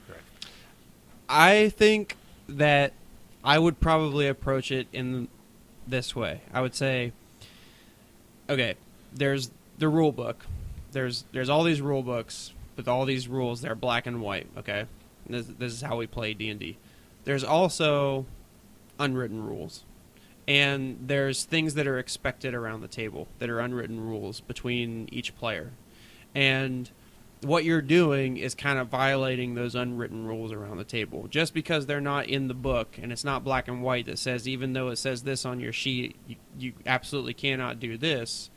I 1.33 1.71
think 1.71 2.17
that 2.47 2.93
I 3.43 3.59
would 3.59 3.81
probably 3.81 4.29
approach 4.29 4.71
it 4.71 4.87
in 4.93 5.29
this 5.87 6.15
way. 6.15 6.43
I 6.53 6.61
would 6.61 6.75
say, 6.75 7.13
okay, 8.51 8.75
there's 9.13 9.51
the 9.79 9.89
rule 9.89 10.13
book. 10.13 10.45
There's 10.93 11.25
there's 11.33 11.49
all 11.49 11.65
these 11.65 11.81
rule 11.81 12.03
books 12.03 12.53
with 12.77 12.87
all 12.87 13.07
these 13.07 13.29
rules. 13.29 13.63
They're 13.63 13.75
black 13.75 14.07
and 14.07 14.21
white. 14.21 14.47
Okay, 14.59 14.85
this, 15.27 15.47
this 15.47 15.73
is 15.73 15.81
how 15.81 15.97
we 15.97 16.07
play 16.07 16.35
D 16.35 16.51
and 16.51 16.61
D. 16.61 16.77
There's 17.25 17.45
also 17.45 18.27
unwritten 18.99 19.43
rules, 19.43 19.85
and 20.47 20.99
there's 21.01 21.45
things 21.45 21.75
that 21.75 21.87
are 21.87 21.99
expected 21.99 22.53
around 22.53 22.83
the 22.83 22.89
table 22.89 23.27
that 23.39 23.49
are 23.49 23.59
unwritten 23.59 24.01
rules 24.01 24.41
between 24.41 25.09
each 25.11 25.35
player, 25.37 25.71
and 26.35 26.91
what 27.43 27.65
you're 27.65 27.83
doing 27.83 28.37
is 28.37 28.55
kind 28.55 28.79
of 28.79 28.89
violating 28.89 29.55
those 29.55 29.75
unwritten 29.75 30.27
rules 30.27 30.53
around 30.53 30.77
the 30.77 30.85
table. 30.85 31.27
Just 31.29 31.53
because 31.55 31.87
they're 31.87 32.01
not 32.01 32.27
in 32.27 32.49
the 32.49 32.55
book 32.55 32.99
and 33.01 33.11
it's 33.11 33.25
not 33.25 33.45
black 33.45 33.69
and 33.69 33.83
white 33.83 34.07
that 34.07 34.19
says 34.19 34.47
even 34.47 34.73
though 34.73 34.89
it 34.89 34.97
says 34.97 35.23
this 35.23 35.45
on 35.45 35.61
your 35.61 35.73
sheet, 35.73 36.17
you, 36.27 36.37
you 36.59 36.73
absolutely 36.87 37.35
cannot 37.35 37.81
do 37.81 37.99
this. 37.99 38.51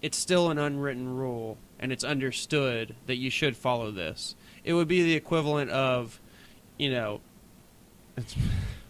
It's 0.00 0.16
still 0.16 0.50
an 0.50 0.58
unwritten 0.58 1.14
rule 1.14 1.58
and 1.78 1.92
it's 1.92 2.04
understood 2.04 2.94
that 3.06 3.16
you 3.16 3.30
should 3.30 3.56
follow 3.56 3.90
this. 3.90 4.34
It 4.64 4.72
would 4.72 4.88
be 4.88 5.02
the 5.02 5.14
equivalent 5.14 5.70
of, 5.70 6.20
you 6.78 6.90
know, 6.90 7.20
it's, 8.16 8.34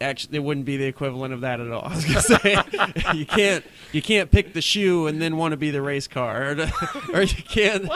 actually 0.00 0.36
it 0.36 0.40
wouldn't 0.40 0.66
be 0.66 0.76
the 0.76 0.84
equivalent 0.84 1.34
of 1.34 1.40
that 1.42 1.60
at 1.60 1.70
all. 1.70 1.84
I 1.86 1.94
was 1.94 2.04
gonna 2.04 2.22
say 2.22 2.62
you 3.14 3.26
can't 3.26 3.64
you 3.92 4.02
can't 4.02 4.30
pick 4.30 4.52
the 4.52 4.62
shoe 4.62 5.06
and 5.06 5.20
then 5.20 5.36
want 5.36 5.52
to 5.52 5.56
be 5.56 5.70
the 5.70 5.82
race 5.82 6.06
car, 6.06 6.52
or, 6.52 6.70
or 7.14 7.22
you 7.22 7.42
can't, 7.42 7.88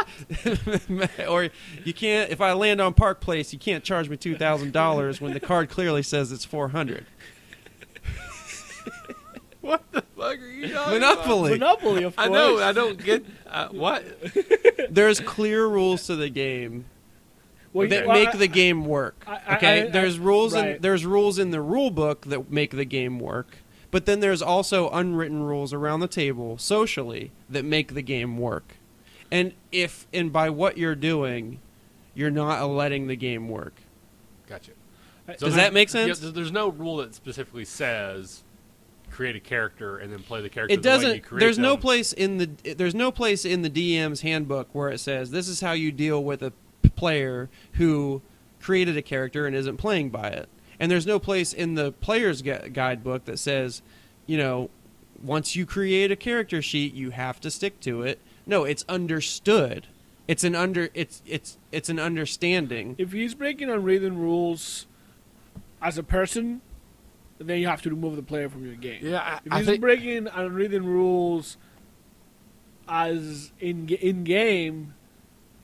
or 1.29 1.49
you 1.85 1.95
can't. 1.95 2.31
If 2.31 2.41
I 2.41 2.53
land 2.53 2.81
on 2.81 2.95
Park 2.95 3.21
Place, 3.21 3.53
you 3.53 3.59
can't 3.59 3.85
charge 3.85 4.09
me 4.09 4.17
two 4.17 4.37
thousand 4.37 4.73
dollars 4.73 5.21
when 5.21 5.33
the 5.33 5.41
card 5.41 5.69
clearly 5.69 6.03
says 6.03 6.33
it's 6.33 6.45
four 6.45 6.69
hundred. 6.69 7.07
What 9.61 9.85
the 9.93 10.03
fuck 10.17 10.41
are 10.41 10.49
you 10.49 10.73
talking 10.73 10.97
about? 10.97 11.19
Monopoly. 11.19 11.51
Monopoly, 11.53 12.03
of 12.03 12.17
course. 12.17 12.27
I 12.27 12.33
know. 12.33 12.59
I 12.59 12.73
don't 12.73 13.01
get 13.01 13.25
uh, 13.47 13.69
what. 13.69 14.05
There's 14.91 15.21
clear 15.21 15.69
rules 15.69 16.09
to 16.09 16.17
the 16.17 16.29
game 16.29 16.87
Well, 17.73 17.89
that 17.89 18.07
well, 18.07 18.17
make 18.19 18.35
I- 18.35 18.39
the 18.39 18.49
game 18.49 18.85
work. 18.85 19.25
I- 19.27 19.41
I- 19.47 19.57
Okay, 19.57 19.83
I- 19.85 19.89
there's 19.91 20.19
I- 20.19 20.23
rules 20.23 20.55
in 20.55 20.65
right. 20.65 20.83
there's 20.83 21.07
rules 21.07 21.39
in 21.39 21.51
the 21.51 21.61
rule 21.61 21.91
book 21.91 22.27
that 22.27 22.51
make 22.51 22.73
the 22.73 22.85
game 22.85 23.19
work, 23.19 23.59
but 23.91 24.05
then 24.07 24.21
there's 24.21 24.43
also 24.43 24.91
unwritten 24.91 25.43
rules 25.43 25.73
around 25.73 26.01
the 26.01 26.09
table 26.09 26.59
socially 26.59 27.31
that 27.49 27.65
make 27.65 27.95
the 27.95 28.03
game 28.03 28.37
work. 28.39 28.77
And 29.31 29.55
if 29.71 30.07
and 30.13 30.31
by 30.33 30.51
what 30.51 30.77
you're 30.77 30.95
doing, 30.95 31.61
you're 32.15 32.31
not 32.31 32.63
letting 32.69 33.07
the 33.07 33.17
game 33.17 33.49
work. 33.49 33.75
Gotcha. 34.47 34.73
So 35.39 35.47
Does 35.47 35.55
that 35.55 35.73
make 35.73 35.89
sense? 35.89 36.21
yeah, 36.23 36.31
there's 36.31 36.53
no 36.53 36.69
rule 36.69 36.99
that 36.99 37.15
specifically 37.15 37.65
says 37.65 38.43
create 39.11 39.37
a 39.37 39.41
character 39.41 39.97
and 39.99 40.13
then 40.13 40.19
play 40.21 40.41
the 40.43 40.49
character. 40.49 40.73
It 40.75 40.79
the 40.79 40.83
doesn't. 40.83 41.23
create 41.23 41.41
There's 41.41 41.59
no 41.59 41.77
place 41.77 42.13
in 42.13 42.39
the 42.39 42.75
there's 42.75 42.95
no 42.95 43.11
place 43.13 43.45
in 43.47 43.63
the 43.63 43.71
DM's 43.71 44.23
handbook 44.23 44.69
where 44.75 44.89
it 44.91 44.99
says 45.01 45.31
this 45.31 45.49
is 45.49 45.61
how 45.61 45.73
you 45.73 45.93
deal 45.93 46.23
with 46.23 46.43
a 46.43 46.51
p- 46.51 46.57
player 46.91 47.49
who 47.73 48.23
created 48.61 48.97
a 48.97 49.03
character 49.03 49.47
and 49.47 49.55
isn't 49.57 49.77
playing 49.77 50.11
by 50.11 50.29
it. 50.29 50.49
And 50.79 50.91
there's 50.91 51.07
no 51.07 51.19
place 51.19 51.53
in 51.53 51.75
the 51.75 51.93
player's 51.93 52.43
gu- 52.43 52.69
guidebook 52.71 53.25
that 53.27 53.39
says, 53.39 53.83
you 54.27 54.37
know, 54.39 54.71
once 55.23 55.55
you 55.55 55.65
create 55.67 56.11
a 56.11 56.17
character 56.17 56.61
sheet, 56.61 56.95
you 56.95 57.11
have 57.11 57.41
to 57.41 57.51
stick 57.51 57.79
to 57.81 58.03
it. 58.03 58.19
No, 58.47 58.65
it's 58.65 58.85
understood. 58.89 59.87
It's 60.27 60.45
an 60.45 60.55
under. 60.55 60.89
It's 60.95 61.23
it's 61.27 61.59
it's 61.71 61.89
an 61.89 61.99
understanding. 61.99 62.95
If 62.99 63.13
he's 63.13 63.35
breaking 63.35 63.71
unwritten 63.71 64.19
rules 64.19 64.87
as 65.81 65.99
a 65.99 66.03
person, 66.03 66.61
then 67.39 67.59
you 67.61 67.67
have 67.67 67.83
to 67.83 67.91
remove 67.91 68.17
the 68.17 68.23
player 68.23 68.49
from 68.49 68.65
your 68.65 68.77
game. 68.77 69.01
Yeah, 69.03 69.41
If 69.45 69.53
I, 69.53 69.57
I 69.57 69.59
he's 69.59 69.67
think 69.67 69.81
breaking 69.81 70.29
unwritten 70.29 70.85
rules 70.87 71.57
as 72.89 73.53
in 73.61 73.89
in 73.89 74.25
game, 74.25 74.95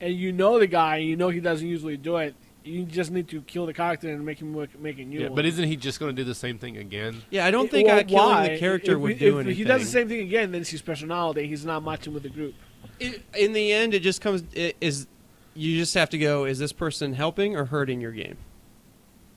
and 0.01 0.13
you 0.13 0.31
know 0.31 0.59
the 0.59 0.67
guy, 0.67 0.97
you 0.97 1.15
know 1.15 1.29
he 1.29 1.39
doesn't 1.39 1.67
usually 1.67 1.97
do 1.97 2.17
it. 2.17 2.35
You 2.63 2.83
just 2.83 3.09
need 3.09 3.27
to 3.29 3.41
kill 3.41 3.65
the 3.65 3.73
character 3.73 4.09
and 4.09 4.23
make 4.25 4.39
him 4.41 4.53
work, 4.53 4.77
make 4.79 4.99
a 4.99 5.03
new 5.03 5.19
Yeah, 5.21 5.27
one. 5.27 5.35
but 5.35 5.45
isn't 5.45 5.65
he 5.65 5.75
just 5.75 5.99
going 5.99 6.13
to 6.15 6.21
do 6.21 6.25
the 6.27 6.35
same 6.35 6.57
thing 6.57 6.77
again? 6.77 7.21
Yeah, 7.29 7.45
I 7.45 7.51
don't 7.51 7.71
think 7.71 7.87
Well, 7.87 7.97
I 7.99 8.03
killing 8.03 8.29
why? 8.29 8.49
the 8.49 8.59
character 8.59 8.93
if, 8.93 8.99
would 8.99 9.11
if 9.13 9.19
do 9.19 9.39
anything. 9.39 9.55
he 9.55 9.63
does 9.63 9.81
the 9.81 9.87
same 9.87 10.07
thing 10.09 10.19
again, 10.19 10.51
then 10.51 10.61
it's 10.61 10.69
his 10.69 10.81
personality. 10.81 11.47
He's 11.47 11.65
not 11.65 11.83
matching 11.83 12.13
with 12.13 12.23
the 12.23 12.29
group. 12.29 12.53
It, 12.99 13.23
in 13.35 13.53
the 13.53 13.71
end, 13.71 13.93
it 13.93 14.01
just 14.01 14.21
comes 14.21 14.43
it 14.53 14.75
is 14.81 15.07
you 15.55 15.77
just 15.77 15.93
have 15.95 16.09
to 16.11 16.17
go. 16.17 16.45
Is 16.45 16.59
this 16.59 16.73
person 16.73 17.13
helping 17.13 17.55
or 17.55 17.65
hurting 17.65 18.01
your 18.01 18.11
game? 18.11 18.37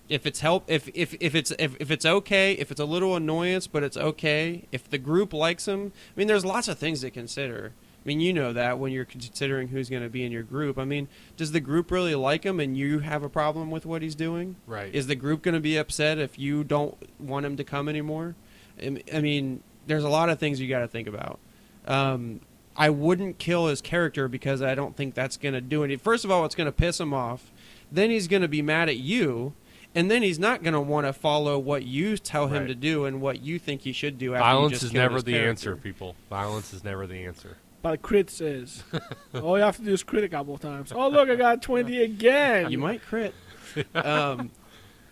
If 0.08 0.26
it's 0.26 0.40
help, 0.40 0.64
if 0.66 0.88
if 0.94 1.14
if 1.20 1.34
it's 1.34 1.52
if, 1.58 1.76
if 1.80 1.90
it's 1.90 2.04
okay, 2.04 2.52
if 2.54 2.70
it's 2.70 2.80
a 2.80 2.84
little 2.84 3.16
annoyance, 3.16 3.66
but 3.66 3.82
it's 3.82 3.96
okay. 3.96 4.64
If 4.72 4.90
the 4.90 4.98
group 4.98 5.32
likes 5.32 5.66
him, 5.66 5.92
I 6.14 6.18
mean, 6.18 6.26
there's 6.28 6.44
lots 6.44 6.68
of 6.68 6.76
things 6.78 7.00
to 7.00 7.10
consider. 7.10 7.72
I 8.04 8.08
mean, 8.08 8.20
you 8.20 8.32
know 8.32 8.52
that 8.52 8.78
when 8.80 8.90
you're 8.92 9.04
considering 9.04 9.68
who's 9.68 9.88
going 9.88 10.02
to 10.02 10.08
be 10.08 10.24
in 10.24 10.32
your 10.32 10.42
group. 10.42 10.76
I 10.78 10.84
mean, 10.84 11.06
does 11.36 11.52
the 11.52 11.60
group 11.60 11.90
really 11.90 12.14
like 12.16 12.44
him, 12.44 12.58
and 12.58 12.76
you 12.76 12.98
have 12.98 13.22
a 13.22 13.28
problem 13.28 13.70
with 13.70 13.86
what 13.86 14.02
he's 14.02 14.16
doing? 14.16 14.56
Right. 14.66 14.92
Is 14.92 15.06
the 15.06 15.14
group 15.14 15.42
going 15.42 15.54
to 15.54 15.60
be 15.60 15.76
upset 15.76 16.18
if 16.18 16.38
you 16.38 16.64
don't 16.64 16.96
want 17.20 17.46
him 17.46 17.56
to 17.56 17.64
come 17.64 17.88
anymore? 17.88 18.34
I 18.82 19.20
mean, 19.20 19.62
there's 19.86 20.02
a 20.04 20.08
lot 20.08 20.28
of 20.30 20.38
things 20.40 20.60
you 20.60 20.68
got 20.68 20.80
to 20.80 20.88
think 20.88 21.06
about. 21.06 21.38
Um, 21.86 22.40
I 22.76 22.90
wouldn't 22.90 23.38
kill 23.38 23.66
his 23.66 23.80
character 23.80 24.28
because 24.28 24.62
I 24.62 24.74
don't 24.74 24.96
think 24.96 25.14
that's 25.14 25.36
going 25.36 25.54
to 25.54 25.60
do 25.60 25.84
anything. 25.84 26.02
First 26.02 26.24
of 26.24 26.30
all, 26.30 26.44
it's 26.44 26.54
going 26.54 26.66
to 26.66 26.72
piss 26.72 26.98
him 26.98 27.12
off. 27.14 27.52
Then 27.90 28.10
he's 28.10 28.26
going 28.28 28.42
to 28.42 28.48
be 28.48 28.62
mad 28.62 28.88
at 28.88 28.96
you. 28.96 29.52
And 29.94 30.10
then 30.10 30.22
he's 30.22 30.38
not 30.38 30.62
going 30.62 30.72
to 30.72 30.80
want 30.80 31.06
to 31.06 31.12
follow 31.12 31.58
what 31.58 31.84
you 31.84 32.16
tell 32.16 32.46
him 32.46 32.62
Right. 32.62 32.68
to 32.68 32.74
do 32.74 33.04
and 33.04 33.20
what 33.20 33.42
you 33.42 33.58
think 33.58 33.82
he 33.82 33.92
should 33.92 34.16
do. 34.18 34.34
After 34.34 34.38
you 34.48 34.54
Violence 34.54 34.82
is 34.82 34.92
never 34.94 35.20
the 35.20 35.32
character. 35.32 35.50
answer, 35.50 35.76
people. 35.76 36.16
Violence 36.30 36.72
is 36.72 36.82
never 36.82 37.06
the 37.06 37.24
answer. 37.26 37.58
But 37.82 38.00
crit 38.00 38.30
says. 38.30 38.84
All 39.34 39.58
you 39.58 39.64
have 39.64 39.76
to 39.76 39.82
do 39.82 39.92
is 39.92 40.02
crit 40.04 40.22
a 40.24 40.28
couple 40.28 40.54
of 40.54 40.60
times. 40.60 40.92
Oh 40.94 41.08
look, 41.08 41.28
I 41.28 41.34
got 41.34 41.62
twenty 41.62 42.02
again. 42.02 42.70
You 42.70 42.78
might 42.78 43.02
crit. 43.02 43.34
um, 43.94 44.50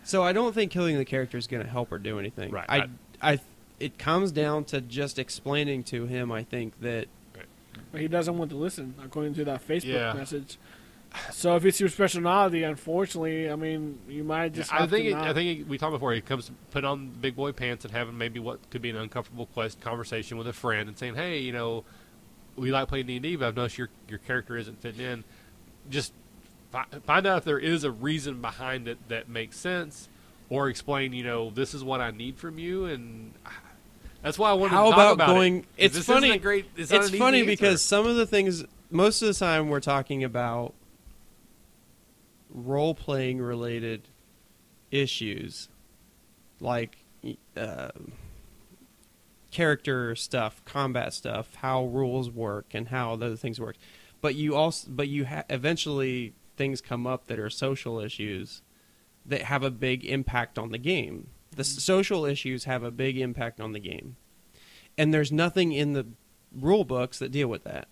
so 0.05 0.23
I 0.23 0.33
don't 0.33 0.55
think 0.55 0.71
killing 0.71 0.97
the 0.97 1.05
character 1.05 1.37
is 1.37 1.47
going 1.47 1.63
to 1.65 1.69
help 1.69 1.93
or 1.93 1.99
do 1.99 2.19
anything. 2.19 2.51
Right. 2.51 2.67
I, 2.69 2.89
I, 3.33 3.41
it 3.79 3.99
comes 3.99 4.33
down 4.33 4.65
to 4.67 4.81
just 4.81 5.19
explaining 5.19 5.83
to 5.85 6.07
him. 6.07 6.31
I 6.31 6.45
think 6.45 6.81
that 6.81 7.07
But 7.93 8.01
he 8.01 8.09
doesn't 8.09 8.37
want 8.37 8.51
to 8.51 8.57
listen, 8.57 8.95
according 9.03 9.35
to 9.35 9.45
that 9.47 9.67
Facebook 9.67 9.85
Yeah. 9.93 10.13
message. 10.13 10.59
So 11.33 11.57
if 11.57 11.65
it's 11.65 11.81
your 11.81 11.91
personality, 11.91 12.63
unfortunately, 12.63 13.51
I 13.51 13.57
mean, 13.57 13.99
you 14.09 14.23
might 14.23 14.53
just. 14.53 14.73
I 14.73 14.79
have 14.83 14.91
think 14.91 15.07
to 15.07 15.11
it, 15.11 15.15
not. 15.15 15.27
I 15.27 15.35
think 15.35 15.61
it, 15.61 15.69
we 15.69 15.77
talked 15.77 15.93
before. 15.93 16.13
He 16.13 16.21
comes 16.21 16.47
to 16.47 16.53
put 16.71 16.85
on 16.85 17.09
big 17.09 17.35
boy 17.35 17.51
pants 17.51 17.85
and 17.85 17.93
having 17.93 18.17
maybe 18.17 18.39
what 18.39 18.71
could 18.71 18.81
be 18.81 18.91
an 18.91 18.97
uncomfortable 18.97 19.47
quest 19.47 19.81
conversation 19.81 20.39
with 20.39 20.47
a 20.47 20.53
friend 20.53 20.89
and 20.89 20.97
saying, 20.97 21.17
"Hey, 21.17 21.39
you 21.39 21.53
know, 21.53 21.85
we 22.57 22.71
like 22.71 22.89
playing 22.89 23.07
D 23.07 23.17
and 23.17 23.23
D, 23.23 23.37
but 23.37 23.49
I've 23.49 23.57
noticed 23.57 23.79
your 23.79 23.89
your 24.09 24.19
character 24.19 24.57
isn't 24.57 24.81
fitting 24.81 25.05
in." 25.05 25.25
Just 25.89 26.13
fi- 26.71 26.87
find 27.05 27.27
out 27.27 27.39
if 27.39 27.45
there 27.45 27.59
is 27.59 27.85
a 27.85 27.91
reason 27.91 28.41
behind 28.41 28.89
it 28.89 28.99
that 29.09 29.29
makes 29.29 29.57
sense, 29.57 30.09
or 30.49 30.69
explain, 30.69 31.13
you 31.13 31.25
know, 31.25 31.51
this 31.51 31.75
is 31.75 31.83
what 31.83 32.01
I 32.01 32.11
need 32.11 32.39
from 32.39 32.59
you, 32.59 32.85
and 32.87 33.33
That's 34.23 34.39
why 34.39 34.51
I 34.51 34.53
wanted 34.53 34.71
How 34.75 34.85
to 34.85 34.91
talk 34.91 34.95
about 34.95 35.13
about 35.15 35.27
going? 35.29 35.67
It. 35.77 35.97
It's 35.97 36.07
funny. 36.07 36.37
Great, 36.39 36.67
it's 36.77 36.91
it's 36.93 37.11
funny 37.11 37.39
answer. 37.41 37.51
because 37.51 37.83
some 37.83 38.07
of 38.07 38.17
the 38.17 38.27
things, 38.27 38.65
most 38.91 39.23
of 39.23 39.29
the 39.29 39.35
time, 39.35 39.69
we're 39.69 39.81
talking 39.81 40.23
about 40.25 40.75
role 42.51 42.95
playing 42.95 43.41
related 43.41 44.09
issues, 44.91 45.69
like 46.61 46.99
uh, 47.57 47.91
character 49.51 50.15
stuff, 50.15 50.65
combat 50.65 51.13
stuff, 51.13 51.55
how 51.57 51.85
rules 51.85 52.31
work, 52.31 52.67
and 52.73 52.89
how 52.89 53.17
those 53.17 53.41
things 53.41 53.61
work. 53.61 53.77
But 54.21 54.35
you 54.35 54.55
also, 54.55 54.89
but 54.91 55.09
you 55.09 55.27
ha- 55.27 55.45
eventually 55.49 56.35
things 56.57 56.81
come 56.81 57.07
up 57.07 57.27
that 57.27 57.39
are 57.39 57.51
social 57.51 57.99
issues 57.99 58.63
that 59.25 59.43
have 59.43 59.63
a 59.63 59.71
big 59.71 60.05
impact 60.05 60.59
on 60.59 60.71
the 60.71 60.79
game. 60.79 61.29
The 61.55 61.65
social 61.65 62.25
issues 62.25 62.65
have 62.65 62.83
a 62.83 62.91
big 62.91 63.19
impact 63.19 63.61
on 63.61 63.73
the 63.73 63.81
game, 63.81 64.17
and 64.97 65.13
there's 65.13 65.33
nothing 65.33 65.73
in 65.73 65.95
the 65.95 66.07
rule 66.55 66.85
books 66.85 67.19
that 67.19 67.33
deal 67.33 67.49
with 67.49 67.65
that. 67.65 67.89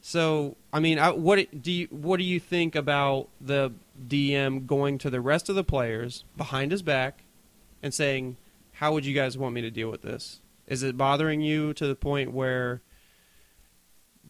So, 0.00 0.56
I 0.72 0.80
mean, 0.80 0.98
I, 0.98 1.10
what 1.10 1.62
do 1.62 1.72
you 1.72 1.88
what 1.90 2.18
do 2.18 2.24
you 2.24 2.40
think 2.40 2.74
about 2.74 3.28
the 3.40 3.72
DM 4.08 4.66
going 4.66 4.98
to 4.98 5.10
the 5.10 5.20
rest 5.20 5.48
of 5.48 5.54
the 5.54 5.64
players 5.64 6.24
behind 6.36 6.72
his 6.72 6.82
back 6.82 7.24
and 7.82 7.92
saying, 7.92 8.36
"How 8.74 8.92
would 8.92 9.04
you 9.04 9.14
guys 9.14 9.36
want 9.36 9.54
me 9.54 9.62
to 9.62 9.70
deal 9.70 9.90
with 9.90 10.02
this? 10.02 10.40
Is 10.66 10.82
it 10.82 10.96
bothering 10.96 11.40
you 11.40 11.72
to 11.74 11.86
the 11.86 11.94
point 11.94 12.32
where 12.32 12.82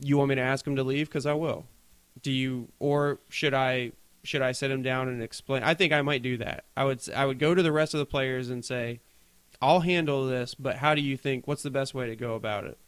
you 0.01 0.19
want 0.19 0.29
me 0.29 0.35
to 0.35 0.41
ask 0.41 0.67
him 0.67 0.77
to 0.77 0.85
leave? 0.85 1.09
Because 1.09 1.27
I 1.27 1.35
will. 1.35 1.67
Do 2.23 2.31
you, 2.31 2.69
or 2.79 3.21
should 3.29 3.55
I 3.55 3.93
should 4.23 4.43
I 4.43 4.53
sit 4.53 4.71
him 4.71 4.83
down 4.83 5.09
and 5.09 5.23
explain? 5.23 5.63
I 5.63 5.75
think 5.75 5.93
I 5.93 6.03
might 6.03 6.23
do 6.23 6.37
that. 6.39 6.65
I 6.77 6.85
would 6.85 7.09
I 7.15 7.27
would 7.27 7.39
go 7.39 7.55
to 7.55 7.63
the 7.63 7.73
rest 7.73 7.95
of 7.95 7.99
the 7.99 8.07
players 8.07 8.51
and 8.51 8.65
say, 8.65 9.01
"I'll 9.61 9.81
handle 9.81 10.27
this, 10.27 10.55
but 10.55 10.77
how 10.77 10.95
do 10.95 11.01
you 11.01 11.17
think? 11.17 11.47
What's 11.47 11.63
the 11.63 11.71
best 11.71 11.95
way 11.95 12.07
to 12.07 12.17
go 12.17 12.35
about 12.35 12.65
it?" 12.65 12.79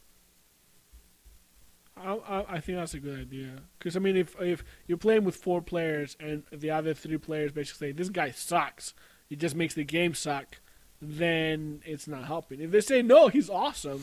I, 1.97 2.45
I, 2.49 2.61
think 2.61 2.79
that's 2.79 2.95
a 2.95 3.01
good 3.01 3.19
idea. 3.19 3.63
Because 3.79 3.97
I 3.97 4.01
mean, 4.01 4.17
if 4.17 4.41
if 4.41 4.65
you're 4.87 4.99
playing 4.99 5.25
with 5.25 5.37
four 5.37 5.61
players 5.61 6.17
and 6.21 6.45
the 6.53 6.71
other 6.71 6.95
three 6.95 7.19
players 7.19 7.53
basically 7.53 7.89
say 7.89 7.93
this 7.93 8.09
guy 8.09 8.31
sucks, 8.31 8.95
he 9.29 9.37
just 9.37 9.57
makes 9.57 9.75
the 9.75 9.85
game 9.85 10.15
suck, 10.15 10.61
then 11.01 11.81
it's 11.85 12.09
not 12.09 12.25
helping. 12.25 12.61
If 12.61 12.71
they 12.71 12.81
say 12.81 13.03
no, 13.03 13.29
he's 13.29 13.49
awesome. 13.49 14.03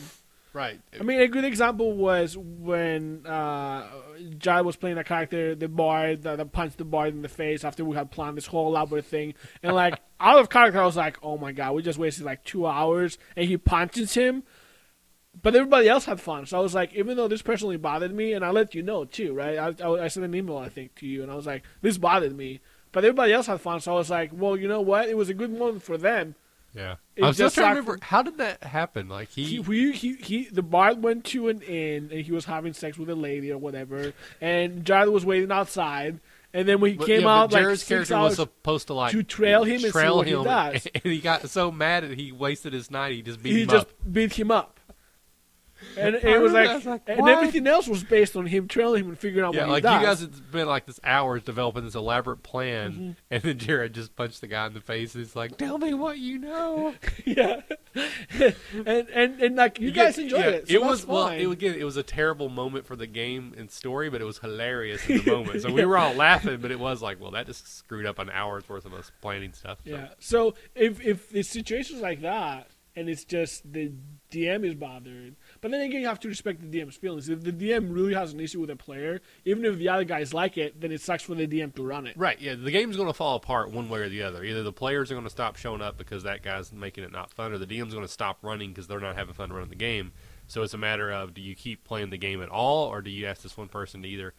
right. 0.52 0.80
I 0.98 1.02
mean, 1.02 1.20
a 1.20 1.28
good 1.28 1.44
example 1.44 1.92
was 1.92 2.36
when 2.36 3.26
uh, 3.26 3.86
Jai 4.38 4.62
was 4.62 4.76
playing 4.76 4.98
a 4.98 5.04
character, 5.04 5.54
the 5.54 5.68
bard, 5.68 6.22
that, 6.22 6.38
that 6.38 6.52
punched 6.52 6.78
the 6.78 6.84
bard 6.84 7.14
in 7.14 7.22
the 7.22 7.28
face 7.28 7.64
after 7.64 7.84
we 7.84 7.96
had 7.96 8.10
planned 8.10 8.36
this 8.36 8.46
whole 8.46 8.68
elaborate 8.68 9.04
thing. 9.04 9.34
And, 9.62 9.74
like, 9.74 10.00
out 10.20 10.38
of 10.38 10.48
character, 10.48 10.80
I 10.80 10.86
was 10.86 10.96
like, 10.96 11.18
oh 11.22 11.36
my 11.36 11.52
god, 11.52 11.74
we 11.74 11.82
just 11.82 11.98
wasted 11.98 12.24
like 12.24 12.44
two 12.44 12.66
hours, 12.66 13.18
and 13.36 13.46
he 13.46 13.56
punches 13.58 14.14
him. 14.14 14.42
But 15.42 15.54
everybody 15.54 15.86
else 15.86 16.06
had 16.06 16.18
fun. 16.18 16.46
So 16.46 16.56
I 16.56 16.60
was 16.62 16.74
like, 16.74 16.94
even 16.94 17.18
though 17.18 17.28
this 17.28 17.42
personally 17.42 17.76
bothered 17.76 18.14
me, 18.14 18.32
and 18.32 18.42
I 18.42 18.50
let 18.50 18.74
you 18.74 18.82
know 18.82 19.04
too, 19.04 19.34
right? 19.34 19.58
I, 19.58 19.74
I, 19.84 20.04
I 20.04 20.08
sent 20.08 20.24
an 20.24 20.34
email, 20.34 20.56
I 20.56 20.70
think, 20.70 20.94
to 20.96 21.06
you, 21.06 21.22
and 21.22 21.30
I 21.30 21.34
was 21.34 21.46
like, 21.46 21.62
this 21.82 21.98
bothered 21.98 22.34
me. 22.34 22.60
But 22.90 23.04
everybody 23.04 23.34
else 23.34 23.46
had 23.46 23.60
fun, 23.60 23.80
so 23.80 23.92
I 23.92 23.96
was 23.96 24.08
like, 24.08 24.30
well, 24.32 24.56
you 24.56 24.66
know 24.66 24.80
what? 24.80 25.10
It 25.10 25.18
was 25.18 25.28
a 25.28 25.34
good 25.34 25.50
moment 25.50 25.82
for 25.82 25.98
them. 25.98 26.34
Yeah. 26.76 26.96
it 27.16 27.24
I'm 27.24 27.32
still 27.32 27.46
just 27.46 27.56
trying 27.56 27.74
to 27.74 27.80
remember 27.80 28.04
how 28.04 28.22
did 28.22 28.38
that 28.38 28.62
happen. 28.62 29.08
Like 29.08 29.30
he, 29.30 29.44
he, 29.44 29.62
he, 29.62 29.92
he, 29.92 30.14
he, 30.16 30.48
the 30.50 30.62
bard 30.62 31.02
went 31.02 31.24
to 31.26 31.48
an 31.48 31.62
inn 31.62 32.10
and 32.12 32.20
he 32.20 32.30
was 32.32 32.44
having 32.44 32.72
sex 32.74 32.98
with 32.98 33.08
a 33.10 33.14
lady 33.14 33.50
or 33.50 33.58
whatever, 33.58 34.12
and 34.40 34.84
Jared 34.84 35.08
was 35.08 35.24
waiting 35.24 35.50
outside. 35.50 36.20
And 36.54 36.66
then 36.66 36.80
when 36.80 36.92
he 36.92 36.96
But- 36.96 37.06
came 37.06 37.22
yeah, 37.22 37.28
out, 37.40 37.52
like 37.52 37.62
Jared's 37.62 37.80
six 37.82 37.88
character 37.88 38.14
hours, 38.14 38.30
was 38.30 38.36
supposed 38.36 38.86
to 38.86 38.94
like 38.94 39.12
to 39.12 39.22
trail 39.22 39.64
him 39.64 39.74
and 39.74 39.82
see 39.82 39.90
trail 39.90 40.16
what 40.18 40.26
he 40.26 40.32
him, 40.32 40.44
does. 40.44 40.86
and 40.94 41.02
he 41.12 41.20
got 41.20 41.50
so 41.50 41.70
mad 41.70 42.04
that 42.04 42.18
he 42.18 42.32
wasted 42.32 42.72
his 42.72 42.90
night. 42.90 43.12
He 43.12 43.20
just 43.22 43.42
beat 43.42 43.52
he 43.52 43.62
him 43.62 43.68
just 43.68 43.86
up. 43.88 43.92
beat 44.12 44.32
him 44.38 44.50
up. 44.50 44.75
And 45.98 46.14
it 46.22 46.40
was 46.40 46.52
remember 46.52 46.78
that. 46.80 46.86
I 46.86 46.90
like, 46.90 47.08
like, 47.08 47.18
and 47.18 47.28
everything 47.28 47.66
else 47.66 47.86
was 47.88 48.02
based 48.04 48.36
on 48.36 48.46
him 48.46 48.68
trailing 48.68 49.04
him 49.04 49.08
and 49.10 49.18
figuring 49.18 49.46
out 49.46 49.54
Yeah, 49.54 49.66
what 49.66 49.82
like 49.82 49.84
he 49.84 50.00
you 50.00 50.06
guys 50.06 50.20
had 50.20 50.34
spent 50.34 50.68
like 50.68 50.86
this 50.86 51.00
hours 51.04 51.42
developing 51.42 51.84
this 51.84 51.94
elaborate 51.94 52.42
plan, 52.42 52.92
Mm-hmm. 52.92 53.10
and 53.30 53.42
then 53.42 53.58
Jared 53.58 53.92
just 53.94 54.14
punched 54.16 54.40
the 54.40 54.46
guy 54.46 54.66
in 54.66 54.74
the 54.74 54.80
face. 54.80 55.14
and 55.14 55.24
He's 55.24 55.36
like, 55.36 55.56
"Tell 55.58 55.78
me 55.78 55.94
what 55.94 56.18
you 56.18 56.38
know." 56.38 56.94
yeah, 57.24 57.60
and 58.34 59.08
and 59.10 59.40
and 59.40 59.56
like 59.56 59.80
you 59.80 59.90
guys 59.90 60.18
enjoyed 60.18 60.40
Yeah, 60.40 60.50
it. 60.50 60.68
So 60.68 60.74
it 60.76 60.80
that's 60.80 60.90
was 60.90 61.06
well. 61.06 61.28
It, 61.28 61.46
again, 61.46 61.74
it 61.78 61.84
was 61.84 61.96
a 61.96 62.02
terrible 62.02 62.48
moment 62.48 62.86
for 62.86 62.96
the 62.96 63.06
game 63.06 63.54
and 63.56 63.70
story, 63.70 64.10
but 64.10 64.20
it 64.20 64.24
was 64.24 64.38
hilarious 64.38 65.06
in 65.08 65.18
the 65.22 65.30
moment. 65.30 65.62
So 65.62 65.72
we 65.72 65.84
were 65.84 65.98
all 65.98 66.14
laughing, 66.14 66.60
but 66.60 66.70
it 66.70 66.78
was 66.78 67.02
like, 67.02 67.20
well, 67.20 67.30
that 67.32 67.46
just 67.46 67.66
screwed 67.76 68.06
up 68.06 68.18
an 68.18 68.30
hour's 68.30 68.68
worth 68.68 68.84
of 68.86 68.94
us 68.94 69.10
planning 69.20 69.52
stuff. 69.52 69.78
So. 69.84 69.90
Yeah. 69.90 70.08
So 70.18 70.54
if 70.74 71.00
if 71.04 71.34
it's 71.34 71.48
situations 71.48 72.00
like 72.00 72.20
that 72.22 72.68
and 72.94 73.08
it's 73.08 73.24
just 73.24 73.70
the 73.72 73.92
DM 74.32 74.64
is 74.66 74.74
bothered, 74.74 75.36
but 75.66 75.72
then 75.72 75.80
again 75.80 76.00
you 76.00 76.06
have 76.06 76.20
to 76.20 76.28
respect 76.28 76.60
the 76.60 76.78
DM's 76.78 76.94
feelings. 76.94 77.28
If 77.28 77.42
the 77.42 77.50
DM 77.50 77.92
really 77.92 78.14
has 78.14 78.32
an 78.32 78.38
issue 78.38 78.60
with 78.60 78.70
a 78.70 78.76
player, 78.76 79.20
even 79.44 79.64
if 79.64 79.78
the 79.78 79.88
other 79.88 80.04
guys 80.04 80.32
like 80.32 80.56
it, 80.56 80.80
then 80.80 80.92
it 80.92 81.00
sucks 81.00 81.24
for 81.24 81.34
the 81.34 81.44
DM 81.44 81.74
to 81.74 81.82
run 81.82 82.06
it. 82.06 82.16
Right, 82.16 82.40
yeah, 82.40 82.54
the 82.54 82.70
game's 82.70 82.94
going 82.94 83.08
to 83.08 83.12
fall 83.12 83.34
apart 83.34 83.72
one 83.72 83.88
way 83.88 83.98
or 83.98 84.08
the 84.08 84.22
other. 84.22 84.44
Either 84.44 84.62
the 84.62 84.72
players 84.72 85.10
are 85.10 85.14
going 85.14 85.26
to 85.26 85.30
stop 85.30 85.56
showing 85.56 85.82
up 85.82 85.98
because 85.98 86.22
that 86.22 86.44
guy's 86.44 86.72
making 86.72 87.02
it 87.02 87.10
not 87.10 87.32
fun, 87.32 87.52
or 87.52 87.58
the 87.58 87.66
DM's 87.66 87.92
going 87.92 88.06
to 88.06 88.12
stop 88.12 88.38
running 88.42 88.70
because 88.70 88.86
they're 88.86 89.00
not 89.00 89.16
having 89.16 89.34
fun 89.34 89.52
running 89.52 89.70
the 89.70 89.74
game. 89.74 90.12
So 90.46 90.62
it's 90.62 90.74
a 90.74 90.78
matter 90.78 91.10
of 91.10 91.34
do 91.34 91.40
you 91.40 91.56
keep 91.56 91.82
playing 91.82 92.10
the 92.10 92.16
game 92.16 92.40
at 92.40 92.48
all, 92.48 92.86
or 92.86 93.02
do 93.02 93.10
you 93.10 93.26
ask 93.26 93.42
this 93.42 93.56
one 93.56 93.66
person 93.66 94.02
to 94.02 94.08
either 94.08 94.34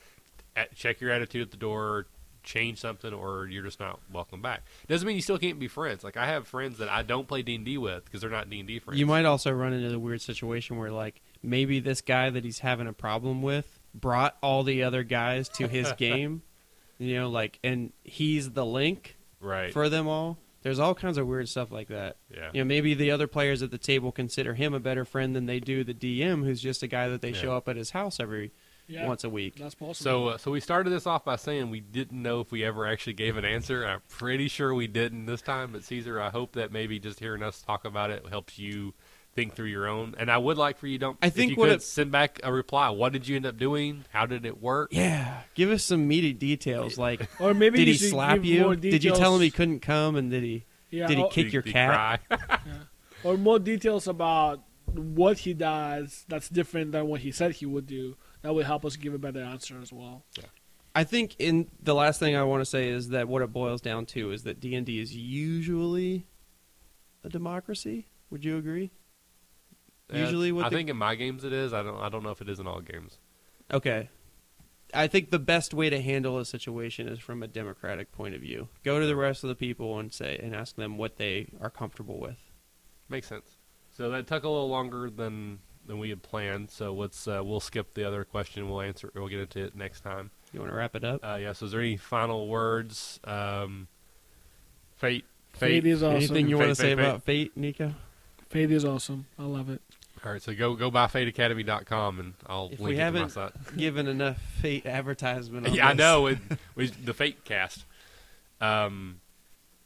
check 0.75 1.01
your 1.01 1.11
attitude 1.11 1.41
at 1.41 1.51
the 1.51 1.57
door, 1.57 2.07
change 2.47 2.79
something, 2.79 3.13
or 3.13 3.45
you're 3.47 3.63
just 3.63 3.79
not 3.79 3.99
welcome 4.11 4.41
back. 4.41 4.63
Doesn't 4.87 5.05
mean 5.05 5.15
you 5.15 5.21
still 5.21 5.37
can't 5.37 5.59
be 5.59 5.67
friends. 5.67 6.03
Like 6.03 6.17
I 6.17 6.25
have 6.25 6.47
friends 6.47 6.79
that 6.79 6.89
I 6.89 7.03
don't 7.03 7.27
play 7.27 7.43
D 7.43 7.53
and 7.55 7.65
D 7.65 7.77
with 7.77 8.05
because 8.05 8.21
they're 8.21 8.29
not 8.31 8.49
D 8.49 8.59
and 8.59 8.67
D 8.67 8.79
friends. 8.79 8.99
You 8.99 9.05
might 9.05 9.25
also 9.25 9.51
run 9.51 9.73
into 9.73 9.89
the 9.89 9.99
weird 9.99 10.21
situation 10.21 10.77
where, 10.77 10.89
like, 10.91 11.21
maybe 11.43 11.79
this 11.79 12.01
guy 12.01 12.29
that 12.31 12.43
he's 12.43 12.59
having 12.59 12.87
a 12.87 12.93
problem 12.93 13.41
with 13.43 13.79
brought 13.93 14.37
all 14.41 14.63
the 14.63 14.81
other 14.83 15.03
guys 15.03 15.49
to 15.49 15.67
his 15.67 15.91
game, 15.97 16.41
you 16.97 17.15
know, 17.19 17.29
like, 17.29 17.59
and 17.63 17.91
he's 18.03 18.51
the 18.51 18.65
link 18.65 19.17
right? 19.41 19.71
for 19.71 19.89
them 19.89 20.07
all. 20.07 20.37
There's 20.63 20.79
all 20.79 20.95
kinds 20.95 21.17
of 21.17 21.27
weird 21.27 21.47
stuff 21.47 21.71
like 21.71 21.87
that. 21.89 22.17
yeah. 22.33 22.49
You 22.53 22.61
know, 22.61 22.65
maybe 22.65 22.93
the 22.93 23.11
other 23.11 23.27
players 23.27 23.61
at 23.61 23.71
the 23.71 23.77
table 23.77 24.11
consider 24.11 24.53
him 24.55 24.73
a 24.73 24.79
better 24.79 25.05
friend 25.05 25.35
than 25.35 25.45
they 25.45 25.59
do 25.59 25.83
the 25.83 25.93
DM, 25.93 26.43
who's 26.43 26.61
just 26.61 26.83
a 26.83 26.87
guy 26.87 27.07
that 27.07 27.21
they 27.21 27.29
Yeah. 27.29 27.39
show 27.41 27.55
up 27.55 27.69
at 27.69 27.75
his 27.77 27.91
house 27.91 28.19
every 28.19 28.51
Yeah. 28.87 29.05
once 29.07 29.23
a 29.23 29.29
week. 29.29 29.55
That's 29.57 29.75
possible. 29.75 29.93
So, 29.95 30.27
uh, 30.29 30.37
so 30.37 30.51
we 30.51 30.59
started 30.61 30.91
this 30.91 31.05
off 31.05 31.25
by 31.25 31.35
saying 31.35 31.69
we 31.69 31.81
didn't 31.81 32.21
know 32.21 32.39
if 32.39 32.51
we 32.51 32.63
ever 32.63 32.87
actually 32.87 33.13
gave 33.13 33.35
an 33.37 33.43
answer. 33.45 33.85
I'm 33.85 34.01
pretty 34.09 34.47
sure 34.47 34.73
we 34.73 34.87
didn't 34.87 35.25
this 35.25 35.41
time. 35.41 35.71
But 35.73 35.83
Caesar, 35.83 36.21
I 36.21 36.29
hope 36.29 36.53
that 36.53 36.71
maybe 36.71 36.97
just 36.99 37.19
hearing 37.19 37.43
us 37.43 37.61
talk 37.61 37.83
about 37.85 38.11
it 38.11 38.25
helps 38.29 38.57
you 38.57 38.93
think 39.35 39.53
through 39.55 39.67
your 39.67 39.87
own. 39.87 40.15
And 40.17 40.31
I 40.31 40.37
would 40.37 40.57
like 40.57 40.77
for 40.77 40.87
you 40.87 40.97
don't. 40.97 41.17
I 41.21 41.27
if 41.27 41.33
think 41.33 41.51
you 41.51 41.57
what 41.57 41.67
could 41.67 41.75
it- 41.75 41.83
send 41.83 42.11
back 42.11 42.39
a 42.43 42.51
reply. 42.53 42.89
What 42.89 43.11
did 43.13 43.27
you 43.27 43.35
end 43.35 43.45
up 43.45 43.57
doing? 43.57 44.05
How 44.11 44.25
did 44.25 44.45
it 44.45 44.61
work? 44.61 44.89
Yeah, 44.93 45.41
give 45.53 45.69
us 45.69 45.83
some 45.83 46.07
meaty 46.07 46.31
details. 46.33 46.97
Like, 46.97 47.29
or 47.41 47.53
maybe 47.53 47.79
did 47.79 47.87
he 47.89 47.97
slap 47.97 48.41
give 48.41 48.61
more 48.61 48.73
you? 48.73 48.79
Did 48.79 49.03
you 49.03 49.11
tell 49.13 49.35
him 49.35 49.41
he 49.41 49.51
couldn't 49.51 49.81
come? 49.81 50.15
And 50.15 50.31
did 50.31 50.43
he? 50.43 50.65
Yeah, 50.89 51.07
did 51.07 51.17
he 51.17 51.23
or, 51.25 51.29
kick 51.29 51.51
your 51.51 51.61
Did 51.61 51.73
cat? 51.73 52.21
cry? 52.29 52.59
or 53.25 53.37
more 53.37 53.59
details 53.59 54.07
about 54.07 54.63
what 54.85 55.39
he 55.39 55.53
does 55.53 56.23
that's 56.29 56.47
different 56.47 56.93
than 56.93 57.07
what 57.07 57.19
he 57.19 57.31
said 57.33 57.51
he 57.55 57.65
would 57.65 57.85
do? 57.85 58.15
That 58.41 58.53
would 58.53 58.65
help 58.65 58.85
us 58.85 58.95
give 58.95 59.13
a 59.13 59.17
better 59.17 59.41
answer 59.41 59.79
as 59.81 59.91
well. 59.91 60.23
Yeah. 60.37 60.45
I 60.95 61.03
think 61.03 61.35
in 61.39 61.69
the 61.81 61.93
last 61.93 62.19
thing 62.19 62.35
I 62.35 62.43
want 62.43 62.61
to 62.61 62.65
say 62.65 62.89
is 62.89 63.09
that 63.09 63.27
what 63.27 63.41
it 63.41 63.51
boils 63.53 63.81
down 63.81 64.05
to 64.07 64.31
is 64.31 64.43
that 64.43 64.59
D 64.59 64.73
and 64.75 64.85
D 64.85 64.99
is 64.99 65.15
usually 65.15 66.25
a 67.23 67.29
democracy. 67.29 68.07
Would 68.29 68.43
you 68.43 68.57
agree? 68.57 68.91
Usually, 70.13 70.51
Uh, 70.51 70.55
what 70.55 70.65
I 70.65 70.69
the- 70.69 70.75
think 70.77 70.89
in 70.89 70.97
my 70.97 71.15
games 71.15 71.43
it 71.43 71.53
is. 71.53 71.73
I 71.73 71.83
don't. 71.83 71.97
I 71.99 72.09
don't 72.09 72.23
know 72.23 72.31
if 72.31 72.41
it 72.41 72.49
is 72.49 72.59
in 72.59 72.67
all 72.67 72.79
games. 72.81 73.19
Okay. 73.71 74.09
I 74.93 75.07
think 75.07 75.31
the 75.31 75.39
best 75.39 75.73
way 75.73 75.89
to 75.89 76.01
handle 76.01 76.37
a 76.39 76.45
situation 76.45 77.09
is 77.09 77.19
from 77.19 77.43
a 77.43 77.47
democratic 77.47 78.13
point 78.13 78.33
of 78.33 78.39
view. 78.41 78.69
Go 78.83 79.01
to 79.01 79.05
the 79.05 79.17
rest 79.17 79.43
of 79.43 79.49
the 79.49 79.55
people 79.55 79.99
and 79.99 80.13
say 80.13 80.39
and 80.41 80.55
ask 80.55 80.77
them 80.77 80.97
what 80.97 81.17
they 81.17 81.49
are 81.59 81.69
comfortable 81.69 82.19
with. 82.19 82.37
Makes 83.09 83.27
sense. 83.27 83.57
So 83.91 84.09
that 84.11 84.27
took 84.27 84.43
a 84.45 84.49
little 84.49 84.69
longer 84.69 85.09
than 85.09 85.59
than 85.87 85.99
we 85.99 86.09
had 86.09 86.21
planned. 86.21 86.69
So 86.69 86.93
let's 86.93 87.27
uh, 87.27 87.41
we'll 87.43 87.59
skip 87.59 87.93
the 87.93 88.05
other 88.05 88.23
question. 88.23 88.69
We'll 88.69 88.81
answer. 88.81 89.11
We'll 89.15 89.27
get 89.27 89.39
into 89.39 89.63
it 89.63 89.75
next 89.75 90.01
time. 90.01 90.31
You 90.53 90.59
want 90.59 90.71
to 90.71 90.77
wrap 90.77 90.95
it 90.95 91.03
up? 91.03 91.21
Uh, 91.23 91.37
yeah. 91.41 91.53
So 91.53 91.65
is 91.65 91.71
there 91.71 91.81
any 91.81 91.97
final 91.97 92.47
words? 92.47 93.19
Um, 93.23 93.87
fate. 94.95 95.25
Fate, 95.53 95.85
is 95.85 96.03
awesome. 96.03 96.17
Anything 96.17 96.47
you 96.47 96.57
want 96.57 96.69
to 96.69 96.75
say 96.75 96.95
fate. 96.95 96.99
about 97.03 97.23
fate, 97.23 97.57
Nico? 97.57 97.93
Fate 98.49 98.71
is 98.71 98.85
awesome. 98.85 99.25
I 99.39 99.43
love 99.43 99.69
it. 99.69 99.81
All 100.23 100.31
right. 100.31 100.41
So 100.41 100.53
go 100.53 100.75
go 100.75 100.91
by 100.91 101.07
fateacademy.com 101.07 102.19
and 102.19 102.33
I'll 102.45 102.69
If 102.71 102.79
link 102.79 102.81
we 102.81 102.91
it 102.91 102.93
to 102.93 102.97
my 102.97 103.03
haven't 103.03 103.29
site. 103.31 103.53
given 103.77 104.07
enough 104.07 104.37
fate 104.61 104.85
advertisement. 104.85 105.67
On 105.67 105.73
yeah, 105.75 105.87
I 105.87 105.93
know. 105.93 106.27
It, 106.27 106.37
we, 106.75 106.87
the 106.87 107.13
Fate 107.13 107.43
cast. 107.43 107.85
Um, 108.61 109.21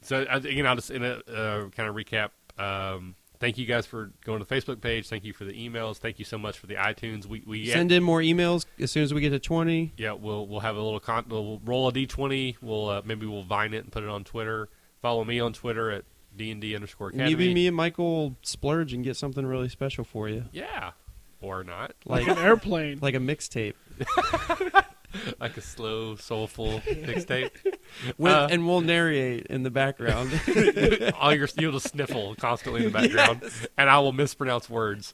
so 0.01 0.25
again, 0.29 0.65
I'll 0.65 0.75
just 0.75 0.91
in 0.91 1.03
a 1.03 1.21
uh, 1.27 1.69
kind 1.69 1.89
of 1.89 1.95
recap. 1.95 2.29
Um, 2.57 3.15
thank 3.41 3.57
you 3.57 3.65
guys 3.65 3.85
for 3.85 4.11
going 4.23 4.39
to 4.39 4.45
the 4.45 4.55
Facebook 4.55 4.79
page. 4.79 5.09
Thank 5.09 5.25
you 5.25 5.33
for 5.33 5.43
the 5.43 5.51
emails. 5.51 5.97
Thank 5.97 6.17
you 6.19 6.23
so 6.23 6.37
much 6.37 6.57
for 6.57 6.67
the 6.67 6.75
iTunes. 6.75 7.25
We 7.25 7.43
we 7.45 7.65
Send 7.67 7.91
in 7.91 8.01
more 8.03 8.21
emails 8.21 8.65
as 8.79 8.89
soon 8.91 9.03
as 9.03 9.13
we 9.13 9.19
get 9.19 9.31
to 9.31 9.39
twenty. 9.39 9.91
yeah 9.97 10.13
we'll 10.13 10.47
we'll 10.47 10.61
have 10.61 10.77
a 10.77 10.81
little 10.81 11.01
con- 11.01 11.25
we'll 11.27 11.59
roll 11.65 11.89
a 11.89 11.91
d20. 11.91 12.55
We'll 12.61 12.87
uh, 12.89 13.01
maybe 13.03 13.25
we'll 13.25 13.43
vine 13.43 13.73
it 13.73 13.83
and 13.83 13.91
put 13.91 14.03
it 14.03 14.09
on 14.09 14.23
Twitter. 14.23 14.69
Follow 15.01 15.25
me 15.25 15.39
on 15.41 15.51
Twitter 15.51 15.91
at 15.91 16.05
D 16.37 16.49
and 16.51 16.61
D 16.61 16.73
underscore 16.75 17.09
Academy. 17.09 17.29
Maybe 17.35 17.53
me 17.53 17.67
and 17.67 17.75
Michael 17.75 18.37
splurge 18.43 18.93
and 18.93 19.03
get 19.03 19.17
something 19.17 19.45
really 19.45 19.67
special 19.67 20.03
for 20.05 20.29
you, 20.29 20.45
Yeah, 20.53 20.91
or 21.41 21.63
not. 21.65 21.93
like 22.05 22.27
An 22.27 22.37
airplane. 22.37 22.99
like 23.01 23.15
a 23.15 23.19
mixtape. 23.19 23.73
like 25.39 25.57
a 25.57 25.61
slow, 25.61 26.15
soulful 26.15 26.79
mixtape. 26.81 27.51
With, 28.17 28.31
Uh, 28.33 28.47
and 28.51 28.67
we'll 28.67 28.81
narrate 28.81 29.47
in 29.47 29.63
the 29.63 29.69
background. 29.69 30.31
All 31.19 31.33
your 31.33 31.47
you'll 31.57 31.73
just 31.73 31.89
sniffle 31.89 32.35
constantly 32.35 32.85
in 32.85 32.91
the 32.91 32.99
background, 32.99 33.43
and 33.77 33.89
I 33.89 33.99
will 33.99 34.13
mispronounce 34.13 34.69
words. 34.69 35.13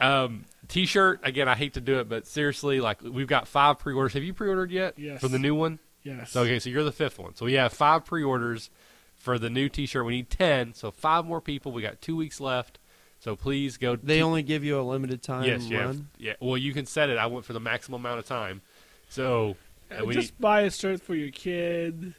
Um, 0.00 0.44
T-shirt 0.68 1.20
again. 1.22 1.48
I 1.48 1.54
hate 1.54 1.74
to 1.74 1.80
do 1.80 1.98
it, 2.00 2.08
but 2.08 2.26
seriously, 2.26 2.80
like 2.80 3.02
we've 3.02 3.26
got 3.26 3.46
five 3.48 3.78
pre-orders. 3.78 4.14
Have 4.14 4.22
you 4.24 4.32
pre-ordered 4.34 4.70
yet? 4.70 4.98
Yes. 4.98 5.20
For 5.20 5.28
the 5.28 5.38
new 5.38 5.54
one. 5.54 5.78
yes. 6.02 6.34
Okay, 6.34 6.58
so 6.58 6.70
you're 6.70 6.84
the 6.84 6.92
fifth 6.92 7.18
one. 7.18 7.34
So 7.34 7.44
we 7.46 7.54
have 7.54 7.72
five 7.72 8.04
pre-orders 8.04 8.70
for 9.16 9.38
the 9.38 9.50
new 9.50 9.68
T-shirt. 9.68 10.04
We 10.04 10.14
need 10.16 10.30
ten, 10.30 10.74
so 10.74 10.90
five 10.90 11.24
more 11.24 11.40
people. 11.40 11.72
We 11.72 11.82
got 11.82 12.00
two 12.00 12.16
weeks 12.16 12.40
left. 12.40 12.78
So 13.22 13.36
please 13.36 13.76
go. 13.76 13.94
they 13.94 14.16
to- 14.18 14.22
only 14.22 14.42
give 14.42 14.64
you 14.64 14.80
a 14.80 14.82
limited 14.82 15.22
time 15.22 15.44
yes, 15.44 15.68
yeah, 15.68 15.84
run. 15.84 16.08
yeah. 16.18 16.32
Well, 16.40 16.56
you 16.58 16.72
can 16.72 16.86
set 16.86 17.08
it. 17.08 17.16
I 17.18 17.26
went 17.26 17.44
for 17.44 17.52
the 17.52 17.60
maximum 17.60 18.00
amount 18.00 18.18
of 18.18 18.26
time. 18.26 18.62
So 19.08 19.54
uh, 19.96 20.04
we 20.04 20.14
Just 20.14 20.40
buy 20.40 20.62
a 20.62 20.70
shirt 20.72 21.00
for 21.00 21.14
your 21.14 21.30
kid, 21.30 22.14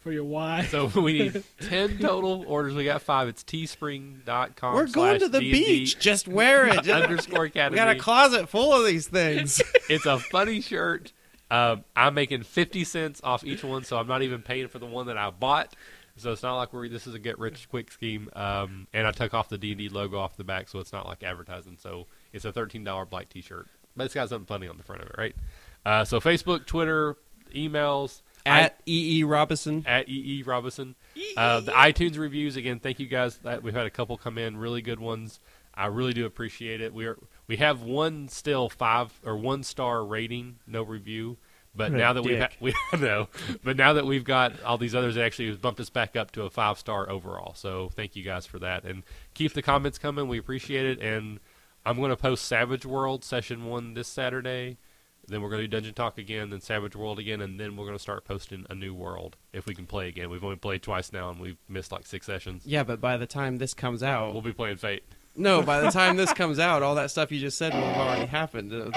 for 0.00 0.12
your 0.12 0.24
wife. 0.24 0.70
So 0.70 0.86
we 1.00 1.14
need 1.14 1.42
10 1.62 2.00
total 2.00 2.44
orders. 2.46 2.74
We 2.74 2.84
got 2.84 3.00
five. 3.00 3.28
It's 3.28 3.42
teespring.com. 3.42 4.74
We're 4.74 4.88
going 4.88 5.20
to 5.20 5.28
the 5.28 5.38
slash 5.38 5.50
beach. 5.52 5.98
Just 5.98 6.28
wear 6.28 6.66
it. 6.66 6.74
Just- 6.84 6.90
underscore 6.90 7.40
we 7.42 7.46
academy. 7.46 7.76
got 7.76 7.88
a 7.88 7.98
closet 7.98 8.50
full 8.50 8.74
of 8.74 8.84
these 8.86 9.08
things. 9.08 9.62
it's 9.88 10.04
a 10.04 10.18
funny 10.18 10.60
shirt. 10.60 11.12
Um, 11.50 11.84
I'm 11.96 12.12
making 12.12 12.42
50 12.42 12.84
cents 12.84 13.20
off 13.24 13.42
each 13.42 13.64
one, 13.64 13.84
so 13.84 13.96
I'm 13.98 14.06
not 14.06 14.20
even 14.22 14.42
paying 14.42 14.68
for 14.68 14.78
the 14.78 14.86
one 14.86 15.06
that 15.06 15.16
I 15.16 15.30
bought. 15.30 15.74
So 16.16 16.32
it's 16.32 16.42
not 16.42 16.56
like 16.56 16.72
we're 16.72 16.88
this 16.88 17.06
is 17.06 17.14
a 17.14 17.18
get 17.18 17.38
rich 17.38 17.68
quick 17.68 17.90
scheme. 17.90 18.28
Um, 18.34 18.86
and 18.92 19.06
I 19.06 19.12
took 19.12 19.34
off 19.34 19.48
the 19.48 19.58
D&D 19.58 19.88
logo 19.88 20.18
off 20.18 20.36
the 20.36 20.44
back, 20.44 20.68
so 20.68 20.78
it's 20.78 20.92
not 20.92 21.06
like 21.06 21.22
advertising. 21.22 21.76
So 21.80 22.06
it's 22.32 22.44
a 22.44 22.52
$13 22.52 23.08
black 23.08 23.28
T-shirt, 23.28 23.66
but 23.96 24.04
it's 24.04 24.14
got 24.14 24.28
something 24.28 24.46
funny 24.46 24.68
on 24.68 24.76
the 24.76 24.82
front 24.82 25.02
of 25.02 25.08
it, 25.08 25.14
right? 25.16 25.34
Uh, 25.84 26.04
so 26.04 26.20
Facebook, 26.20 26.66
Twitter, 26.66 27.16
emails, 27.54 28.22
At 28.44 28.78
E. 28.86 29.18
E. 29.20 29.24
Robinson. 29.24 29.84
at 29.86 30.08
EE 30.08 30.42
Robinson. 30.44 30.94
Uh, 31.36 31.60
the 31.60 31.72
iTunes 31.72 32.18
reviews 32.18 32.56
again. 32.56 32.78
Thank 32.78 33.00
you 33.00 33.06
guys. 33.06 33.38
That 33.38 33.62
we've 33.62 33.74
had 33.74 33.86
a 33.86 33.90
couple 33.90 34.16
come 34.16 34.36
in, 34.38 34.56
really 34.56 34.82
good 34.82 35.00
ones. 35.00 35.40
I 35.74 35.86
really 35.86 36.12
do 36.12 36.26
appreciate 36.26 36.80
it. 36.80 36.92
We 36.92 37.06
are 37.06 37.16
we 37.46 37.56
have 37.56 37.82
one 37.82 38.28
still 38.28 38.68
five 38.68 39.18
or 39.24 39.36
one 39.36 39.62
star 39.62 40.04
rating, 40.04 40.56
no 40.66 40.82
review. 40.82 41.38
But 41.74 41.90
What 41.92 41.98
now 41.98 42.12
that 42.12 42.22
we've 42.22 42.38
ha- 42.38 42.48
we 42.60 42.74
know, 42.98 43.28
but 43.64 43.76
now 43.76 43.94
that 43.94 44.04
we've 44.06 44.24
got 44.24 44.62
all 44.62 44.76
these 44.76 44.94
others, 44.94 45.16
it 45.16 45.22
actually 45.22 45.52
bumped 45.52 45.80
us 45.80 45.88
back 45.90 46.16
up 46.16 46.30
to 46.32 46.42
a 46.42 46.50
five 46.50 46.78
star 46.78 47.08
overall. 47.08 47.54
So 47.54 47.90
thank 47.94 48.14
you 48.14 48.22
guys 48.22 48.44
for 48.44 48.58
that, 48.58 48.84
and 48.84 49.02
keep 49.34 49.54
the 49.54 49.62
comments 49.62 49.98
coming. 49.98 50.28
We 50.28 50.38
appreciate 50.38 50.84
it. 50.84 51.00
And 51.00 51.40
I'm 51.86 51.96
going 51.96 52.10
to 52.10 52.16
post 52.16 52.44
Savage 52.44 52.84
World 52.84 53.24
session 53.24 53.64
one 53.64 53.94
this 53.94 54.08
Saturday. 54.08 54.76
Then 55.28 55.40
we're 55.40 55.50
going 55.50 55.62
to 55.62 55.68
do 55.68 55.76
Dungeon 55.76 55.94
Talk 55.94 56.18
again, 56.18 56.50
then 56.50 56.60
Savage 56.60 56.96
World 56.96 57.20
again, 57.20 57.40
and 57.40 57.58
then 57.58 57.76
we're 57.76 57.84
going 57.84 57.96
to 57.96 58.02
start 58.02 58.24
posting 58.24 58.66
a 58.68 58.74
new 58.74 58.92
world 58.92 59.36
if 59.52 59.66
we 59.66 59.74
can 59.74 59.86
play 59.86 60.08
again. 60.08 60.28
We've 60.30 60.42
only 60.42 60.56
played 60.56 60.82
twice 60.82 61.12
now, 61.12 61.30
and 61.30 61.40
we've 61.40 61.58
missed 61.68 61.92
like 61.92 62.06
six 62.06 62.26
sessions. 62.26 62.66
Yeah, 62.66 62.82
but 62.82 63.00
by 63.00 63.16
the 63.16 63.26
time 63.26 63.58
this 63.58 63.72
comes 63.72 64.02
out, 64.02 64.32
We'll 64.32 64.42
be 64.42 64.52
playing 64.52 64.78
Fate. 64.78 65.04
No, 65.34 65.62
by 65.62 65.80
the 65.80 65.90
time 65.90 66.16
this 66.16 66.32
comes 66.32 66.58
out, 66.58 66.82
all 66.82 66.94
that 66.96 67.10
stuff 67.10 67.32
you 67.32 67.40
just 67.40 67.56
said 67.58 67.72
will 67.74 67.80
have 67.82 67.96
already 67.96 68.26
happened. 68.26 68.72
Uh, 68.72 68.90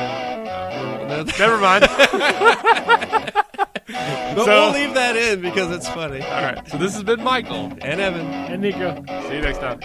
then- 1.08 1.26
Never 1.40 1.58
mind. 1.58 1.86
But 3.88 4.44
So- 4.46 4.72
we'll 4.72 4.72
leave 4.74 4.94
that 4.96 5.16
in 5.16 5.42
because 5.42 5.72
it's 5.74 5.88
funny. 5.88 6.22
All 6.22 6.42
right. 6.42 6.68
So 6.68 6.78
this 6.78 6.94
has 6.94 7.04
been 7.04 7.24
Michael. 7.24 7.72
And 7.82 8.02
Evan. 8.02 8.26
and 8.26 8.62
Nico. 8.62 9.04
See 9.30 9.36
you 9.36 9.42
next 9.42 9.60
time. 9.60 9.80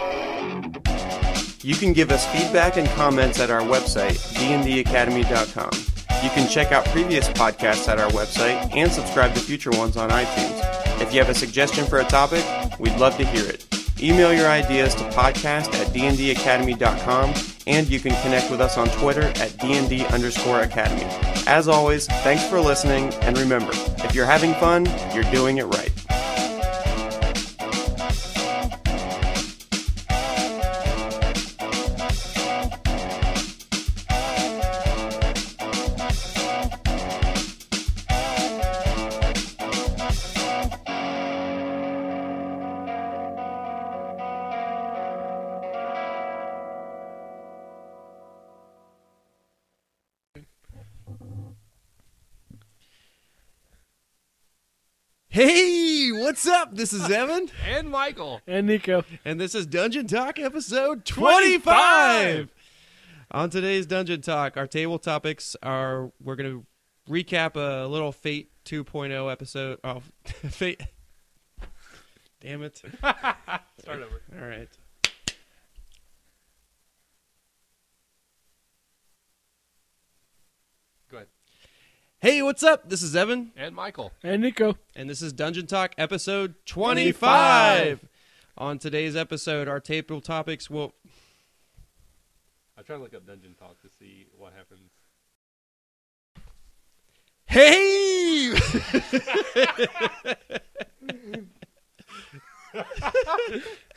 You 1.61 1.75
can 1.75 1.93
give 1.93 2.11
us 2.11 2.25
feedback 2.33 2.75
and 2.77 2.87
comments 2.89 3.39
at 3.39 3.49
our 3.51 3.61
website, 3.61 4.17
dndacademy.com. 4.33 5.69
You 6.23 6.29
can 6.31 6.49
check 6.49 6.71
out 6.71 6.83
previous 6.85 7.29
podcasts 7.29 7.87
at 7.87 7.99
our 7.99 8.09
website 8.09 8.75
and 8.75 8.91
subscribe 8.91 9.33
to 9.35 9.39
future 9.39 9.71
ones 9.71 9.95
on 9.95 10.09
iTunes. 10.09 10.99
If 11.01 11.13
you 11.13 11.19
have 11.19 11.29
a 11.29 11.35
suggestion 11.35 11.85
for 11.85 11.99
a 11.99 12.03
topic, 12.05 12.43
we'd 12.79 12.97
love 12.97 13.15
to 13.17 13.25
hear 13.25 13.45
it. 13.47 13.65
Email 14.01 14.33
your 14.33 14.47
ideas 14.47 14.95
to 14.95 15.03
podcast 15.11 15.73
at 15.75 15.87
dndacademy.com 15.93 17.33
and 17.67 17.87
you 17.87 17.99
can 17.99 18.19
connect 18.23 18.49
with 18.49 18.59
us 18.59 18.77
on 18.77 18.89
Twitter 18.89 19.21
at 19.21 19.51
dnd 19.59 20.11
underscore 20.11 20.61
academy. 20.61 21.03
As 21.45 21.67
always, 21.67 22.07
thanks 22.07 22.43
for 22.47 22.59
listening 22.59 23.13
and 23.21 23.37
remember, 23.37 23.71
if 23.73 24.15
you're 24.15 24.25
having 24.25 24.53
fun, 24.55 24.87
you're 25.13 25.29
doing 25.31 25.57
it 25.59 25.65
right. 25.65 25.90
Hey, 55.33 56.11
what's 56.11 56.45
up? 56.45 56.75
This 56.75 56.91
is 56.91 57.09
Evan, 57.09 57.49
And 57.65 57.89
Michael. 57.89 58.41
And 58.45 58.67
Nico. 58.67 59.05
and 59.23 59.39
this 59.39 59.55
is 59.55 59.65
Dungeon 59.65 60.05
Talk 60.05 60.37
episode 60.37 61.05
25. 61.05 62.49
On 63.31 63.49
today's 63.49 63.85
Dungeon 63.85 64.19
Talk, 64.19 64.57
our 64.57 64.67
table 64.67 64.99
topics 64.99 65.55
are 65.63 66.11
we're 66.21 66.35
going 66.35 66.51
to 66.51 66.65
recap 67.09 67.55
a 67.55 67.87
little 67.87 68.11
Fate 68.11 68.51
2.0 68.65 69.31
episode. 69.31 69.79
Oh, 69.85 70.01
Fate. 70.25 70.81
Damn 72.41 72.63
it. 72.63 72.77
Start 72.99 74.01
over. 74.01 74.21
All 74.37 74.45
right. 74.45 74.67
Hey, 82.21 82.41
what's 82.43 82.61
up? 82.61 82.87
This 82.87 83.01
is 83.01 83.15
Evan, 83.15 83.51
And 83.55 83.73
Michael. 83.75 84.11
And 84.23 84.43
Nico. 84.43 84.77
and 84.95 85.09
this 85.09 85.23
is 85.23 85.33
Dungeon 85.33 85.65
Talk 85.65 85.95
episode 85.97 86.53
25. 86.67 88.05
On 88.59 88.77
today's 88.77 89.15
episode, 89.15 89.67
our 89.67 89.79
table 89.79 90.21
topics 90.21 90.69
will. 90.69 90.93
I 92.77 92.83
try 92.83 92.97
to 92.97 93.01
look 93.01 93.15
up 93.15 93.25
Dungeon 93.25 93.55
Talk 93.55 93.81
to 93.81 93.89
see 93.89 94.27
what 94.37 94.53
happens. 94.53 94.91
Hey! 97.47 98.53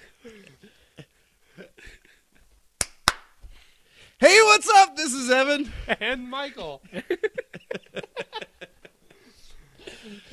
hey, 4.19 4.39
what's 4.45 4.69
up? 4.69 4.97
This 4.97 5.12
is 5.12 5.31
Evan. 5.31 5.73
And 6.01 6.29
Michael. 6.31 6.83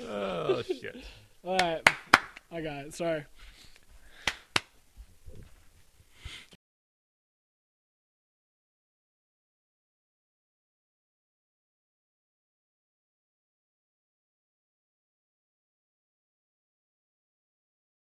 oh 0.07 0.61
shit. 0.63 1.03
All 1.43 1.57
right. 1.57 1.87
I 2.51 2.61
got 2.61 2.85
it. 2.85 2.93
Sorry. 2.93 3.25